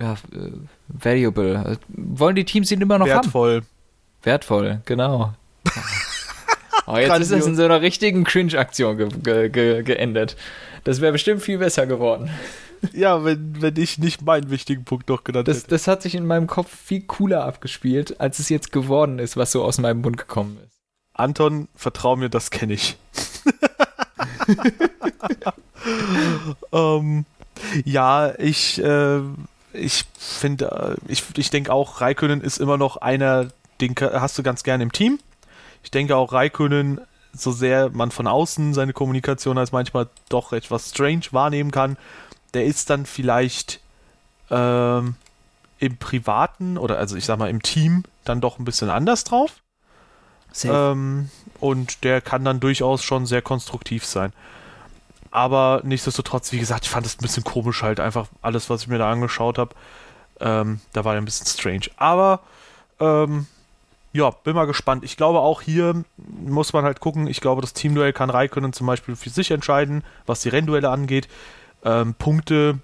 ja, 0.00 0.12
äh, 0.12 0.52
valuable. 0.88 1.78
Wollen 1.88 2.36
die 2.36 2.44
Teams 2.44 2.70
ihn 2.70 2.80
immer 2.80 2.98
noch 2.98 3.06
Wertvoll. 3.06 3.56
haben? 3.56 3.66
Wertvoll, 4.22 4.80
genau. 4.84 5.34
oh, 6.86 6.96
jetzt 6.96 7.20
ist 7.20 7.30
es 7.30 7.46
in 7.46 7.56
so 7.56 7.64
einer 7.64 7.80
richtigen 7.80 8.24
Cringe-Aktion 8.24 8.96
ge 8.96 9.08
ge 9.22 9.48
ge 9.48 9.82
geendet. 9.82 10.36
Das 10.84 11.00
wäre 11.00 11.12
bestimmt 11.12 11.42
viel 11.42 11.58
besser 11.58 11.86
geworden. 11.86 12.30
Ja, 12.92 13.24
wenn, 13.24 13.62
wenn 13.62 13.76
ich 13.76 13.98
nicht 13.98 14.22
meinen 14.22 14.50
wichtigen 14.50 14.84
Punkt 14.84 15.08
noch 15.08 15.22
genannt 15.22 15.46
das, 15.46 15.58
hätte. 15.58 15.68
Das 15.68 15.86
hat 15.86 16.02
sich 16.02 16.16
in 16.16 16.26
meinem 16.26 16.48
Kopf 16.48 16.76
viel 16.76 17.02
cooler 17.02 17.44
abgespielt, 17.44 18.20
als 18.20 18.40
es 18.40 18.48
jetzt 18.48 18.72
geworden 18.72 19.20
ist, 19.20 19.36
was 19.36 19.52
so 19.52 19.62
aus 19.62 19.78
meinem 19.78 20.00
Mund 20.00 20.16
gekommen 20.16 20.58
ist. 20.66 20.80
Anton, 21.14 21.68
vertrau 21.76 22.16
mir, 22.16 22.28
das 22.28 22.50
kenne 22.50 22.72
ich. 22.72 22.96
ähm, 26.72 27.24
ja, 27.84 28.34
ich, 28.38 28.82
äh, 28.82 29.20
ich 29.72 30.04
finde, 30.18 30.96
äh, 31.06 31.12
ich, 31.12 31.24
ich 31.36 31.50
denke 31.50 31.72
auch, 31.72 32.00
Raikönen 32.00 32.40
ist 32.40 32.58
immer 32.58 32.76
noch 32.76 32.96
einer, 32.98 33.48
den 33.80 33.94
hast 34.00 34.38
du 34.38 34.42
ganz 34.42 34.62
gerne 34.62 34.82
im 34.82 34.92
Team. 34.92 35.18
Ich 35.82 35.90
denke 35.90 36.16
auch, 36.16 36.32
Raikönen, 36.32 37.00
so 37.32 37.50
sehr 37.52 37.90
man 37.90 38.10
von 38.10 38.26
außen 38.26 38.74
seine 38.74 38.92
Kommunikation 38.92 39.58
als 39.58 39.72
manchmal 39.72 40.08
doch 40.28 40.52
etwas 40.52 40.90
strange 40.90 41.24
wahrnehmen 41.30 41.70
kann, 41.70 41.96
der 42.54 42.64
ist 42.66 42.90
dann 42.90 43.06
vielleicht 43.06 43.80
ähm, 44.50 45.16
im 45.78 45.96
Privaten 45.96 46.78
oder 46.78 46.98
also 46.98 47.16
ich 47.16 47.24
sag 47.24 47.38
mal 47.38 47.50
im 47.50 47.62
Team 47.62 48.04
dann 48.24 48.40
doch 48.40 48.58
ein 48.58 48.64
bisschen 48.64 48.90
anders 48.90 49.24
drauf. 49.24 49.62
Ähm, 50.70 51.30
und 51.60 52.04
der 52.04 52.20
kann 52.20 52.44
dann 52.44 52.60
durchaus 52.60 53.02
schon 53.02 53.24
sehr 53.26 53.42
konstruktiv 53.42 54.04
sein. 54.04 54.32
Aber 55.32 55.80
nichtsdestotrotz, 55.82 56.52
wie 56.52 56.58
gesagt, 56.58 56.84
ich 56.84 56.90
fand 56.90 57.06
es 57.06 57.14
ein 57.14 57.22
bisschen 57.22 57.42
komisch 57.42 57.82
halt 57.82 57.98
einfach 57.98 58.28
alles, 58.42 58.70
was 58.70 58.82
ich 58.82 58.88
mir 58.88 58.98
da 58.98 59.10
angeschaut 59.10 59.58
habe. 59.58 59.74
Ähm, 60.40 60.80
da 60.92 61.04
war 61.04 61.14
er 61.14 61.20
ein 61.20 61.24
bisschen 61.24 61.46
strange. 61.46 61.86
Aber 61.96 62.40
ähm, 63.00 63.46
ja, 64.12 64.28
bin 64.30 64.54
mal 64.54 64.66
gespannt. 64.66 65.04
Ich 65.04 65.16
glaube 65.16 65.40
auch 65.40 65.62
hier 65.62 66.04
muss 66.18 66.74
man 66.74 66.84
halt 66.84 67.00
gucken. 67.00 67.26
Ich 67.26 67.40
glaube, 67.40 67.62
das 67.62 67.72
Teamduell 67.72 68.12
kann 68.12 68.28
Raikönnen 68.28 68.74
zum 68.74 68.86
Beispiel 68.86 69.16
für 69.16 69.30
sich 69.30 69.50
entscheiden, 69.50 70.04
was 70.26 70.40
die 70.42 70.50
Rennduelle 70.50 70.90
angeht. 70.90 71.28
Ähm, 71.82 72.14
Punkte 72.14 72.78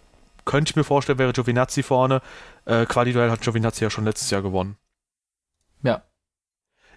könnte 0.46 0.70
ich 0.70 0.76
mir 0.76 0.84
vorstellen, 0.84 1.18
wäre 1.18 1.34
Giovinazzi 1.34 1.82
vorne. 1.82 2.22
Äh, 2.64 2.86
Quali-Duell 2.86 3.30
hat 3.30 3.42
Giovinazzi 3.42 3.84
ja 3.84 3.90
schon 3.90 4.04
letztes 4.04 4.30
Jahr 4.30 4.40
gewonnen. 4.40 4.76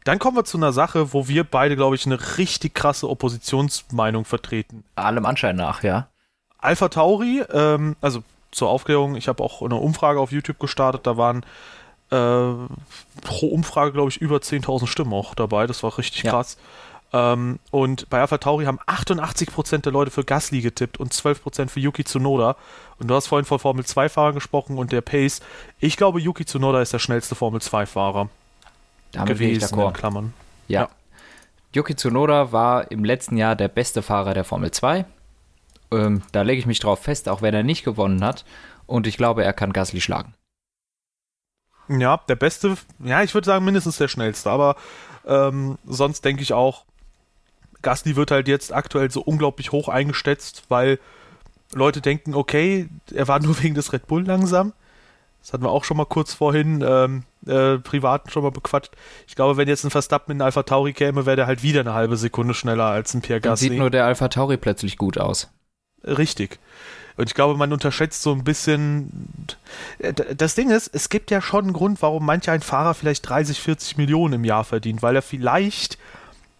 Dann 0.03 0.19
kommen 0.19 0.35
wir 0.35 0.43
zu 0.43 0.57
einer 0.57 0.73
Sache, 0.73 1.13
wo 1.13 1.27
wir 1.27 1.43
beide, 1.43 1.75
glaube 1.75 1.95
ich, 1.95 2.05
eine 2.05 2.37
richtig 2.37 2.73
krasse 2.73 3.09
Oppositionsmeinung 3.09 4.25
vertreten. 4.25 4.83
Allem 4.95 5.25
Anschein 5.25 5.55
nach, 5.55 5.83
ja. 5.83 6.07
Alpha 6.57 6.89
Tauri, 6.89 7.43
ähm, 7.51 7.95
also 8.01 8.23
zur 8.51 8.69
Aufklärung, 8.69 9.15
ich 9.15 9.27
habe 9.27 9.43
auch 9.43 9.61
eine 9.61 9.75
Umfrage 9.75 10.19
auf 10.19 10.31
YouTube 10.31 10.59
gestartet, 10.59 11.07
da 11.07 11.17
waren 11.17 11.43
äh, 12.11 12.67
pro 13.21 13.47
Umfrage, 13.47 13.93
glaube 13.93 14.09
ich, 14.09 14.17
über 14.17 14.37
10.000 14.37 14.87
Stimmen 14.87 15.13
auch 15.13 15.33
dabei, 15.35 15.67
das 15.67 15.83
war 15.83 15.97
richtig 15.97 16.23
ja. 16.23 16.31
krass. 16.31 16.57
Ähm, 17.13 17.59
und 17.71 18.09
bei 18.09 18.21
Alpha 18.21 18.37
Tauri 18.37 18.65
haben 18.65 18.79
88% 18.79 19.79
der 19.79 19.91
Leute 19.91 20.11
für 20.11 20.23
Gasly 20.23 20.61
getippt 20.61 20.97
und 20.97 21.13
12% 21.13 21.69
für 21.69 21.79
Yuki 21.79 22.03
Tsunoda. 22.03 22.55
Und 22.99 23.07
du 23.07 23.15
hast 23.15 23.27
vorhin 23.27 23.45
von 23.45 23.59
Formel 23.59 23.83
2-Fahrern 23.83 24.33
gesprochen 24.33 24.77
und 24.77 24.91
der 24.91 25.01
Pace. 25.01 25.41
Ich 25.79 25.97
glaube, 25.97 26.21
Yuki 26.21 26.45
Tsunoda 26.45 26.81
ist 26.81 26.93
der 26.93 26.99
schnellste 26.99 27.35
Formel 27.35 27.59
2-Fahrer. 27.59 28.29
Damit 29.11 29.33
gewesen, 29.33 29.79
in 29.79 29.93
Klammern. 29.93 30.33
Ja. 30.67 30.81
ja. 30.81 30.89
Yuki 31.73 31.95
Tsunoda 31.95 32.51
war 32.51 32.91
im 32.91 33.03
letzten 33.03 33.37
Jahr 33.37 33.55
der 33.55 33.67
beste 33.67 34.01
Fahrer 34.01 34.33
der 34.33 34.43
Formel 34.43 34.71
2. 34.71 35.05
Ähm, 35.91 36.21
da 36.31 36.41
lege 36.41 36.59
ich 36.59 36.65
mich 36.65 36.79
drauf 36.79 36.99
fest, 36.99 37.29
auch 37.29 37.41
wenn 37.41 37.53
er 37.53 37.63
nicht 37.63 37.83
gewonnen 37.83 38.23
hat. 38.23 38.45
Und 38.87 39.07
ich 39.07 39.17
glaube, 39.17 39.43
er 39.43 39.53
kann 39.53 39.73
Gasly 39.73 40.01
schlagen. 40.01 40.33
Ja, 41.87 42.17
der 42.27 42.35
beste, 42.35 42.77
ja, 42.99 43.23
ich 43.23 43.33
würde 43.33 43.45
sagen 43.45 43.65
mindestens 43.65 43.97
der 43.97 44.07
schnellste, 44.07 44.49
aber 44.49 44.75
ähm, 45.25 45.77
sonst 45.85 46.23
denke 46.23 46.41
ich 46.41 46.53
auch, 46.53 46.85
Gasly 47.81 48.15
wird 48.15 48.31
halt 48.31 48.47
jetzt 48.47 48.73
aktuell 48.73 49.11
so 49.11 49.21
unglaublich 49.21 49.71
hoch 49.71 49.89
eingeschätzt, 49.89 50.63
weil 50.69 50.99
Leute 51.73 52.01
denken, 52.01 52.33
okay, 52.33 52.87
er 53.13 53.27
war 53.27 53.39
nur 53.43 53.61
wegen 53.61 53.75
des 53.75 53.91
Red 53.93 54.07
Bull 54.07 54.25
langsam. 54.25 54.73
Das 55.41 55.53
hatten 55.53 55.63
wir 55.63 55.71
auch 55.71 55.83
schon 55.83 55.97
mal 55.97 56.05
kurz 56.05 56.33
vorhin 56.33 56.83
ähm, 56.87 57.23
äh, 57.47 57.77
privat 57.79 58.31
schon 58.31 58.43
mal 58.43 58.51
bequatscht. 58.51 58.91
Ich 59.27 59.35
glaube, 59.35 59.57
wenn 59.57 59.67
jetzt 59.67 59.83
ein 59.83 59.89
Verstappen 59.89 60.35
in 60.35 60.41
Alpha 60.41 60.63
Tauri 60.63 60.93
käme, 60.93 61.25
wäre 61.25 61.35
der 61.35 61.47
halt 61.47 61.63
wieder 61.63 61.81
eine 61.81 61.93
halbe 61.93 62.15
Sekunde 62.15 62.53
schneller 62.53 62.85
als 62.85 63.13
ein 63.13 63.21
Pierre 63.21 63.41
Gasly. 63.41 63.67
Dann 63.67 63.73
sieht 63.73 63.79
nur 63.79 63.89
der 63.89 64.05
Alpha 64.05 64.27
Tauri 64.27 64.57
plötzlich 64.57 64.97
gut 64.97 65.17
aus. 65.17 65.49
Richtig. 66.03 66.59
Und 67.17 67.27
ich 67.27 67.33
glaube, 67.33 67.57
man 67.57 67.73
unterschätzt 67.73 68.21
so 68.21 68.31
ein 68.31 68.43
bisschen. 68.43 69.27
Äh, 69.99 70.13
das 70.13 70.55
Ding 70.55 70.69
ist, 70.69 70.89
es 70.93 71.09
gibt 71.09 71.31
ja 71.31 71.41
schon 71.41 71.65
einen 71.65 71.73
Grund, 71.73 72.01
warum 72.01 72.25
mancher 72.25 72.51
ein 72.51 72.61
Fahrer 72.61 72.93
vielleicht 72.93 73.27
30, 73.27 73.59
40 73.59 73.97
Millionen 73.97 74.35
im 74.35 74.45
Jahr 74.45 74.63
verdient, 74.63 75.01
weil 75.01 75.15
er 75.15 75.21
vielleicht 75.21 75.97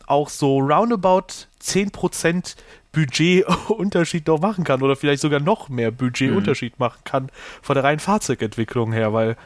auch 0.08 0.30
so 0.30 0.60
roundabout 0.60 1.48
10% 1.64 2.56
Budgetunterschied 2.92 4.28
noch 4.28 4.40
machen 4.40 4.64
kann 4.64 4.82
oder 4.82 4.96
vielleicht 4.96 5.22
sogar 5.22 5.40
noch 5.40 5.70
mehr 5.70 5.92
Budgetunterschied 5.92 6.80
mhm. 6.80 6.84
machen 6.84 7.00
kann 7.04 7.30
von 7.62 7.76
der 7.76 7.84
reinen 7.84 8.00
Fahrzeugentwicklung 8.00 8.92
her, 8.92 9.14
weil 9.14 9.38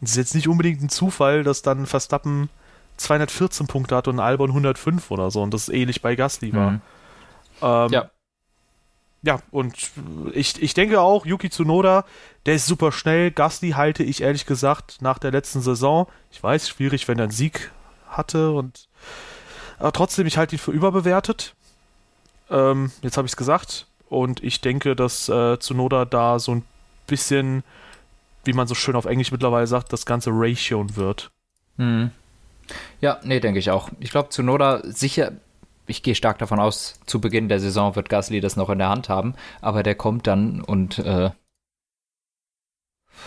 es 0.00 0.10
ist 0.10 0.16
jetzt 0.16 0.34
nicht 0.34 0.48
unbedingt 0.48 0.82
ein 0.82 0.88
Zufall, 0.88 1.42
dass 1.42 1.62
dann 1.62 1.86
Verstappen 1.86 2.48
214 2.98 3.66
Punkte 3.66 3.96
hat 3.96 4.08
und 4.08 4.20
Albon 4.20 4.50
105 4.50 5.10
oder 5.10 5.30
so 5.30 5.42
und 5.42 5.52
das 5.52 5.68
ähnlich 5.68 6.02
bei 6.02 6.14
Gasly 6.14 6.54
war. 6.54 6.70
Mhm. 6.72 6.80
Ähm, 7.62 7.92
ja. 7.92 8.10
Ja, 9.22 9.40
und 9.50 9.74
ich, 10.34 10.62
ich 10.62 10.74
denke 10.74 11.00
auch, 11.00 11.26
Yuki 11.26 11.50
Tsunoda, 11.50 12.04
der 12.44 12.54
ist 12.54 12.66
super 12.66 12.92
schnell. 12.92 13.32
Gasly 13.32 13.70
halte 13.70 14.04
ich 14.04 14.22
ehrlich 14.22 14.46
gesagt 14.46 14.98
nach 15.00 15.18
der 15.18 15.32
letzten 15.32 15.62
Saison. 15.62 16.06
Ich 16.30 16.40
weiß, 16.40 16.68
schwierig, 16.68 17.08
wenn 17.08 17.18
er 17.18 17.24
einen 17.24 17.32
Sieg 17.32 17.72
hatte 18.06 18.52
und 18.52 18.88
aber 19.78 19.90
trotzdem, 19.90 20.26
ich 20.28 20.38
halte 20.38 20.54
ihn 20.54 20.60
für 20.60 20.70
überbewertet. 20.70 21.55
Ähm, 22.50 22.90
jetzt 23.02 23.16
habe 23.16 23.26
ich 23.26 23.32
es 23.32 23.36
gesagt. 23.36 23.86
Und 24.08 24.42
ich 24.42 24.60
denke, 24.60 24.94
dass 24.94 25.28
äh, 25.28 25.58
Tsunoda 25.58 26.04
da 26.04 26.38
so 26.38 26.54
ein 26.54 26.64
bisschen, 27.06 27.64
wie 28.44 28.52
man 28.52 28.66
so 28.66 28.74
schön 28.74 28.96
auf 28.96 29.04
Englisch 29.04 29.32
mittlerweile 29.32 29.66
sagt, 29.66 29.92
das 29.92 30.06
ganze 30.06 30.30
Ratio 30.32 30.84
wird. 30.96 31.30
Hm. 31.76 32.10
Ja, 33.00 33.18
nee, 33.22 33.40
denke 33.40 33.58
ich 33.58 33.70
auch. 33.70 33.90
Ich 34.00 34.10
glaube, 34.10 34.28
Tsunoda 34.30 34.80
sicher, 34.84 35.32
ich 35.86 36.02
gehe 36.02 36.14
stark 36.14 36.38
davon 36.38 36.58
aus, 36.58 37.00
zu 37.06 37.20
Beginn 37.20 37.48
der 37.48 37.60
Saison 37.60 37.96
wird 37.96 38.08
Gasly 38.08 38.40
das 38.40 38.56
noch 38.56 38.70
in 38.70 38.78
der 38.78 38.88
Hand 38.88 39.08
haben, 39.08 39.34
aber 39.60 39.82
der 39.82 39.94
kommt 39.94 40.26
dann 40.26 40.60
und 40.60 40.98
äh, 40.98 41.30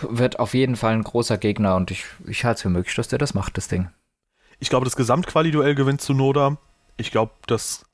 wird 0.02 0.38
auf 0.38 0.54
jeden 0.54 0.76
Fall 0.76 0.92
ein 0.92 1.04
großer 1.04 1.38
Gegner 1.38 1.76
und 1.76 1.90
ich, 1.90 2.04
ich 2.26 2.44
halte 2.44 2.56
es 2.56 2.62
für 2.62 2.68
möglich, 2.68 2.94
dass 2.94 3.08
der 3.08 3.18
das 3.18 3.34
macht, 3.34 3.56
das 3.56 3.68
Ding. 3.68 3.88
Ich 4.58 4.68
glaube, 4.68 4.84
das 4.84 4.96
Gesamtquali-Duell 4.96 5.74
gewinnt 5.74 6.02
Tsunoda. 6.02 6.58
Ich 6.96 7.10
glaube, 7.10 7.32
das. 7.46 7.86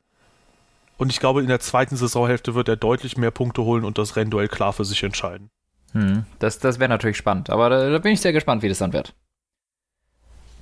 Und 0.98 1.12
ich 1.12 1.20
glaube, 1.20 1.40
in 1.40 1.48
der 1.48 1.60
zweiten 1.60 1.96
Saisonhälfte 1.96 2.54
wird 2.54 2.68
er 2.68 2.76
deutlich 2.76 3.16
mehr 3.16 3.30
Punkte 3.30 3.62
holen 3.62 3.84
und 3.84 3.98
das 3.98 4.16
Rennduell 4.16 4.48
klar 4.48 4.72
für 4.72 4.84
sich 4.84 5.02
entscheiden. 5.02 5.50
Hm, 5.92 6.24
das 6.38 6.58
das 6.58 6.78
wäre 6.78 6.88
natürlich 6.88 7.16
spannend, 7.16 7.50
aber 7.50 7.70
da, 7.70 7.90
da, 7.90 7.98
bin 7.98 8.12
ich 8.12 8.20
sehr 8.20 8.32
gespannt, 8.32 8.62
wie 8.62 8.68
das 8.68 8.78
dann 8.78 8.92
wird. 8.92 9.14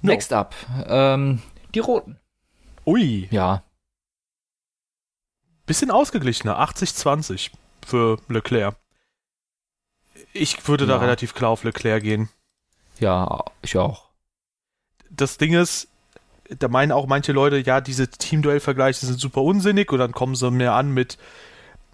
No. 0.03 0.12
Next 0.12 0.33
up, 0.33 0.55
ähm, 0.87 1.40
die 1.75 1.81
Roten. 1.81 2.18
Ui. 2.85 3.29
Ja. 3.31 3.62
Bisschen 5.66 5.90
ausgeglichener, 5.90 6.61
80-20 6.61 7.51
für 7.87 8.18
Leclerc. 8.29 8.77
Ich 10.33 10.68
würde 10.68 10.85
ja. 10.85 10.94
da 10.94 10.99
relativ 10.99 11.35
klar 11.35 11.51
auf 11.51 11.64
Leclerc 11.64 12.03
gehen. 12.03 12.29
Ja, 13.01 13.44
ich 13.62 13.77
auch. 13.79 14.11
Das 15.11 15.38
Ding 15.38 15.55
ist, 15.55 15.88
da 16.48 16.68
meinen 16.68 16.92
auch 16.92 17.07
manche 17.07 17.33
Leute, 17.33 17.59
ja, 17.59 17.80
diese 17.80 18.09
Teamduell-Vergleiche 18.09 19.07
sind 19.07 19.18
super 19.18 19.42
unsinnig 19.42 19.92
und 19.92 19.98
dann 19.98 20.12
kommen 20.12 20.35
sie 20.35 20.50
mir 20.50 20.72
an 20.72 20.92
mit, 20.92 21.18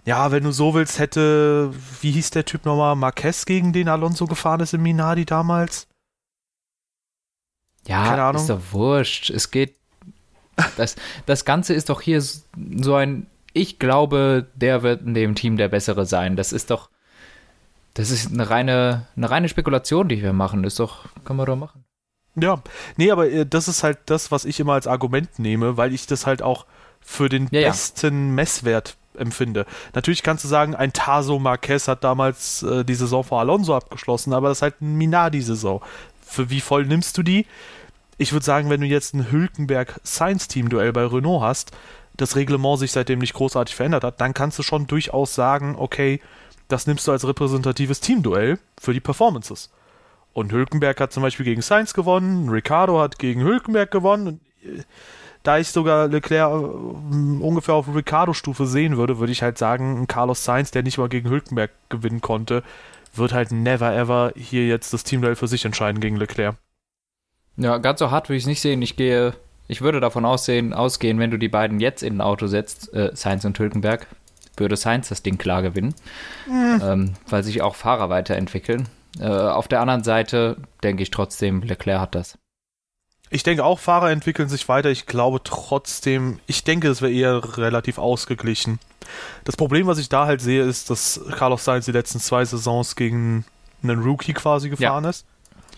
ja, 0.05 0.31
wenn 0.31 0.43
du 0.43 0.51
so 0.51 0.73
willst, 0.73 0.99
hätte, 0.99 1.71
wie 2.01 2.11
hieß 2.11 2.31
der 2.31 2.45
Typ 2.45 2.65
nochmal, 2.65 2.95
Marquez 2.95 3.45
gegen 3.45 3.71
den 3.73 3.87
Alonso 3.87 4.25
gefahren 4.25 4.59
ist 4.59 4.73
im 4.73 4.83
Minardi 4.83 5.25
damals? 5.25 5.87
Ja, 7.87 8.05
Keine 8.05 8.23
Ahnung. 8.23 8.41
ist 8.41 8.49
doch 8.49 8.61
wurscht. 8.71 9.29
Es 9.29 9.51
geht, 9.51 9.75
das, 10.77 10.95
das 11.25 11.45
Ganze 11.45 11.73
ist 11.73 11.89
doch 11.89 12.01
hier 12.01 12.21
so 12.21 12.95
ein, 12.95 13.27
ich 13.53 13.79
glaube, 13.79 14.47
der 14.55 14.83
wird 14.83 15.01
in 15.01 15.13
dem 15.13 15.35
Team 15.35 15.57
der 15.57 15.67
Bessere 15.67 16.05
sein. 16.05 16.35
Das 16.35 16.53
ist 16.53 16.69
doch, 16.71 16.89
das 17.93 18.09
ist 18.11 18.31
eine 18.31 18.49
reine, 18.49 19.07
eine 19.15 19.29
reine 19.29 19.49
Spekulation, 19.49 20.07
die 20.07 20.21
wir 20.21 20.33
machen. 20.33 20.63
Das 20.63 20.73
ist 20.73 20.79
doch, 20.79 21.05
können 21.25 21.39
wir 21.39 21.45
doch 21.45 21.57
machen. 21.57 21.80
Ja, 22.35 22.61
nee, 22.97 23.11
aber 23.11 23.29
äh, 23.29 23.45
das 23.45 23.67
ist 23.67 23.83
halt 23.83 23.99
das, 24.05 24.31
was 24.31 24.45
ich 24.45 24.59
immer 24.59 24.73
als 24.73 24.87
Argument 24.87 25.39
nehme, 25.39 25.77
weil 25.77 25.93
ich 25.93 26.07
das 26.07 26.25
halt 26.25 26.41
auch 26.41 26.65
für 27.01 27.29
den 27.29 27.47
ja, 27.51 27.67
besten 27.67 28.27
ja. 28.27 28.33
Messwert 28.33 28.95
empfinde. 29.17 29.65
Natürlich 29.93 30.23
kannst 30.23 30.43
du 30.43 30.47
sagen, 30.47 30.75
ein 30.75 30.93
Taso 30.93 31.39
Marquez 31.39 31.87
hat 31.87 32.03
damals 32.03 32.63
äh, 32.63 32.85
die 32.85 32.95
Saison 32.95 33.23
vor 33.23 33.39
Alonso 33.39 33.75
abgeschlossen, 33.75 34.33
aber 34.33 34.49
das 34.49 34.59
ist 34.59 34.61
halt 34.61 34.81
ein 34.81 34.97
Minardi-Saison. 34.97 35.81
Für 36.25 36.49
wie 36.49 36.61
voll 36.61 36.85
nimmst 36.85 37.17
du 37.17 37.23
die? 37.23 37.45
Ich 38.17 38.31
würde 38.31 38.45
sagen, 38.45 38.69
wenn 38.69 38.81
du 38.81 38.87
jetzt 38.87 39.13
ein 39.13 39.31
Hülkenberg-Science-Team-Duell 39.31 40.93
bei 40.93 41.05
Renault 41.05 41.41
hast, 41.41 41.71
das 42.15 42.35
Reglement 42.35 42.79
sich 42.79 42.91
seitdem 42.91 43.19
nicht 43.19 43.33
großartig 43.33 43.75
verändert 43.75 44.03
hat, 44.03 44.21
dann 44.21 44.33
kannst 44.33 44.59
du 44.59 44.63
schon 44.63 44.87
durchaus 44.87 45.33
sagen, 45.33 45.75
okay, 45.77 46.21
das 46.67 46.87
nimmst 46.87 47.07
du 47.07 47.11
als 47.11 47.27
repräsentatives 47.27 47.99
Teamduell 47.99 48.59
für 48.79 48.93
die 48.93 48.99
Performances. 48.99 49.69
Und 50.33 50.51
Hülkenberg 50.51 50.99
hat 50.99 51.11
zum 51.11 51.23
Beispiel 51.23 51.45
gegen 51.45 51.61
Sainz 51.61 51.93
gewonnen, 51.93 52.49
Ricardo 52.49 52.99
hat 52.99 53.19
gegen 53.19 53.41
Hülkenberg 53.41 53.91
gewonnen. 53.91 54.39
Äh, 54.63 54.83
da 55.43 55.57
ich 55.57 55.69
sogar 55.69 56.07
Leclerc 56.07 56.51
äh, 56.51 56.55
ungefähr 56.55 57.73
auf 57.73 57.93
Ricardo-Stufe 57.93 58.67
sehen 58.67 58.97
würde, 58.97 59.19
würde 59.19 59.31
ich 59.31 59.41
halt 59.41 59.57
sagen, 59.57 60.07
Carlos 60.07 60.43
Sainz, 60.43 60.71
der 60.71 60.83
nicht 60.83 60.97
mal 60.97 61.09
gegen 61.09 61.29
Hülkenberg 61.29 61.71
gewinnen 61.89 62.21
konnte, 62.21 62.63
wird 63.13 63.33
halt 63.33 63.51
never 63.51 63.93
ever 63.93 64.33
hier 64.35 64.67
jetzt 64.67 64.93
das 64.93 65.03
Teamduell 65.03 65.35
für 65.35 65.47
sich 65.47 65.65
entscheiden 65.65 65.99
gegen 65.99 66.15
Leclerc. 66.15 66.55
Ja, 67.57 67.77
ganz 67.77 67.99
so 67.99 68.11
hart 68.11 68.29
würde 68.29 68.37
ich 68.37 68.43
es 68.43 68.47
nicht 68.47 68.61
sehen. 68.61 68.81
Ich 68.81 68.95
gehe, 68.95 69.33
ich 69.67 69.81
würde 69.81 69.99
davon 69.99 70.25
aussehen, 70.25 70.73
ausgehen, 70.73 71.19
wenn 71.19 71.31
du 71.31 71.37
die 71.37 71.49
beiden 71.49 71.79
jetzt 71.79 72.03
in 72.03 72.17
ein 72.17 72.21
Auto 72.21 72.47
setzt, 72.47 72.93
äh, 72.93 73.11
Sainz 73.13 73.43
und 73.43 73.57
Hülkenberg, 73.57 74.07
würde 74.57 74.77
Sainz 74.77 75.09
das 75.09 75.23
Ding 75.23 75.37
klar 75.37 75.61
gewinnen, 75.61 75.95
mhm. 76.47 76.81
ähm, 76.83 77.13
weil 77.27 77.43
sich 77.43 77.61
auch 77.61 77.75
Fahrer 77.75 78.09
weiterentwickeln. 78.09 78.87
Äh, 79.19 79.27
auf 79.27 79.67
der 79.67 79.81
anderen 79.81 80.03
Seite 80.03 80.57
denke 80.83 81.03
ich 81.03 81.11
trotzdem, 81.11 81.61
Leclerc 81.61 81.99
hat 81.99 82.15
das. 82.15 82.37
Ich 83.29 83.43
denke 83.43 83.63
auch, 83.63 83.79
Fahrer 83.79 84.11
entwickeln 84.11 84.49
sich 84.49 84.67
weiter. 84.67 84.89
Ich 84.89 85.05
glaube 85.05 85.41
trotzdem, 85.43 86.39
ich 86.47 86.63
denke, 86.65 86.89
es 86.89 87.01
wäre 87.01 87.13
eher 87.13 87.57
relativ 87.57 87.97
ausgeglichen. 87.97 88.79
Das 89.45 89.55
Problem, 89.55 89.87
was 89.87 89.99
ich 89.99 90.09
da 90.09 90.25
halt 90.25 90.41
sehe, 90.41 90.63
ist, 90.63 90.89
dass 90.89 91.21
Carlos 91.37 91.63
Sainz 91.63 91.85
die 91.85 91.93
letzten 91.93 92.19
zwei 92.19 92.43
Saisons 92.43 92.95
gegen 92.95 93.45
einen 93.83 94.03
Rookie 94.03 94.33
quasi 94.33 94.69
gefahren 94.69 95.05
ja, 95.05 95.09
ist. 95.09 95.25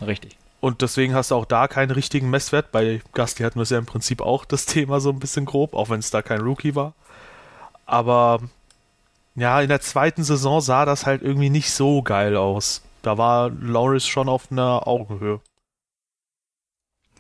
Richtig. 0.01 0.37
Und 0.61 0.81
deswegen 0.81 1.13
hast 1.13 1.31
du 1.31 1.35
auch 1.35 1.45
da 1.45 1.67
keinen 1.67 1.91
richtigen 1.91 2.29
Messwert. 2.29 2.71
Bei 2.71 3.01
Gasly 3.13 3.43
hatten 3.43 3.59
wir 3.59 3.63
es 3.63 3.69
ja 3.69 3.77
im 3.77 3.85
Prinzip 3.85 4.21
auch 4.21 4.45
das 4.45 4.65
Thema 4.65 4.99
so 4.99 5.09
ein 5.09 5.19
bisschen 5.19 5.45
grob, 5.45 5.75
auch 5.75 5.89
wenn 5.89 5.99
es 5.99 6.09
da 6.09 6.21
kein 6.21 6.41
Rookie 6.41 6.73
war. 6.73 6.93
Aber 7.85 8.39
ja, 9.35 9.61
in 9.61 9.69
der 9.69 9.81
zweiten 9.81 10.23
Saison 10.23 10.61
sah 10.61 10.85
das 10.85 11.05
halt 11.05 11.21
irgendwie 11.21 11.49
nicht 11.49 11.71
so 11.71 12.01
geil 12.01 12.35
aus. 12.35 12.81
Da 13.03 13.17
war 13.17 13.49
Loris 13.49 14.07
schon 14.07 14.29
auf 14.29 14.51
einer 14.51 14.87
Augenhöhe. 14.87 15.41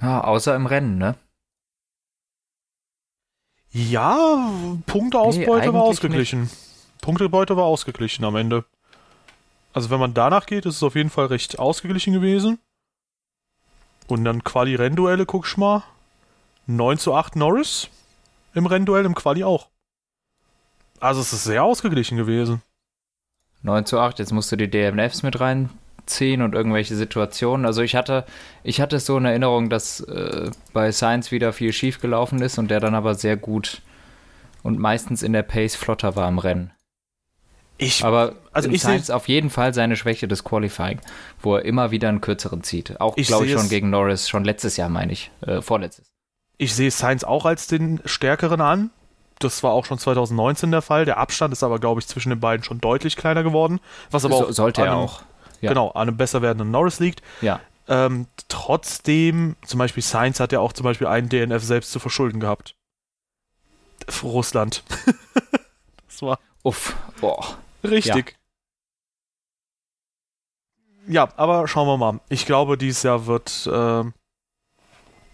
Ja, 0.01 0.23
außer 0.23 0.55
im 0.55 0.65
Rennen, 0.65 0.97
ne? 0.97 1.15
Ja, 3.69 4.49
Punkteausbeute 4.85 5.67
nee, 5.67 5.73
war 5.73 5.83
ausgeglichen. 5.83 6.43
Nicht. 6.43 6.57
Punktebeute 7.01 7.57
war 7.57 7.65
ausgeglichen 7.65 8.23
am 8.23 8.35
Ende. 8.35 8.65
Also 9.73 9.89
wenn 9.89 9.99
man 9.99 10.13
danach 10.13 10.45
geht, 10.45 10.65
ist 10.65 10.77
es 10.77 10.83
auf 10.83 10.95
jeden 10.95 11.09
Fall 11.09 11.25
recht 11.25 11.59
ausgeglichen 11.59 12.13
gewesen. 12.13 12.59
Und 14.07 14.23
dann 14.23 14.43
Quali-Rennduelle, 14.43 15.25
guckst 15.25 15.57
mal. 15.57 15.83
9 16.65 16.97
zu 16.97 17.13
8 17.13 17.35
Norris. 17.35 17.89
Im 18.53 18.67
Rennduell, 18.67 19.05
im 19.05 19.15
Quali 19.15 19.43
auch. 19.43 19.67
Also 20.99 21.19
es 21.19 21.33
ist 21.33 21.43
sehr 21.43 21.63
ausgeglichen 21.63 22.17
gewesen. 22.17 22.61
9 23.63 23.85
zu 23.85 23.99
8, 23.99 24.19
jetzt 24.19 24.31
musst 24.31 24.51
du 24.51 24.55
die 24.55 24.69
DMFs 24.69 25.23
mit 25.23 25.39
reinziehen 25.39 26.41
und 26.41 26.53
irgendwelche 26.53 26.95
Situationen. 26.95 27.65
Also 27.65 27.81
ich 27.81 27.95
hatte, 27.95 28.25
ich 28.63 28.79
hatte 28.79 28.99
so 28.99 29.15
eine 29.15 29.29
Erinnerung, 29.29 29.69
dass 29.69 30.01
äh, 30.01 30.51
bei 30.73 30.91
Science 30.91 31.31
wieder 31.31 31.53
viel 31.53 31.73
schief 31.73 31.99
gelaufen 31.99 32.41
ist 32.41 32.57
und 32.57 32.69
der 32.69 32.79
dann 32.79 32.95
aber 32.95 33.15
sehr 33.15 33.37
gut 33.37 33.81
und 34.63 34.79
meistens 34.79 35.23
in 35.23 35.33
der 35.33 35.43
Pace 35.43 35.75
flotter 35.75 36.15
war 36.15 36.27
im 36.27 36.39
Rennen. 36.39 36.71
Ich, 37.77 38.03
aber 38.05 38.35
also 38.51 38.69
ich 38.69 38.81
Sainz 38.81 39.09
auf 39.09 39.27
jeden 39.27 39.49
Fall 39.49 39.73
seine 39.73 39.95
Schwäche 39.95 40.27
des 40.27 40.43
Qualifying, 40.43 40.99
wo 41.41 41.55
er 41.55 41.65
immer 41.65 41.91
wieder 41.91 42.09
einen 42.09 42.21
kürzeren 42.21 42.63
zieht. 42.63 43.01
Auch, 43.01 43.15
glaube 43.15 43.45
ich, 43.45 43.51
schon 43.51 43.67
gegen 43.67 43.89
Norris, 43.89 44.29
schon 44.29 44.43
letztes 44.43 44.77
Jahr, 44.77 44.89
meine 44.89 45.11
ich, 45.11 45.31
äh, 45.41 45.61
vorletztes. 45.61 46.11
Ich 46.57 46.75
sehe 46.75 46.91
Sainz 46.91 47.23
auch 47.23 47.45
als 47.45 47.67
den 47.67 47.99
stärkeren 48.05 48.61
an. 48.61 48.91
Das 49.43 49.63
war 49.63 49.71
auch 49.71 49.85
schon 49.85 49.97
2019 49.97 50.71
der 50.71 50.81
Fall. 50.81 51.05
Der 51.05 51.17
Abstand 51.17 51.51
ist 51.53 51.63
aber, 51.63 51.79
glaube 51.79 51.99
ich, 51.99 52.07
zwischen 52.07 52.29
den 52.29 52.39
beiden 52.39 52.63
schon 52.63 52.79
deutlich 52.79 53.15
kleiner 53.15 53.43
geworden. 53.43 53.79
Was 54.11 54.25
aber 54.25 54.37
so, 54.37 54.47
auch 54.47 54.51
sollte 54.51 54.81
er 54.81 54.95
auch. 54.95 55.21
Ja. 55.61 55.69
Genau, 55.69 55.89
an 55.91 56.07
einem 56.07 56.17
besser 56.17 56.41
werdenden 56.41 56.71
Norris 56.71 56.99
liegt. 56.99 57.21
Ja. 57.41 57.59
Ähm, 57.87 58.27
trotzdem, 58.47 59.55
zum 59.65 59.77
Beispiel 59.77 60.03
Sainz 60.03 60.39
hat 60.39 60.51
ja 60.51 60.59
auch 60.59 60.73
zum 60.73 60.83
Beispiel 60.83 61.07
einen 61.07 61.29
DNF 61.29 61.63
selbst 61.63 61.91
zu 61.91 61.99
verschulden 61.99 62.39
gehabt. 62.39 62.75
Russland. 64.23 64.83
das 66.07 66.21
war. 66.21 66.39
Uff, 66.63 66.95
boah. 67.19 67.57
Richtig. 67.83 68.37
Ja. 71.07 71.25
ja. 71.25 71.33
aber 71.37 71.67
schauen 71.67 71.87
wir 71.87 71.97
mal. 71.97 72.19
Ich 72.29 72.45
glaube, 72.45 72.77
dieses 72.77 73.03
Jahr 73.03 73.25
wird 73.25 73.67
äh, 73.67 74.03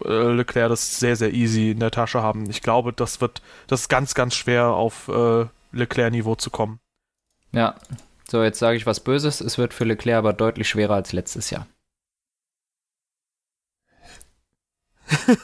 äh, 0.04 0.32
Leclerc 0.32 0.68
das 0.68 0.98
sehr, 0.98 1.16
sehr 1.16 1.32
easy 1.32 1.70
in 1.70 1.80
der 1.80 1.90
Tasche 1.90 2.22
haben. 2.22 2.48
Ich 2.50 2.62
glaube, 2.62 2.92
das 2.92 3.20
wird 3.20 3.42
das 3.66 3.82
ist 3.82 3.88
ganz, 3.88 4.14
ganz 4.14 4.34
schwer 4.34 4.66
auf 4.66 5.08
äh, 5.08 5.46
Leclerc-Niveau 5.72 6.34
zu 6.34 6.50
kommen. 6.50 6.80
Ja. 7.52 7.76
So, 8.28 8.42
jetzt 8.42 8.58
sage 8.58 8.76
ich 8.76 8.86
was 8.86 9.00
Böses. 9.00 9.40
Es 9.40 9.58
wird 9.58 9.74
für 9.74 9.84
Leclerc 9.84 10.18
aber 10.18 10.32
deutlich 10.32 10.68
schwerer 10.68 10.94
als 10.94 11.12
letztes 11.12 11.50
Jahr. 11.50 11.66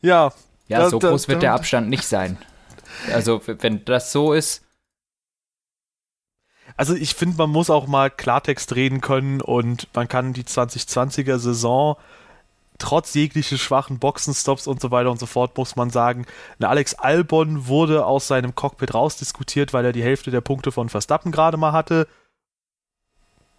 ja. 0.00 0.32
Ja, 0.68 0.78
da, 0.80 0.90
so 0.90 0.98
groß 0.98 1.22
da, 1.22 1.28
wird 1.28 1.42
der 1.42 1.54
Abstand 1.54 1.88
nicht 1.88 2.04
sein. 2.04 2.38
Also, 3.12 3.40
wenn 3.46 3.84
das 3.84 4.12
so 4.12 4.32
ist. 4.32 4.65
Also, 6.76 6.94
ich 6.94 7.14
finde, 7.14 7.36
man 7.38 7.50
muss 7.50 7.70
auch 7.70 7.86
mal 7.86 8.10
Klartext 8.10 8.74
reden 8.74 9.00
können 9.00 9.40
und 9.40 9.88
man 9.94 10.08
kann 10.08 10.32
die 10.32 10.44
2020er 10.44 11.38
Saison 11.38 11.96
trotz 12.78 13.14
jeglichen 13.14 13.56
schwachen 13.56 13.98
Boxenstops 13.98 14.66
und 14.66 14.80
so 14.82 14.90
weiter 14.90 15.10
und 15.10 15.18
so 15.18 15.24
fort, 15.24 15.56
muss 15.56 15.76
man 15.76 15.88
sagen, 15.88 16.26
Alex 16.60 16.92
Albon 16.92 17.68
wurde 17.68 18.04
aus 18.04 18.28
seinem 18.28 18.54
Cockpit 18.54 18.92
rausdiskutiert, 18.92 19.72
weil 19.72 19.86
er 19.86 19.92
die 19.92 20.02
Hälfte 20.02 20.30
der 20.30 20.42
Punkte 20.42 20.72
von 20.72 20.90
Verstappen 20.90 21.32
gerade 21.32 21.56
mal 21.56 21.72
hatte. 21.72 22.06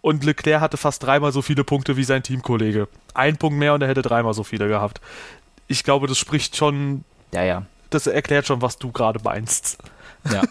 Und 0.00 0.24
Leclerc 0.24 0.60
hatte 0.60 0.76
fast 0.76 1.02
dreimal 1.02 1.32
so 1.32 1.42
viele 1.42 1.64
Punkte 1.64 1.96
wie 1.96 2.04
sein 2.04 2.22
Teamkollege. 2.22 2.86
Ein 3.14 3.36
Punkt 3.36 3.58
mehr 3.58 3.74
und 3.74 3.82
er 3.82 3.88
hätte 3.88 4.02
dreimal 4.02 4.34
so 4.34 4.44
viele 4.44 4.68
gehabt. 4.68 5.00
Ich 5.66 5.82
glaube, 5.82 6.06
das 6.06 6.18
spricht 6.18 6.54
schon 6.56 7.04
ja, 7.32 7.42
ja 7.42 7.66
das 7.90 8.06
erklärt 8.06 8.46
schon, 8.46 8.62
was 8.62 8.78
du 8.78 8.92
gerade 8.92 9.20
meinst. 9.22 9.78
Ja. 10.32 10.42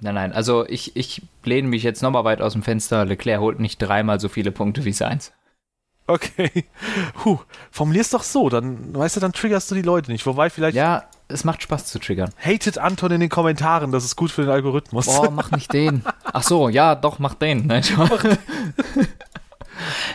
Nein, 0.00 0.14
nein. 0.14 0.32
Also 0.32 0.66
ich, 0.66 0.96
ich 0.96 1.22
lehne 1.44 1.68
mich 1.68 1.82
jetzt 1.82 2.02
nochmal 2.02 2.24
weit 2.24 2.40
aus 2.40 2.54
dem 2.54 2.62
Fenster. 2.62 3.04
Leclerc 3.04 3.40
holt 3.40 3.60
nicht 3.60 3.78
dreimal 3.78 4.18
so 4.18 4.28
viele 4.28 4.50
Punkte 4.50 4.84
wie 4.84 4.92
seins. 4.92 5.32
Okay. 6.06 6.64
Puh, 7.22 7.38
formulier's 7.70 8.10
doch 8.10 8.24
so, 8.24 8.48
dann, 8.48 8.94
weißt 8.96 9.16
du, 9.16 9.20
dann 9.20 9.32
triggerst 9.32 9.70
du 9.70 9.76
die 9.76 9.82
Leute 9.82 10.10
nicht. 10.10 10.26
Wobei 10.26 10.50
vielleicht. 10.50 10.76
Ja, 10.76 11.04
es 11.28 11.44
macht 11.44 11.62
Spaß 11.62 11.86
zu 11.86 12.00
triggern. 12.00 12.32
Hatet 12.36 12.78
Anton 12.78 13.12
in 13.12 13.20
den 13.20 13.28
Kommentaren, 13.28 13.92
das 13.92 14.04
ist 14.04 14.16
gut 14.16 14.32
für 14.32 14.42
den 14.42 14.50
Algorithmus. 14.50 15.06
Boah, 15.06 15.30
mach 15.30 15.52
nicht 15.52 15.72
den. 15.72 16.02
Ach 16.24 16.42
so, 16.42 16.68
ja, 16.68 16.96
doch, 16.96 17.20
mach 17.20 17.34
den. 17.34 17.66
Nein, 17.68 17.84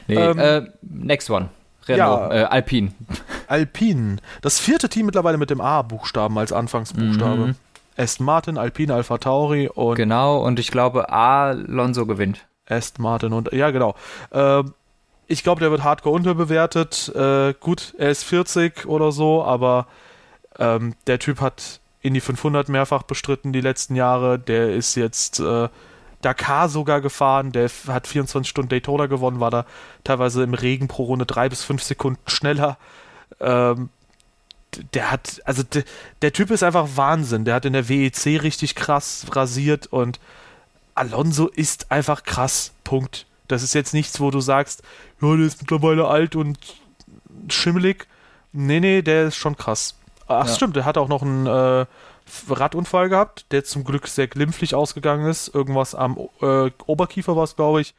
nee, 0.07 0.15
ähm, 0.15 0.37
äh, 0.37 0.63
next 0.81 1.29
one. 1.29 1.49
Renault, 1.87 2.31
ja, 2.33 2.41
äh, 2.41 2.43
Alpine. 2.43 2.91
Alpine. 3.47 4.17
Das 4.41 4.59
vierte 4.59 4.89
Team 4.89 5.05
mittlerweile 5.05 5.37
mit 5.37 5.49
dem 5.49 5.61
A-Buchstaben 5.61 6.37
als 6.37 6.51
Anfangsbuchstabe. 6.51 7.47
Mhm. 7.47 7.55
Aston 7.97 8.25
Martin, 8.25 8.57
Alpine, 8.57 8.93
Alpha 8.93 9.17
Tauri 9.17 9.67
und. 9.67 9.95
Genau, 9.95 10.43
und 10.45 10.59
ich 10.59 10.71
glaube, 10.71 11.11
Alonso 11.11 12.05
gewinnt. 12.05 12.45
Aston 12.67 13.03
Martin 13.03 13.33
und. 13.33 13.51
Ja, 13.53 13.71
genau. 13.71 13.95
Äh, 14.31 14.63
ich 15.27 15.43
glaube, 15.43 15.59
der 15.59 15.71
wird 15.71 15.83
hardcore 15.83 16.15
unterbewertet. 16.15 17.11
Äh, 17.15 17.53
gut, 17.59 17.95
er 17.97 18.11
ist 18.11 18.23
40 18.23 18.85
oder 18.85 19.11
so, 19.11 19.43
aber 19.43 19.87
ähm, 20.59 20.93
der 21.07 21.19
Typ 21.19 21.41
hat 21.41 21.79
in 22.01 22.13
die 22.13 22.21
500 22.21 22.69
mehrfach 22.69 23.03
bestritten 23.03 23.51
die 23.51 23.61
letzten 23.61 23.95
Jahre. 23.95 24.37
Der 24.37 24.73
ist 24.75 24.95
jetzt 24.95 25.39
äh, 25.39 25.69
Dakar 26.21 26.69
sogar 26.69 27.01
gefahren. 27.01 27.51
Der 27.51 27.69
hat 27.87 28.07
24 28.07 28.49
Stunden 28.49 28.69
Daytona 28.69 29.07
gewonnen, 29.07 29.39
war 29.39 29.51
da 29.51 29.65
teilweise 30.03 30.43
im 30.43 30.53
Regen 30.53 30.87
pro 30.87 31.03
Runde 31.03 31.25
drei 31.25 31.49
bis 31.49 31.63
fünf 31.63 31.81
Sekunden 31.81 32.21
schneller. 32.27 32.77
Ähm, 33.39 33.89
der 34.93 35.11
hat, 35.11 35.41
also 35.45 35.63
der, 35.63 35.83
der, 36.21 36.33
Typ 36.33 36.51
ist 36.51 36.63
einfach 36.63 36.89
Wahnsinn. 36.95 37.45
Der 37.45 37.55
hat 37.55 37.65
in 37.65 37.73
der 37.73 37.89
WEC 37.89 38.41
richtig 38.41 38.75
krass 38.75 39.25
rasiert 39.31 39.87
und 39.87 40.19
Alonso 40.93 41.47
ist 41.47 41.91
einfach 41.91 42.23
krass. 42.23 42.71
Punkt. 42.83 43.25
Das 43.47 43.63
ist 43.63 43.73
jetzt 43.73 43.93
nichts, 43.93 44.19
wo 44.19 44.31
du 44.31 44.39
sagst, 44.39 44.83
ja, 45.21 45.35
der 45.35 45.45
ist 45.45 45.61
mittlerweile 45.61 46.07
alt 46.07 46.35
und 46.35 46.57
schimmelig. 47.49 48.07
Nee, 48.53 48.79
nee, 48.79 49.01
der 49.01 49.27
ist 49.27 49.35
schon 49.35 49.55
krass. 49.55 49.95
Ach, 50.27 50.47
ja. 50.47 50.53
stimmt, 50.53 50.75
der 50.75 50.85
hat 50.85 50.97
auch 50.97 51.07
noch 51.07 51.21
einen 51.21 51.45
äh, 51.45 51.85
Radunfall 52.49 53.09
gehabt, 53.09 53.45
der 53.51 53.63
zum 53.63 53.83
Glück 53.83 54.07
sehr 54.07 54.27
glimpflich 54.27 54.73
ausgegangen 54.73 55.27
ist. 55.27 55.53
Irgendwas 55.53 55.93
am 55.93 56.17
äh, 56.41 56.71
Oberkiefer 56.85 57.35
war 57.35 57.43
es, 57.43 57.55
glaube 57.55 57.81
ich. 57.81 57.93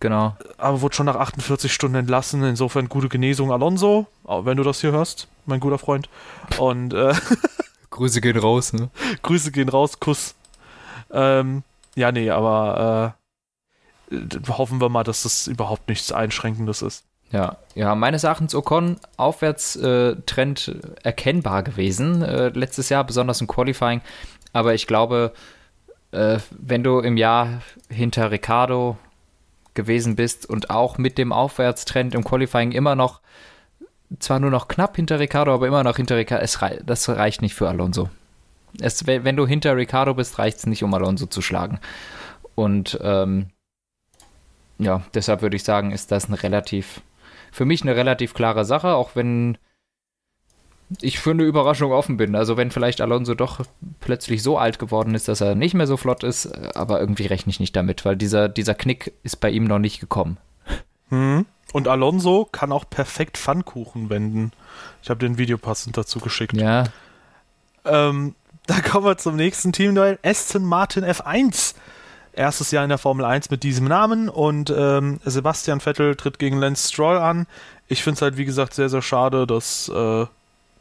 Genau. 0.00 0.36
Aber 0.58 0.80
wurde 0.80 0.94
schon 0.94 1.06
nach 1.06 1.16
48 1.16 1.72
Stunden 1.72 1.96
entlassen. 1.96 2.44
Insofern 2.44 2.88
gute 2.88 3.08
Genesung, 3.08 3.52
Alonso, 3.52 4.06
wenn 4.24 4.56
du 4.56 4.62
das 4.62 4.80
hier 4.80 4.92
hörst, 4.92 5.28
mein 5.46 5.60
guter 5.60 5.78
Freund. 5.78 6.08
Und 6.58 6.94
äh, 6.94 7.14
Grüße 7.90 8.20
gehen 8.20 8.38
raus, 8.38 8.72
ne? 8.72 8.90
Grüße 9.22 9.50
gehen 9.50 9.68
raus, 9.68 9.98
Kuss. 9.98 10.34
Ähm, 11.10 11.62
ja, 11.96 12.12
nee, 12.12 12.30
aber 12.30 13.14
äh, 14.10 14.48
hoffen 14.48 14.80
wir 14.80 14.88
mal, 14.88 15.04
dass 15.04 15.22
das 15.22 15.46
überhaupt 15.48 15.88
nichts 15.88 16.12
Einschränkendes 16.12 16.82
ist. 16.82 17.04
Ja, 17.30 17.58
ja, 17.74 17.94
meines 17.94 18.24
Erachtens 18.24 18.54
Ocon 18.54 18.96
Aufwärtstrend 19.18 20.68
äh, 20.68 20.80
erkennbar 21.02 21.62
gewesen 21.62 22.22
äh, 22.22 22.48
letztes 22.48 22.88
Jahr, 22.88 23.04
besonders 23.04 23.40
im 23.40 23.46
Qualifying. 23.46 24.00
Aber 24.54 24.74
ich 24.74 24.86
glaube, 24.86 25.32
äh, 26.10 26.38
wenn 26.50 26.82
du 26.82 27.00
im 27.00 27.18
Jahr 27.18 27.60
hinter 27.90 28.30
Ricardo 28.30 28.96
gewesen 29.78 30.16
bist 30.16 30.44
und 30.44 30.70
auch 30.70 30.98
mit 30.98 31.18
dem 31.18 31.32
Aufwärtstrend 31.32 32.12
im 32.16 32.24
Qualifying 32.24 32.72
immer 32.72 32.96
noch, 32.96 33.20
zwar 34.18 34.40
nur 34.40 34.50
noch 34.50 34.66
knapp 34.66 34.96
hinter 34.96 35.20
Ricardo, 35.20 35.54
aber 35.54 35.68
immer 35.68 35.84
noch 35.84 35.96
hinter 35.96 36.16
Ricardo, 36.16 36.42
es 36.42 36.60
rei 36.60 36.80
das 36.84 37.08
reicht 37.08 37.42
nicht 37.42 37.54
für 37.54 37.68
Alonso. 37.68 38.10
Es, 38.80 39.06
wenn 39.06 39.36
du 39.36 39.46
hinter 39.46 39.76
Ricardo 39.76 40.14
bist, 40.14 40.40
reicht 40.40 40.58
es 40.58 40.66
nicht, 40.66 40.82
um 40.82 40.92
Alonso 40.92 41.26
zu 41.26 41.42
schlagen. 41.42 41.78
Und 42.56 42.98
ähm, 43.02 43.50
ja, 44.78 45.02
deshalb 45.14 45.42
würde 45.42 45.54
ich 45.54 45.62
sagen, 45.62 45.92
ist 45.92 46.10
das 46.10 46.26
eine 46.26 46.42
relativ 46.42 47.02
für 47.52 47.64
mich 47.64 47.82
eine 47.82 47.94
relativ 47.94 48.34
klare 48.34 48.64
Sache, 48.64 48.94
auch 48.94 49.14
wenn 49.14 49.58
ich 51.00 51.18
für 51.18 51.30
eine 51.30 51.42
Überraschung 51.42 51.92
offen 51.92 52.16
bin. 52.16 52.34
Also 52.34 52.56
wenn 52.56 52.70
vielleicht 52.70 53.00
Alonso 53.00 53.34
doch 53.34 53.60
plötzlich 54.00 54.42
so 54.42 54.58
alt 54.58 54.78
geworden 54.78 55.14
ist, 55.14 55.28
dass 55.28 55.40
er 55.40 55.54
nicht 55.54 55.74
mehr 55.74 55.86
so 55.86 55.96
flott 55.96 56.24
ist, 56.24 56.46
aber 56.76 57.00
irgendwie 57.00 57.26
rechne 57.26 57.50
ich 57.50 57.60
nicht 57.60 57.76
damit, 57.76 58.04
weil 58.04 58.16
dieser, 58.16 58.48
dieser 58.48 58.74
Knick 58.74 59.12
ist 59.22 59.36
bei 59.36 59.50
ihm 59.50 59.64
noch 59.64 59.78
nicht 59.78 60.00
gekommen. 60.00 60.38
Hm. 61.10 61.46
Und 61.72 61.88
Alonso 61.88 62.46
kann 62.50 62.72
auch 62.72 62.88
perfekt 62.88 63.36
Pfannkuchen 63.36 64.08
wenden. 64.08 64.52
Ich 65.02 65.10
habe 65.10 65.20
den 65.20 65.36
Video 65.36 65.58
passend 65.58 65.96
dazu 65.96 66.18
geschickt. 66.18 66.54
Ja. 66.54 66.84
Ähm, 67.84 68.34
da 68.66 68.80
kommen 68.80 69.04
wir 69.04 69.18
zum 69.18 69.36
nächsten 69.36 69.72
Teamduell. 69.72 70.18
Aston 70.22 70.64
Martin 70.64 71.04
F1 71.04 71.74
erstes 72.32 72.70
Jahr 72.70 72.84
in 72.84 72.88
der 72.88 72.98
Formel 72.98 73.24
1 73.24 73.50
mit 73.50 73.62
diesem 73.64 73.86
Namen 73.86 74.28
und 74.28 74.70
ähm, 74.70 75.18
Sebastian 75.24 75.80
Vettel 75.80 76.14
tritt 76.14 76.38
gegen 76.38 76.58
Lance 76.58 76.88
Stroll 76.88 77.18
an. 77.18 77.46
Ich 77.88 78.02
finde 78.02 78.16
es 78.16 78.22
halt, 78.22 78.36
wie 78.36 78.44
gesagt, 78.44 78.74
sehr, 78.74 78.88
sehr 78.88 79.02
schade, 79.02 79.46
dass 79.46 79.88
äh, 79.88 80.26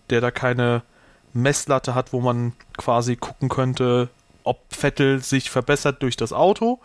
der 0.09 0.21
da 0.21 0.31
keine 0.31 0.83
Messlatte 1.33 1.95
hat, 1.95 2.13
wo 2.13 2.21
man 2.21 2.53
quasi 2.77 3.15
gucken 3.15 3.49
könnte, 3.49 4.09
ob 4.43 4.59
Vettel 4.69 5.21
sich 5.21 5.49
verbessert 5.49 6.01
durch 6.01 6.17
das 6.17 6.33
Auto. 6.33 6.79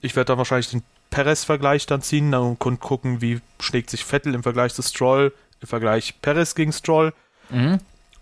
Ich 0.00 0.14
werde 0.16 0.32
da 0.32 0.38
wahrscheinlich 0.38 0.70
den 0.70 0.82
Perez-Vergleich 1.10 1.86
dann 1.86 2.02
ziehen 2.02 2.34
und 2.34 2.58
gucken, 2.58 3.20
wie 3.20 3.40
schlägt 3.60 3.90
sich 3.90 4.04
Vettel 4.04 4.34
im 4.34 4.42
Vergleich 4.42 4.74
zu 4.74 4.82
Stroll, 4.82 5.32
im 5.60 5.68
Vergleich 5.68 6.20
Perez 6.22 6.54
gegen 6.54 6.72
Stroll. 6.72 7.12
Mhm. 7.50 7.78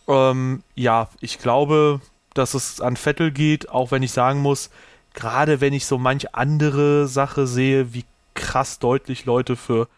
Ähm, 0.09 0.63
ja, 0.75 1.09
ich 1.21 1.39
glaube, 1.39 2.01
dass 2.35 2.55
es 2.55 2.81
an 2.81 2.97
Vettel 2.97 3.31
geht, 3.31 3.71
auch 3.71 3.91
wenn 3.91 4.03
ich 4.03 4.13
sagen 4.13 4.41
muss, 4.41 4.71
gerade 5.15 5.61
wenn 5.61 5.73
ich 5.73 5.87
so 5.87 5.99
manch 5.99 6.35
andere 6.35 7.07
Sache 7.07 7.47
sehe, 7.47 7.95
wie 7.95 8.05
krass 8.35 8.79
deutlich 8.79 9.25
Leute 9.25 9.57
für 9.57 9.89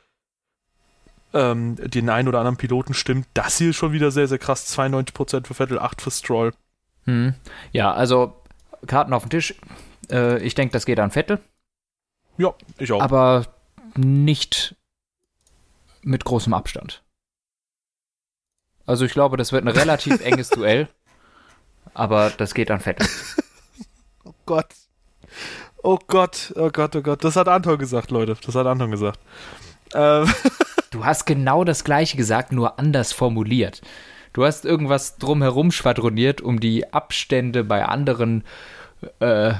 ähm, 1.35 1.76
den 1.76 2.09
einen 2.11 2.28
oder 2.28 2.39
anderen 2.39 2.57
Piloten 2.57 2.95
stimmt, 2.95 3.26
das 3.35 3.59
hier 3.59 3.70
ist 3.70 3.76
schon 3.76 3.93
wieder 3.93 4.11
sehr, 4.11 4.28
sehr 4.28 4.39
krass. 4.39 4.76
92% 4.76 5.47
für 5.47 5.55
Vettel, 5.55 5.78
8 5.78 6.01
für 6.01 6.11
Stroll. 6.11 6.53
Hm. 7.05 7.35
Ja, 7.72 7.93
also 7.93 8.35
Karten 8.87 9.12
auf 9.12 9.24
den 9.24 9.30
Tisch. 9.30 9.55
Äh, 10.11 10.43
ich 10.43 10.55
denke, 10.55 10.72
das 10.72 10.87
geht 10.87 11.01
an 11.01 11.11
Vettel. 11.11 11.41
Ja, 12.39 12.55
ich 12.78 12.93
auch. 12.93 13.01
Aber 13.01 13.47
nicht 13.97 14.74
mit 16.03 16.24
großem 16.24 16.55
Abstand. 16.55 17.03
Also 18.87 19.05
ich 19.05 19.12
glaube, 19.12 19.37
das 19.37 19.53
wird 19.53 19.64
ein 19.64 19.68
relativ 19.68 20.20
enges 20.24 20.51
Duell. 20.51 20.89
Aber 21.95 22.30
das 22.30 22.55
geht 22.55 22.70
an 22.70 22.80
Vettel. 22.80 23.07
oh 24.24 24.33
Gott. 24.47 24.68
Oh 25.83 25.99
Gott, 26.07 26.53
oh 26.57 26.70
Gott, 26.70 26.95
oh 26.97 27.03
Gott. 27.03 27.24
Das 27.24 27.37
hat 27.37 27.49
Anton 27.49 27.78
gesagt, 27.78 28.11
Leute. 28.11 28.37
Das 28.45 28.55
hat 28.55 28.66
Anton 28.66 28.91
gesagt. 28.91 29.18
Ähm. 29.95 30.33
Du 30.93 31.05
hast 31.05 31.24
genau 31.24 31.64
das 31.64 31.84
gleiche 31.84 32.16
gesagt, 32.16 32.53
nur 32.53 32.78
anders 32.78 33.12
formuliert. 33.12 33.80
Du 34.32 34.45
hast 34.45 34.64
irgendwas 34.64 35.16
drumherum 35.16 35.72
schwadroniert, 35.72 36.40
um 36.40 36.61
die 36.61 36.93
Abstände 36.93 37.64
bei 37.64 37.84
anderen 37.84 38.45
äh, 39.18 39.55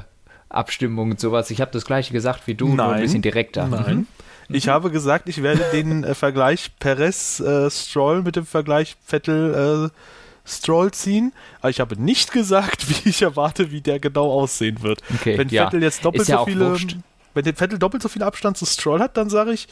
Abstimmungen 0.49 1.13
und 1.13 1.21
sowas. 1.21 1.51
Ich 1.51 1.61
habe 1.61 1.71
das 1.71 1.85
gleiche 1.85 2.13
gesagt 2.13 2.47
wie 2.47 2.55
du, 2.55 2.69
Nein. 2.69 2.77
nur 2.77 2.87
ein 2.95 3.03
bisschen 3.03 3.23
direkter. 3.23 3.67
Nein. 3.67 3.97
Mhm. 3.97 4.07
Ich 4.55 4.69
habe 4.69 4.91
gesagt, 4.91 5.29
ich 5.29 5.43
werde 5.43 5.65
den 5.73 6.05
äh, 6.05 6.15
Vergleich 6.15 6.71
Perez-Stroll 6.79 8.19
äh, 8.19 8.23
mit 8.23 8.37
dem 8.37 8.47
Vergleich 8.47 8.97
Vettel 9.05 9.91
äh, 9.91 10.49
Stroll 10.49 10.91
ziehen, 10.91 11.33
aber 11.61 11.71
ich 11.71 11.81
habe 11.81 12.01
nicht 12.01 12.33
gesagt, 12.33 12.89
wie 13.05 13.09
ich 13.09 13.23
erwarte, 13.23 13.71
wie 13.71 13.81
der 13.81 14.01
genau 14.01 14.31
aussehen 14.31 14.83
wird. 14.83 15.01
Okay, 15.15 15.39
wenn 15.39 15.49
ja. 15.49 15.65
Vettel 15.65 15.83
jetzt 15.83 16.05
doppelt 16.05 16.29
ja 16.29 16.39
so 16.39 16.45
viele, 16.45 16.71
wurscht. 16.71 16.97
wenn 17.33 17.45
der 17.45 17.55
Vettel 17.55 17.79
doppelt 17.79 18.03
so 18.03 18.09
viel 18.09 18.23
Abstand 18.23 18.59
zu 18.59 18.67
Stroll 18.67 19.01
hat, 19.01 19.17
dann 19.17 19.31
sage 19.31 19.53
ich, 19.53 19.69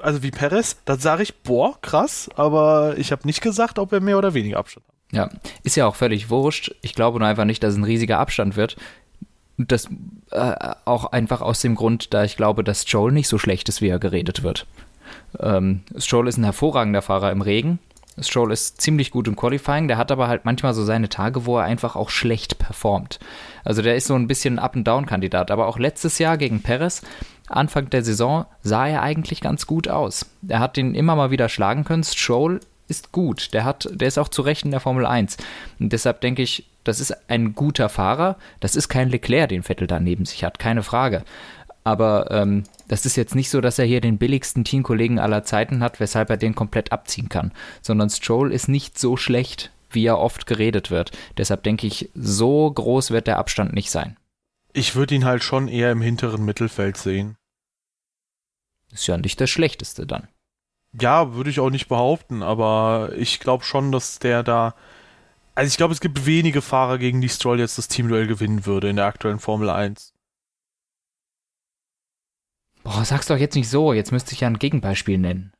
also 0.00 0.22
wie 0.22 0.30
Perez, 0.30 0.76
dann 0.84 0.98
sage 0.98 1.22
ich, 1.22 1.42
boah, 1.42 1.80
krass, 1.80 2.28
aber 2.36 2.96
ich 2.98 3.12
habe 3.12 3.26
nicht 3.26 3.40
gesagt, 3.40 3.78
ob 3.78 3.92
er 3.92 4.00
mehr 4.00 4.18
oder 4.18 4.34
weniger 4.34 4.58
Abstand 4.58 4.86
hat. 4.86 4.94
Ja, 5.10 5.30
ist 5.62 5.76
ja 5.76 5.86
auch 5.86 5.96
völlig 5.96 6.28
wurscht. 6.28 6.74
Ich 6.82 6.94
glaube 6.94 7.18
nur 7.18 7.28
einfach 7.28 7.44
nicht, 7.44 7.62
dass 7.62 7.72
es 7.72 7.78
ein 7.78 7.84
riesiger 7.84 8.18
Abstand 8.18 8.56
wird. 8.56 8.76
Das 9.56 9.88
äh, 10.30 10.54
auch 10.84 11.06
einfach 11.12 11.40
aus 11.40 11.60
dem 11.60 11.74
Grund, 11.74 12.12
da 12.14 12.24
ich 12.24 12.36
glaube, 12.36 12.62
dass 12.62 12.82
Stroll 12.82 13.12
nicht 13.12 13.28
so 13.28 13.38
schlecht 13.38 13.68
ist, 13.68 13.80
wie 13.80 13.88
er 13.88 13.98
geredet 13.98 14.42
wird. 14.42 14.66
Ähm, 15.40 15.82
Stroll 15.96 16.28
ist 16.28 16.36
ein 16.36 16.44
hervorragender 16.44 17.02
Fahrer 17.02 17.32
im 17.32 17.40
Regen. 17.42 17.78
Stroll 18.20 18.52
ist 18.52 18.80
ziemlich 18.80 19.10
gut 19.10 19.28
im 19.28 19.36
Qualifying, 19.36 19.88
der 19.88 19.96
hat 19.96 20.10
aber 20.10 20.28
halt 20.28 20.44
manchmal 20.44 20.74
so 20.74 20.84
seine 20.84 21.08
Tage, 21.08 21.46
wo 21.46 21.58
er 21.58 21.64
einfach 21.64 21.96
auch 21.96 22.10
schlecht 22.10 22.58
performt. 22.58 23.18
Also 23.64 23.82
der 23.82 23.96
ist 23.96 24.06
so 24.06 24.14
ein 24.14 24.26
bisschen 24.26 24.54
ein 24.54 24.64
Up-and-Down-Kandidat. 24.64 25.50
Aber 25.50 25.66
auch 25.66 25.78
letztes 25.78 26.18
Jahr 26.18 26.36
gegen 26.36 26.62
Perez, 26.62 27.02
Anfang 27.48 27.90
der 27.90 28.04
Saison, 28.04 28.46
sah 28.62 28.86
er 28.86 29.02
eigentlich 29.02 29.40
ganz 29.40 29.66
gut 29.66 29.88
aus. 29.88 30.26
Er 30.46 30.60
hat 30.60 30.78
ihn 30.78 30.94
immer 30.94 31.16
mal 31.16 31.30
wieder 31.30 31.48
schlagen 31.48 31.84
können. 31.84 32.04
Stroll 32.04 32.60
ist 32.88 33.12
gut. 33.12 33.52
Der, 33.52 33.64
hat, 33.64 33.88
der 33.92 34.08
ist 34.08 34.18
auch 34.18 34.28
zu 34.28 34.42
Recht 34.42 34.64
in 34.64 34.70
der 34.70 34.80
Formel 34.80 35.06
1. 35.06 35.36
Und 35.78 35.92
deshalb 35.92 36.20
denke 36.20 36.42
ich, 36.42 36.68
das 36.84 37.00
ist 37.00 37.30
ein 37.30 37.54
guter 37.54 37.88
Fahrer. 37.88 38.36
Das 38.60 38.76
ist 38.76 38.88
kein 38.88 39.10
Leclerc, 39.10 39.50
den 39.50 39.62
Vettel 39.62 39.86
da 39.86 40.00
neben 40.00 40.24
sich 40.24 40.44
hat, 40.44 40.58
keine 40.58 40.82
Frage. 40.82 41.22
Aber 41.84 42.30
ähm, 42.30 42.64
das 42.88 43.06
ist 43.06 43.16
jetzt 43.16 43.34
nicht 43.34 43.50
so, 43.50 43.60
dass 43.60 43.78
er 43.78 43.84
hier 43.84 44.00
den 44.00 44.18
billigsten 44.18 44.64
Teamkollegen 44.64 45.18
aller 45.18 45.44
Zeiten 45.44 45.82
hat, 45.82 46.00
weshalb 46.00 46.30
er 46.30 46.36
den 46.36 46.54
komplett 46.54 46.92
abziehen 46.92 47.28
kann. 47.28 47.52
Sondern 47.82 48.10
Stroll 48.10 48.52
ist 48.52 48.68
nicht 48.68 48.98
so 48.98 49.16
schlecht, 49.16 49.70
wie 49.90 50.04
er 50.04 50.18
oft 50.18 50.46
geredet 50.46 50.90
wird. 50.90 51.12
Deshalb 51.36 51.62
denke 51.62 51.86
ich, 51.86 52.10
so 52.14 52.70
groß 52.70 53.10
wird 53.10 53.26
der 53.26 53.38
Abstand 53.38 53.72
nicht 53.72 53.90
sein. 53.90 54.16
Ich 54.72 54.94
würde 54.94 55.14
ihn 55.14 55.24
halt 55.24 55.42
schon 55.42 55.68
eher 55.68 55.90
im 55.90 56.02
hinteren 56.02 56.44
Mittelfeld 56.44 56.96
sehen. 56.96 57.36
Ist 58.92 59.06
ja 59.06 59.16
nicht 59.16 59.40
das 59.40 59.50
Schlechteste 59.50 60.06
dann. 60.06 60.28
Ja, 60.98 61.34
würde 61.34 61.50
ich 61.50 61.60
auch 61.60 61.70
nicht 61.70 61.88
behaupten, 61.88 62.42
aber 62.42 63.12
ich 63.16 63.40
glaube 63.40 63.64
schon, 63.64 63.92
dass 63.92 64.18
der 64.18 64.42
da. 64.42 64.74
Also 65.54 65.68
ich 65.68 65.76
glaube, 65.76 65.92
es 65.92 66.00
gibt 66.00 66.24
wenige 66.24 66.62
Fahrer, 66.62 66.98
gegen 66.98 67.20
die 67.20 67.28
Stroll 67.28 67.58
jetzt 67.58 67.78
das 67.78 67.88
Teamduell 67.88 68.26
gewinnen 68.26 68.64
würde 68.64 68.88
in 68.88 68.96
der 68.96 69.06
aktuellen 69.06 69.40
Formel 69.40 69.70
1. 69.70 70.14
Boah, 72.84 73.04
sag's 73.04 73.26
doch 73.26 73.36
jetzt 73.36 73.54
nicht 73.54 73.68
so, 73.68 73.92
jetzt 73.92 74.12
müsste 74.12 74.32
ich 74.32 74.40
ja 74.40 74.48
ein 74.48 74.58
Gegenbeispiel 74.58 75.18
nennen. 75.18 75.52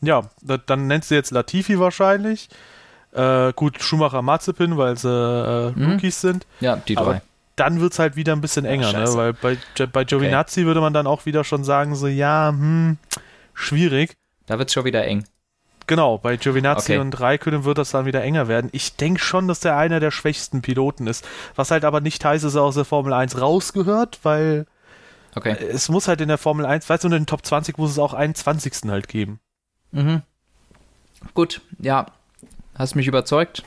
Ja, 0.00 0.30
dann 0.42 0.86
nennst 0.86 1.10
du 1.10 1.14
jetzt 1.14 1.30
Latifi 1.30 1.78
wahrscheinlich. 1.78 2.48
Äh, 3.12 3.52
gut, 3.52 3.80
Schumacher 3.80 4.22
Mazepin, 4.22 4.76
weil 4.76 4.98
sie 4.98 5.08
äh, 5.08 5.78
mhm. 5.78 5.92
Rookies 5.92 6.20
sind. 6.20 6.46
Ja, 6.60 6.76
die 6.76 6.96
drei. 6.96 7.02
Aber 7.02 7.22
dann 7.56 7.80
wird 7.80 7.92
es 7.92 7.98
halt 7.98 8.16
wieder 8.16 8.32
ein 8.32 8.40
bisschen 8.40 8.64
enger, 8.64 8.92
ja, 8.92 9.00
ne? 9.00 9.14
weil 9.14 9.32
bei, 9.32 9.56
bei 9.86 10.04
Giovinazzi 10.04 10.60
okay. 10.60 10.66
würde 10.66 10.80
man 10.80 10.92
dann 10.92 11.06
auch 11.06 11.26
wieder 11.26 11.44
schon 11.44 11.64
sagen, 11.64 11.94
so, 11.94 12.06
ja, 12.06 12.48
hm, 12.48 12.98
schwierig. 13.54 14.16
Da 14.46 14.58
wird 14.58 14.68
es 14.68 14.74
schon 14.74 14.84
wieder 14.84 15.04
eng. 15.04 15.24
Genau, 15.86 16.18
bei 16.18 16.36
Giovinazzi 16.36 16.92
okay. 16.92 17.00
und 17.00 17.20
Raikönen 17.20 17.64
wird 17.64 17.78
das 17.78 17.90
dann 17.90 18.06
wieder 18.06 18.22
enger 18.22 18.48
werden. 18.48 18.70
Ich 18.72 18.96
denke 18.96 19.20
schon, 19.20 19.48
dass 19.48 19.60
der 19.60 19.76
einer 19.76 20.00
der 20.00 20.10
schwächsten 20.10 20.62
Piloten 20.62 21.06
ist. 21.06 21.28
Was 21.54 21.70
halt 21.70 21.84
aber 21.84 22.00
nicht 22.00 22.24
heißt, 22.24 22.44
dass 22.44 22.54
er 22.54 22.62
aus 22.62 22.74
der 22.74 22.86
Formel 22.86 23.12
1 23.12 23.40
rausgehört, 23.40 24.20
weil 24.22 24.66
Okay. 25.34 25.56
Es 25.68 25.88
muss 25.88 26.08
halt 26.08 26.20
in 26.20 26.28
der 26.28 26.38
Formel 26.38 26.64
1, 26.64 26.88
weißt 26.88 27.04
du, 27.04 27.08
in 27.08 27.12
den 27.12 27.26
Top 27.26 27.44
20 27.44 27.76
muss 27.78 27.90
es 27.90 27.98
auch 27.98 28.14
einen 28.14 28.34
20. 28.34 28.90
halt 28.90 29.08
geben. 29.08 29.40
Mhm. 29.90 30.22
Gut, 31.34 31.60
ja. 31.78 32.06
Hast 32.76 32.94
mich 32.94 33.06
überzeugt. 33.06 33.64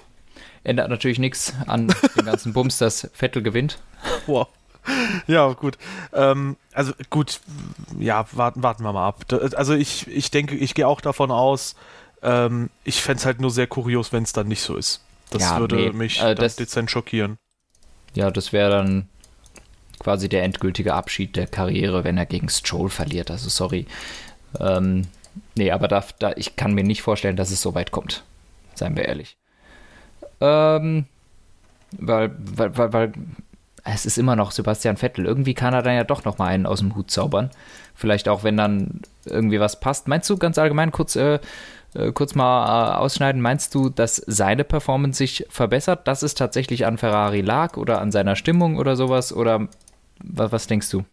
Ändert 0.68 0.89
natürlich 0.89 1.18
nichts 1.18 1.53
an 1.65 1.88
dem 2.18 2.26
ganzen 2.26 2.51
Bums, 2.51 2.78
dass 2.78 3.09
Vettel 3.13 3.41
gewinnt. 3.41 3.80
Wow. 4.28 4.47
Ja, 5.28 5.51
gut. 5.53 5.78
Ähm, 6.13 6.55
also 6.74 6.93
gut, 7.09 7.41
ja, 7.99 8.26
warten, 8.32 8.63
warten 8.63 8.84
wir 8.84 8.93
mal 8.93 9.07
ab. 9.07 9.26
Also 9.55 9.74
ich, 9.74 10.07
ich 10.07 10.32
denke, 10.32 10.55
ich 10.55 10.76
gehe 10.76 10.88
auch 10.88 11.01
davon 11.01 11.30
aus, 11.32 11.76
ähm, 12.22 12.70
ich 12.84 13.01
fände 13.01 13.20
es 13.20 13.26
halt 13.26 13.41
nur 13.41 13.51
sehr 13.51 13.68
kurios, 13.68 14.13
wenn 14.13 14.24
es 14.24 14.32
dann 14.34 14.47
nicht 14.47 14.61
so 14.61 14.78
ist. 14.78 15.01
Das 15.30 15.41
ja, 15.41 15.59
würde 15.59 15.76
nee, 15.76 15.91
mich 15.91 16.22
äh, 16.22 16.36
das, 16.36 16.55
dezent 16.55 16.89
schockieren. 16.89 17.38
Ja, 18.13 18.32
das 18.32 18.53
wäre 18.53 18.70
dann 18.70 19.09
quasi 19.99 20.30
der 20.30 20.43
endgültige 20.43 20.93
Abschied 20.93 21.36
der 21.36 21.47
Karriere, 21.47 22.03
wenn 22.03 22.18
er 22.18 22.26
gegen 22.26 22.49
Stroll 22.49 22.89
verliert. 22.89 23.30
Also 23.30 23.49
sorry. 23.49 23.88
Ähm, 24.59 25.07
nee, 25.55 25.72
aber 25.72 25.88
da, 25.88 26.03
da, 26.20 26.32
ich 26.36 26.55
kann 26.55 26.74
mir 26.74 26.84
nicht 26.84 27.01
vorstellen, 27.01 27.36
dass 27.36 27.51
es 27.51 27.61
so 27.61 27.76
weit 27.76 27.91
kommt. 27.91 28.24
Seien 28.74 28.95
wir 28.95 29.05
ehrlich. 29.05 29.38
Ähm, 30.42 31.06
weil, 31.98 32.32
weil, 32.38 32.78
weil, 32.78 32.94
weil 32.94 33.14
es 33.84 34.06
ist 34.06 34.18
immer 34.18 34.36
noch 34.36 34.52
Sebastian 34.52 34.98
Vettel. 34.98 35.26
Irgendwie 35.26 35.54
kann 35.54 35.74
er 35.74 35.82
dann 35.82 35.96
ja 35.96 36.04
doch 36.04 36.26
noch 36.26 36.38
mal 36.38 36.48
einen 36.48 36.66
aus 36.66 36.80
dem 36.80 36.96
Hut 36.96 37.10
zaubern. 37.10 37.50
Vielleicht 37.96 38.28
auch, 38.28 38.44
wenn 38.44 38.58
dann 38.58 39.02
irgendwie 39.26 39.60
was 39.60 39.80
passt. 39.80 40.08
Meinst 40.08 40.30
du 40.30 40.38
ganz 40.38 40.58
allgemein 40.58 40.92
kurz, 40.92 41.16
äh, 41.16 41.40
äh, 41.94 42.12
kurz 42.12 42.36
mal 42.36 42.66
äh, 42.66 42.98
ausschneiden, 42.98 43.42
meinst 43.42 43.74
du, 43.74 43.90
dass 43.90 44.18
seine 44.28 44.64
Performance 44.64 45.18
sich 45.18 45.46
verbessert, 45.50 46.08
dass 46.08 46.22
es 46.22 46.36
tatsächlich 46.36 46.86
an 46.86 46.98
Ferrari 46.98 47.42
lag 47.42 47.78
oder 47.78 48.02
an 48.02 48.12
seiner 48.12 48.36
Stimmung 48.36 48.78
oder 48.78 48.96
sowas? 48.96 49.32
Oder 49.34 49.68
was, 50.22 50.52
was 50.52 50.68
denkst 50.68 50.90
du? 50.90 51.06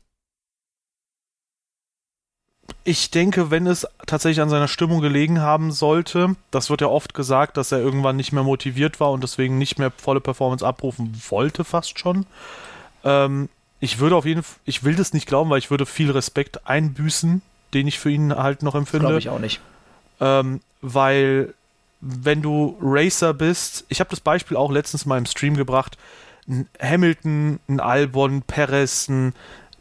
Ich 2.86 3.10
denke, 3.10 3.50
wenn 3.50 3.66
es 3.66 3.86
tatsächlich 4.06 4.42
an 4.42 4.50
seiner 4.50 4.68
Stimmung 4.68 5.00
gelegen 5.00 5.40
haben 5.40 5.72
sollte, 5.72 6.36
das 6.50 6.68
wird 6.68 6.82
ja 6.82 6.88
oft 6.88 7.14
gesagt, 7.14 7.56
dass 7.56 7.72
er 7.72 7.78
irgendwann 7.78 8.16
nicht 8.16 8.32
mehr 8.32 8.42
motiviert 8.42 9.00
war 9.00 9.10
und 9.10 9.22
deswegen 9.22 9.56
nicht 9.56 9.78
mehr 9.78 9.90
volle 9.90 10.20
Performance 10.20 10.66
abrufen 10.66 11.18
wollte, 11.30 11.64
fast 11.64 11.98
schon. 11.98 12.26
Ähm, 13.02 13.48
ich 13.80 13.98
würde 13.98 14.16
auf 14.16 14.26
jeden 14.26 14.42
Fall, 14.42 14.56
ich 14.66 14.84
will 14.84 14.94
das 14.96 15.14
nicht 15.14 15.26
glauben, 15.26 15.48
weil 15.48 15.58
ich 15.58 15.70
würde 15.70 15.86
viel 15.86 16.10
Respekt 16.10 16.66
einbüßen, 16.66 17.40
den 17.72 17.86
ich 17.86 17.98
für 17.98 18.10
ihn 18.10 18.34
halt 18.34 18.62
noch 18.62 18.74
empfinde. 18.74 19.06
Glaube 19.06 19.18
ich 19.18 19.30
auch 19.30 19.38
nicht. 19.38 19.60
Ähm, 20.20 20.60
weil, 20.82 21.54
wenn 22.00 22.42
du 22.42 22.76
Racer 22.82 23.32
bist, 23.32 23.86
ich 23.88 24.00
habe 24.00 24.10
das 24.10 24.20
Beispiel 24.20 24.56
auch 24.56 24.70
letztens 24.70 25.06
mal 25.06 25.16
im 25.16 25.26
Stream 25.26 25.56
gebracht, 25.56 25.96
ein 26.46 26.68
Hamilton, 26.80 27.60
ein 27.68 27.80
Albon, 27.80 28.42
Perez, 28.42 29.08
ein 29.08 29.34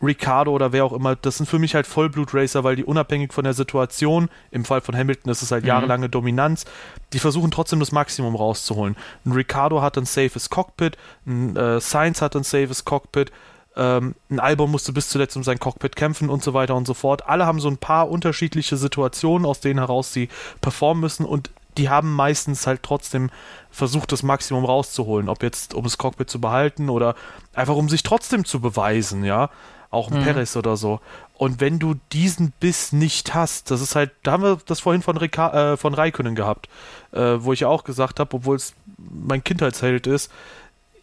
Ricardo 0.03 0.51
oder 0.51 0.71
wer 0.71 0.85
auch 0.85 0.93
immer, 0.93 1.15
das 1.15 1.37
sind 1.37 1.47
für 1.47 1.59
mich 1.59 1.75
halt 1.75 1.87
Vollblut-Racer, 1.87 2.63
weil 2.63 2.75
die 2.75 2.83
unabhängig 2.83 3.31
von 3.33 3.43
der 3.43 3.53
Situation, 3.53 4.29
im 4.51 4.65
Fall 4.65 4.81
von 4.81 4.95
Hamilton 4.95 5.31
ist 5.31 5.41
es 5.41 5.51
halt 5.51 5.63
mhm. 5.63 5.69
jahrelange 5.69 6.09
Dominanz, 6.09 6.65
die 7.13 7.19
versuchen 7.19 7.51
trotzdem 7.51 7.79
das 7.79 7.91
Maximum 7.91 8.35
rauszuholen. 8.35 8.95
Ein 9.25 9.31
Ricardo 9.31 9.81
hat 9.81 9.97
ein 9.97 10.05
safes 10.05 10.49
Cockpit, 10.49 10.97
ein 11.25 11.55
äh, 11.55 11.79
Sainz 11.79 12.21
hat 12.21 12.35
ein 12.35 12.43
safes 12.43 12.85
Cockpit, 12.85 13.31
ähm, 13.75 14.15
ein 14.29 14.39
Album 14.39 14.71
musste 14.71 14.93
bis 14.93 15.09
zuletzt 15.09 15.35
um 15.37 15.43
sein 15.43 15.59
Cockpit 15.59 15.95
kämpfen 15.95 16.29
und 16.29 16.43
so 16.43 16.53
weiter 16.53 16.75
und 16.75 16.85
so 16.85 16.93
fort. 16.93 17.27
Alle 17.27 17.45
haben 17.45 17.59
so 17.59 17.69
ein 17.69 17.77
paar 17.77 18.09
unterschiedliche 18.09 18.77
Situationen, 18.77 19.45
aus 19.45 19.61
denen 19.61 19.79
heraus 19.79 20.13
sie 20.13 20.29
performen 20.61 21.01
müssen 21.01 21.25
und 21.25 21.49
die 21.77 21.89
haben 21.89 22.13
meistens 22.13 22.67
halt 22.67 22.83
trotzdem 22.83 23.31
versucht, 23.71 24.11
das 24.11 24.21
Maximum 24.21 24.63
rauszuholen. 24.63 25.27
Ob 25.27 25.41
jetzt, 25.41 25.73
um 25.73 25.83
das 25.83 25.97
Cockpit 25.97 26.29
zu 26.29 26.39
behalten 26.39 26.89
oder 26.89 27.15
einfach 27.53 27.75
um 27.75 27.89
sich 27.89 28.03
trotzdem 28.03 28.45
zu 28.45 28.59
beweisen, 28.59 29.23
ja 29.23 29.49
auch 29.93 30.11
ein 30.11 30.19
mhm. 30.19 30.23
Perez 30.23 30.55
oder 30.55 30.77
so. 30.77 30.99
Und 31.35 31.59
wenn 31.59 31.79
du 31.79 31.95
diesen 32.11 32.51
Biss 32.51 32.91
nicht 32.91 33.33
hast, 33.33 33.71
das 33.71 33.81
ist 33.81 33.95
halt, 33.95 34.11
da 34.23 34.33
haben 34.33 34.43
wir 34.43 34.59
das 34.65 34.79
vorhin 34.79 35.01
von, 35.01 35.17
Rika, 35.17 35.73
äh, 35.73 35.77
von 35.77 35.93
Raikönnen 35.93 36.35
gehabt, 36.35 36.69
äh, 37.11 37.35
wo 37.39 37.53
ich 37.53 37.61
ja 37.61 37.67
auch 37.67 37.83
gesagt 37.83 38.19
habe, 38.19 38.35
obwohl 38.35 38.55
es 38.55 38.73
mein 38.97 39.43
Kindheitsheld 39.43 40.07
ist, 40.07 40.31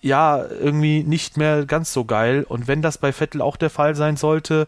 ja, 0.02 0.44
irgendwie 0.44 1.02
nicht 1.02 1.36
mehr 1.36 1.66
ganz 1.66 1.92
so 1.92 2.04
geil. 2.04 2.44
Und 2.48 2.68
wenn 2.68 2.80
das 2.80 2.98
bei 2.98 3.12
Vettel 3.12 3.42
auch 3.42 3.56
der 3.56 3.70
Fall 3.70 3.94
sein 3.94 4.16
sollte, 4.16 4.66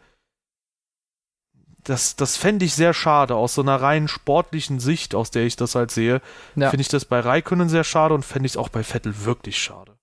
das, 1.84 2.16
das 2.16 2.36
fände 2.36 2.64
ich 2.64 2.74
sehr 2.74 2.94
schade, 2.94 3.34
aus 3.34 3.54
so 3.54 3.62
einer 3.62 3.80
rein 3.80 4.08
sportlichen 4.08 4.78
Sicht, 4.78 5.14
aus 5.14 5.30
der 5.30 5.44
ich 5.44 5.56
das 5.56 5.74
halt 5.74 5.90
sehe, 5.90 6.20
ja. 6.54 6.70
finde 6.70 6.82
ich 6.82 6.88
das 6.88 7.04
bei 7.04 7.20
Raikönnen 7.20 7.68
sehr 7.68 7.84
schade 7.84 8.14
und 8.14 8.24
fände 8.24 8.46
ich 8.46 8.52
es 8.52 8.56
auch 8.56 8.68
bei 8.68 8.84
Vettel 8.84 9.24
wirklich 9.24 9.58
schade. 9.58 9.96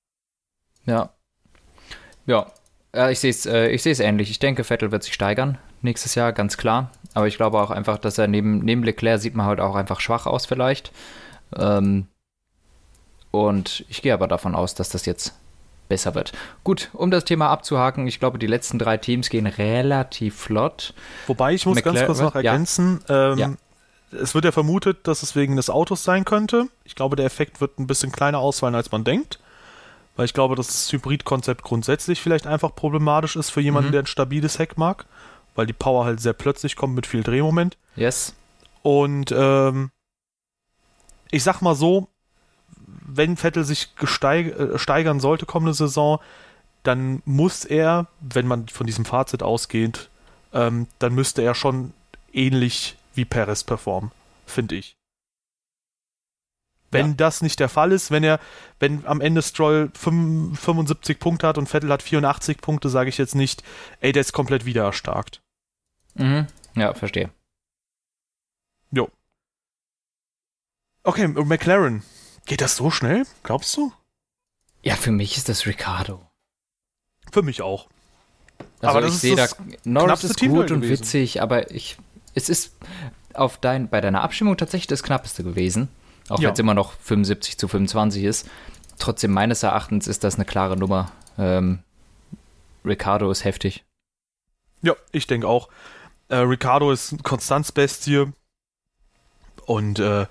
Ja. 0.85 1.13
Ja, 2.25 2.51
ja, 2.95 3.09
ich 3.09 3.19
sehe 3.19 3.29
es 3.29 3.45
äh, 3.45 3.67
ich 3.69 3.85
ähnlich. 3.99 4.31
Ich 4.31 4.39
denke, 4.39 4.63
Vettel 4.63 4.91
wird 4.91 5.03
sich 5.03 5.13
steigern 5.13 5.57
nächstes 5.81 6.15
Jahr, 6.15 6.33
ganz 6.33 6.57
klar. 6.57 6.91
Aber 7.13 7.27
ich 7.27 7.37
glaube 7.37 7.59
auch 7.59 7.71
einfach, 7.71 7.97
dass 7.97 8.17
er 8.17 8.27
neben, 8.27 8.59
neben 8.59 8.83
Leclerc 8.83 9.19
sieht 9.19 9.35
man 9.35 9.45
halt 9.45 9.59
auch 9.59 9.75
einfach 9.75 9.99
schwach 9.99 10.25
aus 10.25 10.45
vielleicht. 10.45 10.91
Ähm, 11.55 12.07
und 13.31 13.85
ich 13.89 14.01
gehe 14.01 14.13
aber 14.13 14.27
davon 14.27 14.55
aus, 14.55 14.75
dass 14.75 14.89
das 14.89 15.05
jetzt 15.05 15.35
besser 15.87 16.13
wird. 16.15 16.33
Gut, 16.63 16.89
um 16.93 17.09
das 17.11 17.25
Thema 17.25 17.49
abzuhaken, 17.49 18.07
ich 18.07 18.19
glaube, 18.19 18.37
die 18.37 18.47
letzten 18.47 18.77
drei 18.77 18.97
Teams 18.97 19.29
gehen 19.29 19.47
relativ 19.47 20.35
flott. 20.35 20.93
Wobei 21.27 21.53
ich 21.53 21.65
muss 21.65 21.75
McLaren, 21.75 21.95
ganz 21.95 22.05
kurz 22.05 22.19
noch 22.21 22.35
ergänzen, 22.35 23.01
ja. 23.07 23.33
Ähm, 23.33 23.39
ja. 23.39 23.53
es 24.19 24.35
wird 24.35 24.45
ja 24.45 24.51
vermutet, 24.51 25.07
dass 25.07 25.23
es 25.23 25.35
wegen 25.35 25.55
des 25.55 25.69
Autos 25.69 26.03
sein 26.03 26.25
könnte. 26.25 26.67
Ich 26.83 26.95
glaube, 26.95 27.15
der 27.15 27.25
Effekt 27.25 27.59
wird 27.59 27.79
ein 27.79 27.87
bisschen 27.87 28.11
kleiner 28.11 28.39
ausfallen, 28.39 28.75
als 28.75 28.91
man 28.91 29.03
denkt 29.03 29.39
weil 30.19 30.25
ich 30.25 30.33
glaube, 30.33 30.57
dass 30.57 30.67
das 30.67 30.91
Hybrid-Konzept 30.91 31.63
grundsätzlich 31.63 32.19
vielleicht 32.19 32.45
einfach 32.45 32.75
problematisch 32.75 33.37
ist 33.37 33.51
für 33.51 33.61
jemanden, 33.61 33.87
mhm. 33.87 33.91
der 33.93 34.01
ein 34.01 34.05
stabiles 34.05 34.59
Heck 34.59 34.77
mag, 34.77 35.05
weil 35.55 35.65
die 35.65 35.71
Power 35.71 36.03
halt 36.03 36.19
sehr 36.19 36.33
plötzlich 36.33 36.75
kommt 36.75 36.93
mit 36.93 37.07
viel 37.07 37.23
Drehmoment. 37.23 37.77
Yes. 37.95 38.35
Und 38.81 39.31
ähm, 39.31 39.91
ich 41.31 41.41
sag 41.41 41.61
mal 41.61 41.73
so, 41.73 42.09
wenn 42.85 43.37
Vettel 43.37 43.63
sich 43.63 43.93
äh, 44.01 44.77
steigern 44.77 45.21
sollte 45.21 45.45
kommende 45.45 45.73
Saison, 45.73 46.19
dann 46.83 47.21
muss 47.23 47.63
er, 47.63 48.07
wenn 48.19 48.45
man 48.45 48.67
von 48.67 48.87
diesem 48.87 49.05
Fazit 49.05 49.41
ausgeht, 49.41 50.09
ähm, 50.51 50.87
dann 50.99 51.15
müsste 51.15 51.43
er 51.43 51.55
schon 51.55 51.93
ähnlich 52.33 52.97
wie 53.13 53.23
Perez 53.23 53.63
performen, 53.63 54.11
finde 54.45 54.75
ich. 54.75 54.98
Wenn 56.91 57.09
ja. 57.09 57.13
das 57.13 57.41
nicht 57.41 57.59
der 57.59 57.69
Fall 57.69 57.91
ist, 57.91 58.11
wenn 58.11 58.23
er, 58.23 58.39
wenn 58.79 59.05
am 59.05 59.21
Ende 59.21 59.41
Stroll 59.41 59.91
75 59.93 61.19
Punkte 61.19 61.47
hat 61.47 61.57
und 61.57 61.67
Vettel 61.67 61.91
hat 61.91 62.01
84 62.01 62.59
Punkte, 62.59 62.89
sage 62.89 63.09
ich 63.09 63.17
jetzt 63.17 63.35
nicht, 63.35 63.63
ey, 63.99 64.11
der 64.11 64.21
ist 64.21 64.33
komplett 64.33 64.65
wieder 64.65 64.83
erstarkt. 64.83 65.41
Mhm. 66.15 66.47
Ja, 66.75 66.93
verstehe. 66.93 67.29
Jo. 68.91 69.09
Okay, 71.03 71.27
McLaren. 71.27 72.03
Geht 72.45 72.61
das 72.61 72.75
so 72.75 72.89
schnell? 72.89 73.25
Glaubst 73.43 73.75
du? 73.77 73.93
Ja, 74.81 74.95
für 74.95 75.11
mich 75.11 75.37
ist 75.37 75.49
das 75.49 75.65
Ricardo. 75.65 76.25
Für 77.31 77.43
mich 77.43 77.61
auch. 77.61 77.87
Also 78.81 78.97
aber 78.97 79.07
ich 79.07 79.13
sehe 79.13 79.35
da, 79.35 79.47
Norris 79.83 80.23
ist 80.23 80.39
gut 80.39 80.71
und 80.71 80.81
gewesen. 80.81 80.89
witzig, 80.89 81.41
aber 81.41 81.71
ich, 81.71 81.97
es 82.33 82.49
ist 82.49 82.75
auf 83.33 83.57
dein, 83.57 83.89
bei 83.89 84.01
deiner 84.01 84.21
Abstimmung 84.21 84.57
tatsächlich 84.57 84.87
das 84.87 85.03
knappeste 85.03 85.43
gewesen. 85.43 85.89
Auch 86.29 86.39
ja. 86.39 86.47
wenn 86.47 86.53
es 86.53 86.59
immer 86.59 86.73
noch 86.73 86.93
75 86.93 87.57
zu 87.57 87.67
25 87.67 88.23
ist. 88.23 88.47
Trotzdem 88.97 89.31
meines 89.31 89.63
Erachtens 89.63 90.07
ist 90.07 90.23
das 90.23 90.35
eine 90.35 90.45
klare 90.45 90.77
Nummer. 90.77 91.11
Ähm, 91.37 91.79
Ricardo 92.85 93.29
ist 93.31 93.43
heftig. 93.43 93.83
Ja, 94.81 94.93
ich 95.11 95.27
denke 95.27 95.47
auch. 95.47 95.69
Äh, 96.29 96.37
Ricardo 96.37 96.91
ist 96.91 97.11
ein 97.11 97.23
Konstanzbestie. 97.23 98.27
Und 99.65 99.99
äh, 99.99 100.25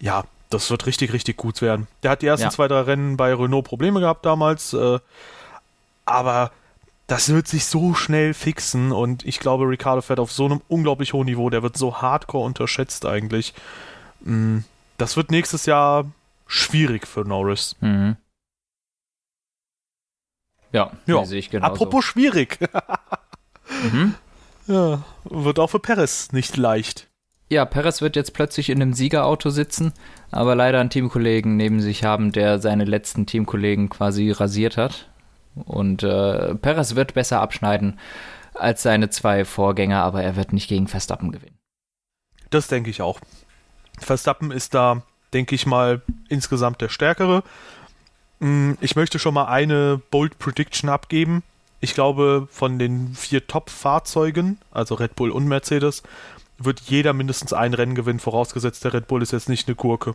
ja, 0.00 0.24
das 0.50 0.70
wird 0.70 0.86
richtig, 0.86 1.12
richtig 1.12 1.36
gut 1.36 1.62
werden. 1.62 1.86
Der 2.02 2.12
hat 2.12 2.22
die 2.22 2.26
ersten 2.26 2.44
ja. 2.44 2.50
zwei, 2.50 2.68
drei 2.68 2.80
Rennen 2.80 3.16
bei 3.16 3.32
Renault 3.32 3.64
Probleme 3.64 4.00
gehabt 4.00 4.26
damals. 4.26 4.72
Äh, 4.72 4.98
aber 6.04 6.50
das 7.06 7.28
wird 7.28 7.48
sich 7.48 7.66
so 7.66 7.94
schnell 7.94 8.34
fixen. 8.34 8.92
Und 8.92 9.24
ich 9.24 9.40
glaube, 9.40 9.64
Ricardo 9.64 10.00
fährt 10.00 10.20
auf 10.20 10.32
so 10.32 10.44
einem 10.44 10.60
unglaublich 10.68 11.12
hohen 11.12 11.26
Niveau. 11.26 11.50
Der 11.50 11.62
wird 11.62 11.76
so 11.76 12.02
hardcore 12.02 12.44
unterschätzt 12.44 13.06
eigentlich. 13.06 13.54
Mm, 14.20 14.58
das 15.00 15.16
wird 15.16 15.30
nächstes 15.30 15.66
Jahr 15.66 16.10
schwierig 16.46 17.06
für 17.06 17.20
Norris. 17.20 17.76
Mhm. 17.80 18.16
Ja, 20.72 20.92
ja. 21.06 21.24
sehe 21.24 21.38
ich 21.38 21.50
genau. 21.50 21.66
Apropos 21.66 22.04
schwierig. 22.04 22.58
mhm. 23.92 24.14
Ja, 24.66 25.02
wird 25.24 25.58
auch 25.58 25.68
für 25.68 25.80
Perez 25.80 26.32
nicht 26.32 26.56
leicht. 26.56 27.08
Ja, 27.48 27.64
Perez 27.64 28.00
wird 28.00 28.14
jetzt 28.14 28.32
plötzlich 28.32 28.70
in 28.70 28.80
einem 28.80 28.92
Siegerauto 28.92 29.50
sitzen, 29.50 29.92
aber 30.30 30.54
leider 30.54 30.78
einen 30.78 30.90
Teamkollegen 30.90 31.56
neben 31.56 31.80
sich 31.80 32.04
haben, 32.04 32.30
der 32.30 32.60
seine 32.60 32.84
letzten 32.84 33.26
Teamkollegen 33.26 33.88
quasi 33.88 34.30
rasiert 34.30 34.76
hat. 34.76 35.08
Und 35.56 36.04
äh, 36.04 36.54
Perez 36.54 36.94
wird 36.94 37.14
besser 37.14 37.40
abschneiden 37.40 37.98
als 38.54 38.82
seine 38.82 39.10
zwei 39.10 39.44
Vorgänger, 39.44 40.02
aber 40.02 40.22
er 40.22 40.36
wird 40.36 40.52
nicht 40.52 40.68
gegen 40.68 40.86
Verstappen 40.86 41.32
gewinnen. 41.32 41.58
Das 42.50 42.68
denke 42.68 42.90
ich 42.90 43.02
auch. 43.02 43.18
Verstappen 44.00 44.50
ist 44.50 44.74
da, 44.74 45.02
denke 45.32 45.54
ich 45.54 45.66
mal, 45.66 46.02
insgesamt 46.28 46.80
der 46.80 46.88
Stärkere. 46.88 47.42
Mm, 48.40 48.72
ich 48.80 48.96
möchte 48.96 49.18
schon 49.18 49.34
mal 49.34 49.46
eine 49.46 50.00
Bold 50.10 50.38
Prediction 50.38 50.90
abgeben. 50.90 51.42
Ich 51.80 51.94
glaube, 51.94 52.48
von 52.50 52.78
den 52.78 53.14
vier 53.14 53.46
Top-Fahrzeugen, 53.46 54.58
also 54.70 54.94
Red 54.94 55.16
Bull 55.16 55.30
und 55.30 55.46
Mercedes, 55.46 56.02
wird 56.58 56.80
jeder 56.80 57.12
mindestens 57.12 57.52
ein 57.52 57.72
Rennen 57.72 57.94
gewinnen, 57.94 58.20
vorausgesetzt 58.20 58.84
der 58.84 58.92
Red 58.92 59.08
Bull 59.08 59.22
ist 59.22 59.32
jetzt 59.32 59.48
nicht 59.48 59.66
eine 59.66 59.76
Gurke. 59.76 60.14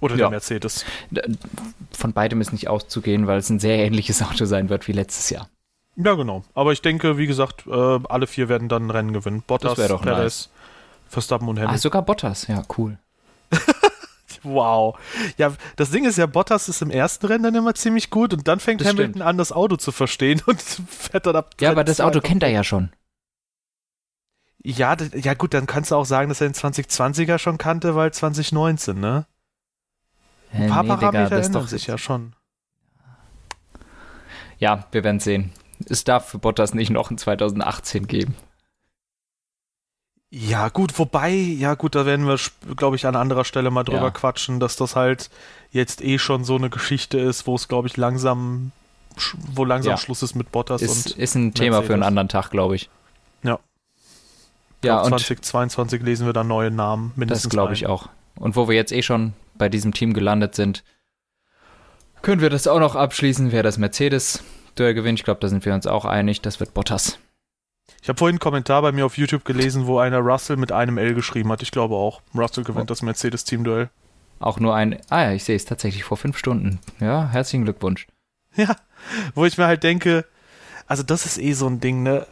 Oder 0.00 0.14
ja. 0.14 0.18
der 0.18 0.30
Mercedes. 0.30 0.84
Von 1.92 2.12
beidem 2.12 2.40
ist 2.40 2.52
nicht 2.52 2.68
auszugehen, 2.68 3.26
weil 3.26 3.38
es 3.38 3.50
ein 3.50 3.58
sehr 3.58 3.78
ähnliches 3.78 4.22
Auto 4.22 4.44
sein 4.44 4.68
wird 4.68 4.88
wie 4.88 4.92
letztes 4.92 5.30
Jahr. 5.30 5.48
Ja, 5.96 6.14
genau. 6.14 6.44
Aber 6.54 6.72
ich 6.72 6.80
denke, 6.80 7.18
wie 7.18 7.26
gesagt, 7.26 7.66
äh, 7.66 7.70
alle 7.70 8.28
vier 8.28 8.48
werden 8.48 8.68
dann 8.68 8.86
ein 8.86 8.90
Rennen 8.90 9.12
gewinnen. 9.12 9.42
Bottas, 9.46 9.74
Perez, 9.74 10.00
nice. 10.04 10.50
Verstappen 11.08 11.48
und 11.48 11.56
Hamilton. 11.56 11.74
Ah, 11.74 11.78
sogar 11.78 12.02
Bottas, 12.02 12.46
ja, 12.46 12.62
cool. 12.76 12.98
wow. 14.42 14.98
Ja, 15.36 15.52
das 15.76 15.90
Ding 15.90 16.04
ist 16.04 16.18
ja, 16.18 16.26
Bottas 16.26 16.68
ist 16.68 16.82
im 16.82 16.90
ersten 16.90 17.26
Rennen 17.26 17.44
dann 17.44 17.54
immer 17.54 17.74
ziemlich 17.74 18.10
gut 18.10 18.34
und 18.34 18.46
dann 18.46 18.60
fängt 18.60 18.80
das 18.80 18.88
Hamilton 18.88 19.14
stimmt. 19.14 19.26
an, 19.26 19.38
das 19.38 19.52
Auto 19.52 19.76
zu 19.76 19.92
verstehen 19.92 20.42
und 20.46 20.60
fährt 20.60 21.26
dann 21.26 21.36
ab. 21.36 21.54
Ja, 21.60 21.70
aber 21.70 21.84
das 21.84 22.00
Auto 22.00 22.20
kennt 22.20 22.42
er 22.42 22.50
ja 22.50 22.64
schon. 22.64 22.90
Ja, 24.62 24.96
ja 25.14 25.34
gut, 25.34 25.54
dann 25.54 25.66
kannst 25.66 25.92
du 25.92 25.94
auch 25.96 26.04
sagen, 26.04 26.28
dass 26.28 26.40
er 26.40 26.48
den 26.48 26.54
2020er 26.54 27.38
schon 27.38 27.58
kannte, 27.58 27.94
weil 27.94 28.12
2019, 28.12 28.98
ne? 28.98 29.26
Ein 30.52 30.68
paar 30.68 30.82
nee, 30.82 30.88
Parameter 30.88 31.24
Digga, 31.24 31.46
ändern 31.46 31.66
sich 31.66 31.86
ja 31.86 31.96
schon. 31.98 32.34
ja, 34.58 34.86
wir 34.90 35.04
werden 35.04 35.20
sehen. 35.20 35.52
Es 35.88 36.04
darf 36.04 36.28
für 36.28 36.38
Bottas 36.38 36.74
nicht 36.74 36.90
noch 36.90 37.10
in 37.10 37.18
2018 37.18 38.06
geben. 38.06 38.34
Ja, 40.30 40.68
gut, 40.68 40.98
wobei, 40.98 41.30
ja 41.30 41.74
gut, 41.74 41.94
da 41.94 42.04
werden 42.04 42.26
wir, 42.26 42.38
glaube 42.76 42.96
ich, 42.96 43.06
an 43.06 43.16
anderer 43.16 43.44
Stelle 43.44 43.70
mal 43.70 43.84
drüber 43.84 44.02
ja. 44.02 44.10
quatschen, 44.10 44.60
dass 44.60 44.76
das 44.76 44.94
halt 44.94 45.30
jetzt 45.70 46.04
eh 46.04 46.18
schon 46.18 46.44
so 46.44 46.56
eine 46.56 46.68
Geschichte 46.68 47.18
ist, 47.18 47.46
wo 47.46 47.54
es, 47.54 47.66
glaube 47.66 47.88
ich, 47.88 47.96
langsam, 47.96 48.72
wo 49.54 49.64
langsam 49.64 49.92
ja. 49.92 49.96
Schluss 49.96 50.22
ist 50.22 50.34
mit 50.34 50.52
Bottas 50.52 50.82
ist, 50.82 51.06
und. 51.06 51.16
Ist 51.16 51.34
ein 51.34 51.54
Thema 51.54 51.82
für 51.82 51.94
einen 51.94 52.02
anderen 52.02 52.28
Tag, 52.28 52.50
glaube 52.50 52.76
ich. 52.76 52.90
Ja. 53.42 53.58
Ja, 54.84 55.00
und 55.00 55.08
2022 55.08 56.02
lesen 56.02 56.26
wir 56.26 56.34
dann 56.34 56.48
neue 56.48 56.70
Namen, 56.70 57.12
mindestens. 57.16 57.44
Das 57.44 57.50
glaube 57.50 57.72
ich 57.72 57.86
auch. 57.86 58.10
Und 58.36 58.54
wo 58.54 58.68
wir 58.68 58.76
jetzt 58.76 58.92
eh 58.92 59.02
schon 59.02 59.32
bei 59.56 59.70
diesem 59.70 59.94
Team 59.94 60.12
gelandet 60.12 60.54
sind, 60.54 60.84
können 62.20 62.42
wir 62.42 62.50
das 62.50 62.66
auch 62.66 62.80
noch 62.80 62.96
abschließen, 62.96 63.50
wer 63.50 63.62
das 63.62 63.78
Mercedes-Duell 63.78 64.92
gewinnt. 64.92 65.20
Ich 65.20 65.24
glaube, 65.24 65.40
da 65.40 65.48
sind 65.48 65.64
wir 65.64 65.72
uns 65.72 65.86
auch 65.86 66.04
einig. 66.04 66.42
Das 66.42 66.60
wird 66.60 66.74
Bottas. 66.74 67.18
Ich 68.02 68.08
habe 68.08 68.18
vorhin 68.18 68.34
einen 68.34 68.40
Kommentar 68.40 68.82
bei 68.82 68.92
mir 68.92 69.06
auf 69.06 69.18
YouTube 69.18 69.44
gelesen, 69.44 69.86
wo 69.86 69.98
einer 69.98 70.18
Russell 70.18 70.56
mit 70.56 70.72
einem 70.72 70.98
L 70.98 71.14
geschrieben 71.14 71.50
hat. 71.50 71.62
Ich 71.62 71.70
glaube 71.70 71.94
auch, 71.94 72.22
Russell 72.34 72.64
gewinnt 72.64 72.90
oh. 72.90 72.92
das 72.92 73.02
Mercedes-Team-Duell. 73.02 73.90
Auch 74.40 74.60
nur 74.60 74.74
ein. 74.74 74.98
Ah 75.08 75.22
ja, 75.22 75.32
ich 75.32 75.44
sehe 75.44 75.56
es 75.56 75.64
tatsächlich 75.64 76.04
vor 76.04 76.16
fünf 76.16 76.38
Stunden. 76.38 76.78
Ja, 77.00 77.28
herzlichen 77.28 77.64
Glückwunsch. 77.64 78.06
Ja, 78.56 78.74
wo 79.36 79.44
ich 79.44 79.56
mir 79.56 79.66
halt 79.66 79.84
denke, 79.84 80.24
also 80.88 81.04
das 81.04 81.26
ist 81.26 81.38
eh 81.38 81.52
so 81.52 81.68
ein 81.68 81.78
Ding, 81.78 82.02
ne? 82.02 82.26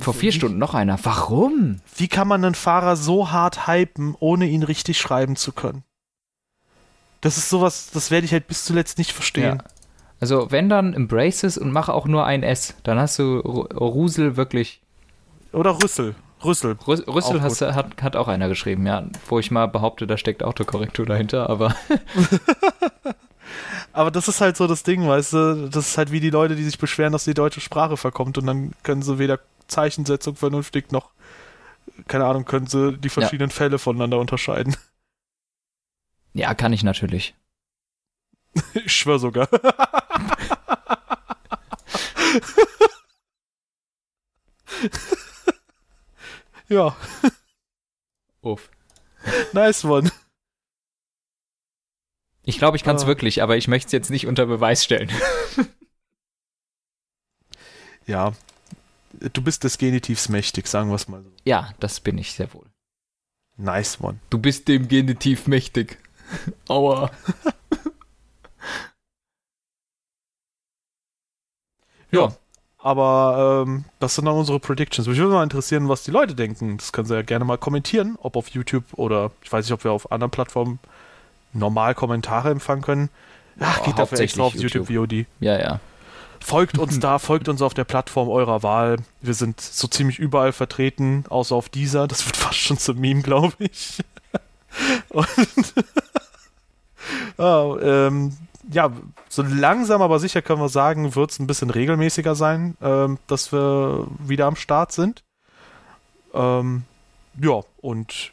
Vor 0.00 0.14
vier 0.14 0.32
wie, 0.32 0.36
Stunden 0.36 0.58
noch 0.58 0.74
einer. 0.74 0.98
Warum? 1.02 1.80
Wie 1.96 2.06
kann 2.06 2.28
man 2.28 2.44
einen 2.44 2.54
Fahrer 2.54 2.94
so 2.94 3.32
hart 3.32 3.66
hypen, 3.66 4.14
ohne 4.20 4.46
ihn 4.46 4.62
richtig 4.62 4.98
schreiben 4.98 5.34
zu 5.34 5.52
können? 5.52 5.82
Das 7.22 7.38
ist 7.38 7.48
sowas, 7.48 7.90
das 7.92 8.10
werde 8.10 8.26
ich 8.26 8.32
halt 8.32 8.46
bis 8.46 8.64
zuletzt 8.64 8.98
nicht 8.98 9.12
verstehen. 9.12 9.58
Ja. 9.58 9.64
Also, 10.20 10.50
wenn 10.50 10.68
dann 10.68 10.94
embrace 10.94 11.42
es 11.42 11.58
und 11.58 11.72
mach 11.72 11.88
auch 11.88 12.06
nur 12.06 12.24
ein 12.24 12.42
S, 12.42 12.74
dann 12.82 12.98
hast 12.98 13.18
du 13.18 13.38
Rusel 13.40 14.36
wirklich. 14.36 14.83
Oder 15.54 15.82
Rüssel. 15.82 16.14
Rüssel. 16.44 16.76
Rüssel 16.86 17.40
hast, 17.40 17.62
hat, 17.62 18.02
hat 18.02 18.16
auch 18.16 18.28
einer 18.28 18.48
geschrieben, 18.48 18.86
ja. 18.86 19.06
Wo 19.28 19.38
ich 19.38 19.50
mal 19.50 19.66
behaupte, 19.66 20.06
da 20.06 20.18
steckt 20.18 20.42
Autokorrektur 20.42 21.06
dahinter, 21.06 21.48
aber. 21.48 21.74
aber 23.92 24.10
das 24.10 24.28
ist 24.28 24.40
halt 24.40 24.56
so 24.56 24.66
das 24.66 24.82
Ding, 24.82 25.08
weißt 25.08 25.32
du? 25.32 25.68
Das 25.70 25.88
ist 25.88 25.98
halt 25.98 26.12
wie 26.12 26.20
die 26.20 26.30
Leute, 26.30 26.56
die 26.56 26.64
sich 26.64 26.78
beschweren, 26.78 27.12
dass 27.12 27.24
die 27.24 27.34
deutsche 27.34 27.60
Sprache 27.60 27.96
verkommt 27.96 28.36
und 28.36 28.46
dann 28.46 28.72
können 28.82 29.02
sie 29.02 29.18
weder 29.18 29.38
Zeichensetzung 29.68 30.36
vernünftig 30.36 30.92
noch, 30.92 31.10
keine 32.08 32.26
Ahnung, 32.26 32.44
können 32.44 32.66
sie 32.66 32.98
die 32.98 33.08
verschiedenen 33.08 33.50
ja. 33.50 33.56
Fälle 33.56 33.78
voneinander 33.78 34.18
unterscheiden. 34.18 34.76
Ja, 36.34 36.52
kann 36.54 36.72
ich 36.72 36.82
natürlich. 36.82 37.34
ich 38.74 38.92
schwör 38.92 39.18
sogar. 39.18 39.48
ja. 46.74 46.96
Uff. 48.42 48.70
Nice 49.52 49.84
one. 49.84 50.10
Ich 52.44 52.58
glaube, 52.58 52.76
ich 52.76 52.84
kann 52.84 52.96
es 52.96 53.04
ah. 53.04 53.06
wirklich, 53.06 53.42
aber 53.42 53.56
ich 53.56 53.68
möchte 53.68 53.86
es 53.86 53.92
jetzt 53.92 54.10
nicht 54.10 54.26
unter 54.26 54.44
Beweis 54.46 54.84
stellen. 54.84 55.10
ja. 58.06 58.32
Du 59.32 59.40
bist 59.40 59.64
des 59.64 59.78
Genitivs 59.78 60.28
mächtig, 60.28 60.66
sagen 60.66 60.90
wir 60.90 60.96
es 60.96 61.08
mal 61.08 61.22
so. 61.22 61.30
Ja, 61.44 61.72
das 61.80 62.00
bin 62.00 62.18
ich 62.18 62.32
sehr 62.32 62.52
wohl. 62.52 62.66
Nice 63.56 64.00
one. 64.00 64.18
Du 64.28 64.38
bist 64.38 64.68
dem 64.68 64.88
Genitiv 64.88 65.46
mächtig. 65.46 65.98
Aua. 66.68 67.10
ja. 72.10 72.36
Aber 72.84 73.64
ähm, 73.66 73.86
das 73.98 74.14
sind 74.14 74.26
dann 74.26 74.34
unsere 74.34 74.60
Predictions. 74.60 75.08
Mich 75.08 75.16
würde 75.16 75.32
mal 75.32 75.42
interessieren, 75.42 75.88
was 75.88 76.02
die 76.02 76.10
Leute 76.10 76.34
denken. 76.34 76.76
Das 76.76 76.92
können 76.92 77.06
sie 77.06 77.14
ja 77.14 77.22
gerne 77.22 77.46
mal 77.46 77.56
kommentieren, 77.56 78.18
ob 78.20 78.36
auf 78.36 78.48
YouTube 78.48 78.84
oder 78.92 79.30
ich 79.42 79.50
weiß 79.50 79.64
nicht, 79.64 79.72
ob 79.72 79.84
wir 79.84 79.92
auf 79.92 80.12
anderen 80.12 80.30
Plattformen 80.30 80.78
normal 81.54 81.94
Kommentare 81.94 82.50
empfangen 82.50 82.82
können. 82.82 83.08
Ach, 83.58 83.82
geht 83.84 83.98
dafür 83.98 84.20
extra 84.20 84.42
auf 84.42 84.54
YouTube. 84.54 84.90
YouTube 84.90 85.10
VOD. 85.10 85.26
Ja, 85.40 85.58
ja. 85.58 85.80
Folgt 86.40 86.76
uns 86.76 87.00
da, 87.00 87.18
folgt 87.20 87.48
uns 87.48 87.62
auf 87.62 87.72
der 87.72 87.84
Plattform 87.84 88.28
eurer 88.28 88.62
Wahl. 88.62 88.98
Wir 89.22 89.32
sind 89.32 89.62
so 89.62 89.88
ziemlich 89.88 90.18
überall 90.18 90.52
vertreten, 90.52 91.24
außer 91.30 91.54
auf 91.54 91.70
dieser. 91.70 92.06
Das 92.06 92.26
wird 92.26 92.36
fast 92.36 92.58
schon 92.58 92.76
zum 92.76 93.00
Meme, 93.00 93.22
glaube 93.22 93.54
ich. 93.60 94.04
Und 95.08 95.74
ah, 97.38 97.76
ähm, 97.80 98.36
ja, 98.74 98.92
so 99.28 99.42
langsam 99.42 100.02
aber 100.02 100.18
sicher 100.18 100.42
können 100.42 100.60
wir 100.60 100.68
sagen, 100.68 101.14
wird 101.14 101.30
es 101.30 101.38
ein 101.38 101.46
bisschen 101.46 101.70
regelmäßiger 101.70 102.34
sein, 102.34 102.76
ähm, 102.82 103.18
dass 103.28 103.52
wir 103.52 104.06
wieder 104.18 104.46
am 104.46 104.56
Start 104.56 104.92
sind. 104.92 105.22
Ähm, 106.34 106.82
ja, 107.40 107.60
und 107.80 108.32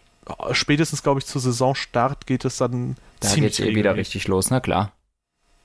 spätestens, 0.52 1.04
glaube 1.04 1.20
ich, 1.20 1.26
zu 1.26 1.40
Saisonstart 1.40 2.26
geht 2.26 2.44
es 2.46 2.58
dann 2.58 2.98
da 3.20 3.30
ziemlich 3.30 3.58
geht's 3.58 3.70
eh 3.70 3.76
wieder 3.76 3.96
richtig 3.96 4.28
los, 4.28 4.50
na 4.50 4.60
klar. 4.60 4.92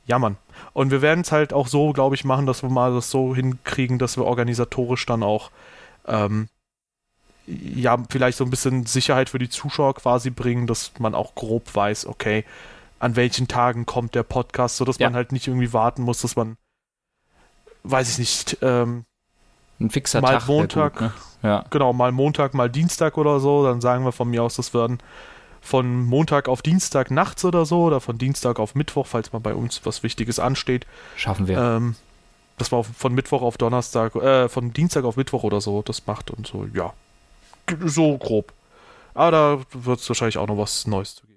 Ja, 0.07 0.19
Mann. 0.19 0.37
Und 0.73 0.91
wir 0.91 1.03
werden 1.03 1.23
es 1.23 1.33
halt 1.33 1.53
auch 1.53 1.67
so, 1.67 1.93
glaube 1.93 2.15
ich, 2.15 2.25
machen, 2.25 2.47
dass 2.47 2.63
wir 2.63 2.71
mal 2.71 2.95
das 2.95 3.11
so 3.11 3.35
hinkriegen, 3.35 3.99
dass 3.99 4.17
wir 4.17 4.25
organisatorisch 4.25 5.05
dann 5.07 5.23
auch 5.23 5.51
ähm, 6.07 6.49
ja, 7.47 7.97
vielleicht 8.11 8.39
so 8.39 8.45
ein 8.45 8.51
bisschen 8.51 8.87
Sicherheit 8.87 9.31
für 9.31 9.39
die 9.39 9.49
Zuschauer 9.49 9.95
quasi 9.95 10.31
bringen, 10.31 10.67
dass 10.67 10.93
man 10.99 11.15
auch 11.15 11.35
grob 11.35 11.75
weiß, 11.75 12.07
okay, 12.07 12.45
an 12.99 13.17
welchen 13.17 13.49
Tagen 13.49 13.87
kommt 13.87 14.15
der 14.15 14.23
Podcast, 14.23 14.77
sodass 14.77 14.99
ja. 14.99 15.09
man 15.09 15.17
halt 15.17 15.33
nicht 15.33 15.47
irgendwie 15.47 15.73
warten 15.73 16.03
muss, 16.03 16.23
dass 16.23 16.37
man, 16.37 16.57
weiß 17.85 18.11
ich 18.11 18.19
nicht, 18.19 18.59
ähm, 18.63 19.05
ein 19.79 19.91
fixer 19.91 20.21
mal 20.21 20.39
Tag 20.39 20.47
Montag, 20.47 20.93
gut, 20.95 21.03
ne? 21.03 21.13
ja. 21.43 21.65
genau, 21.71 21.93
mal 21.93 22.13
Montag, 22.13 22.55
mal 22.55 22.71
Dienstag 22.71 23.19
oder 23.19 23.41
so, 23.41 23.65
dann 23.65 23.81
sagen 23.81 24.05
wir 24.05 24.13
von 24.13 24.29
mir 24.29 24.43
aus, 24.43 24.57
das 24.57 24.73
werden 24.73 24.99
von 25.61 26.05
Montag 26.05 26.49
auf 26.49 26.63
Dienstag 26.63 27.11
nachts 27.11 27.45
oder 27.45 27.67
so 27.67 27.83
oder 27.83 28.01
von 28.01 28.19
Dienstag 28.19 28.59
auf 28.59 28.75
Mittwoch, 28.75 29.07
falls 29.07 29.33
mal 29.33 29.41
bei 29.41 29.55
uns 29.55 29.85
was 29.85 30.03
Wichtiges 30.03 30.39
ansteht. 30.39 30.87
Schaffen 31.17 31.49
wir. 31.49 31.59
Ähm, 31.59 31.97
das 32.57 32.73
war 32.73 32.85
von 32.85 33.15
Mittwoch 33.15 33.43
auf 33.43 33.59
Donnerstag, 33.59 34.15
äh, 34.15 34.49
von 34.49 34.73
Dienstag 34.73 35.05
auf 35.05 35.17
Mittwoch 35.17 35.43
oder 35.43 35.61
so, 35.61 35.83
das 35.83 36.07
macht 36.07 36.31
und 36.31 36.47
so, 36.47 36.67
ja. 36.73 36.95
So 37.85 38.17
grob. 38.17 38.53
Aber 39.13 39.31
da 39.31 39.59
wird 39.73 40.01
es 40.01 40.09
wahrscheinlich 40.09 40.39
auch 40.39 40.47
noch 40.47 40.57
was 40.57 40.87
Neues 40.87 41.17
zu 41.17 41.27
geben. 41.27 41.36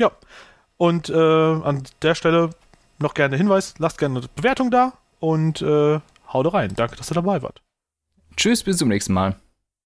Ja. 0.00 0.10
Und 0.78 1.10
äh, 1.10 1.14
an 1.14 1.82
der 2.00 2.14
Stelle 2.14 2.50
noch 2.98 3.12
gerne 3.12 3.36
Hinweis, 3.36 3.74
lasst 3.78 3.98
gerne 3.98 4.20
eine 4.20 4.28
Bewertung 4.34 4.70
da 4.70 4.94
und 5.20 5.60
äh, 5.60 6.00
haut 6.32 6.54
rein. 6.54 6.72
Danke, 6.74 6.96
dass 6.96 7.10
ihr 7.10 7.14
dabei 7.14 7.42
wart. 7.42 7.60
Tschüss, 8.36 8.62
bis 8.62 8.78
zum 8.78 8.88
nächsten 8.88 9.12
Mal. 9.12 9.36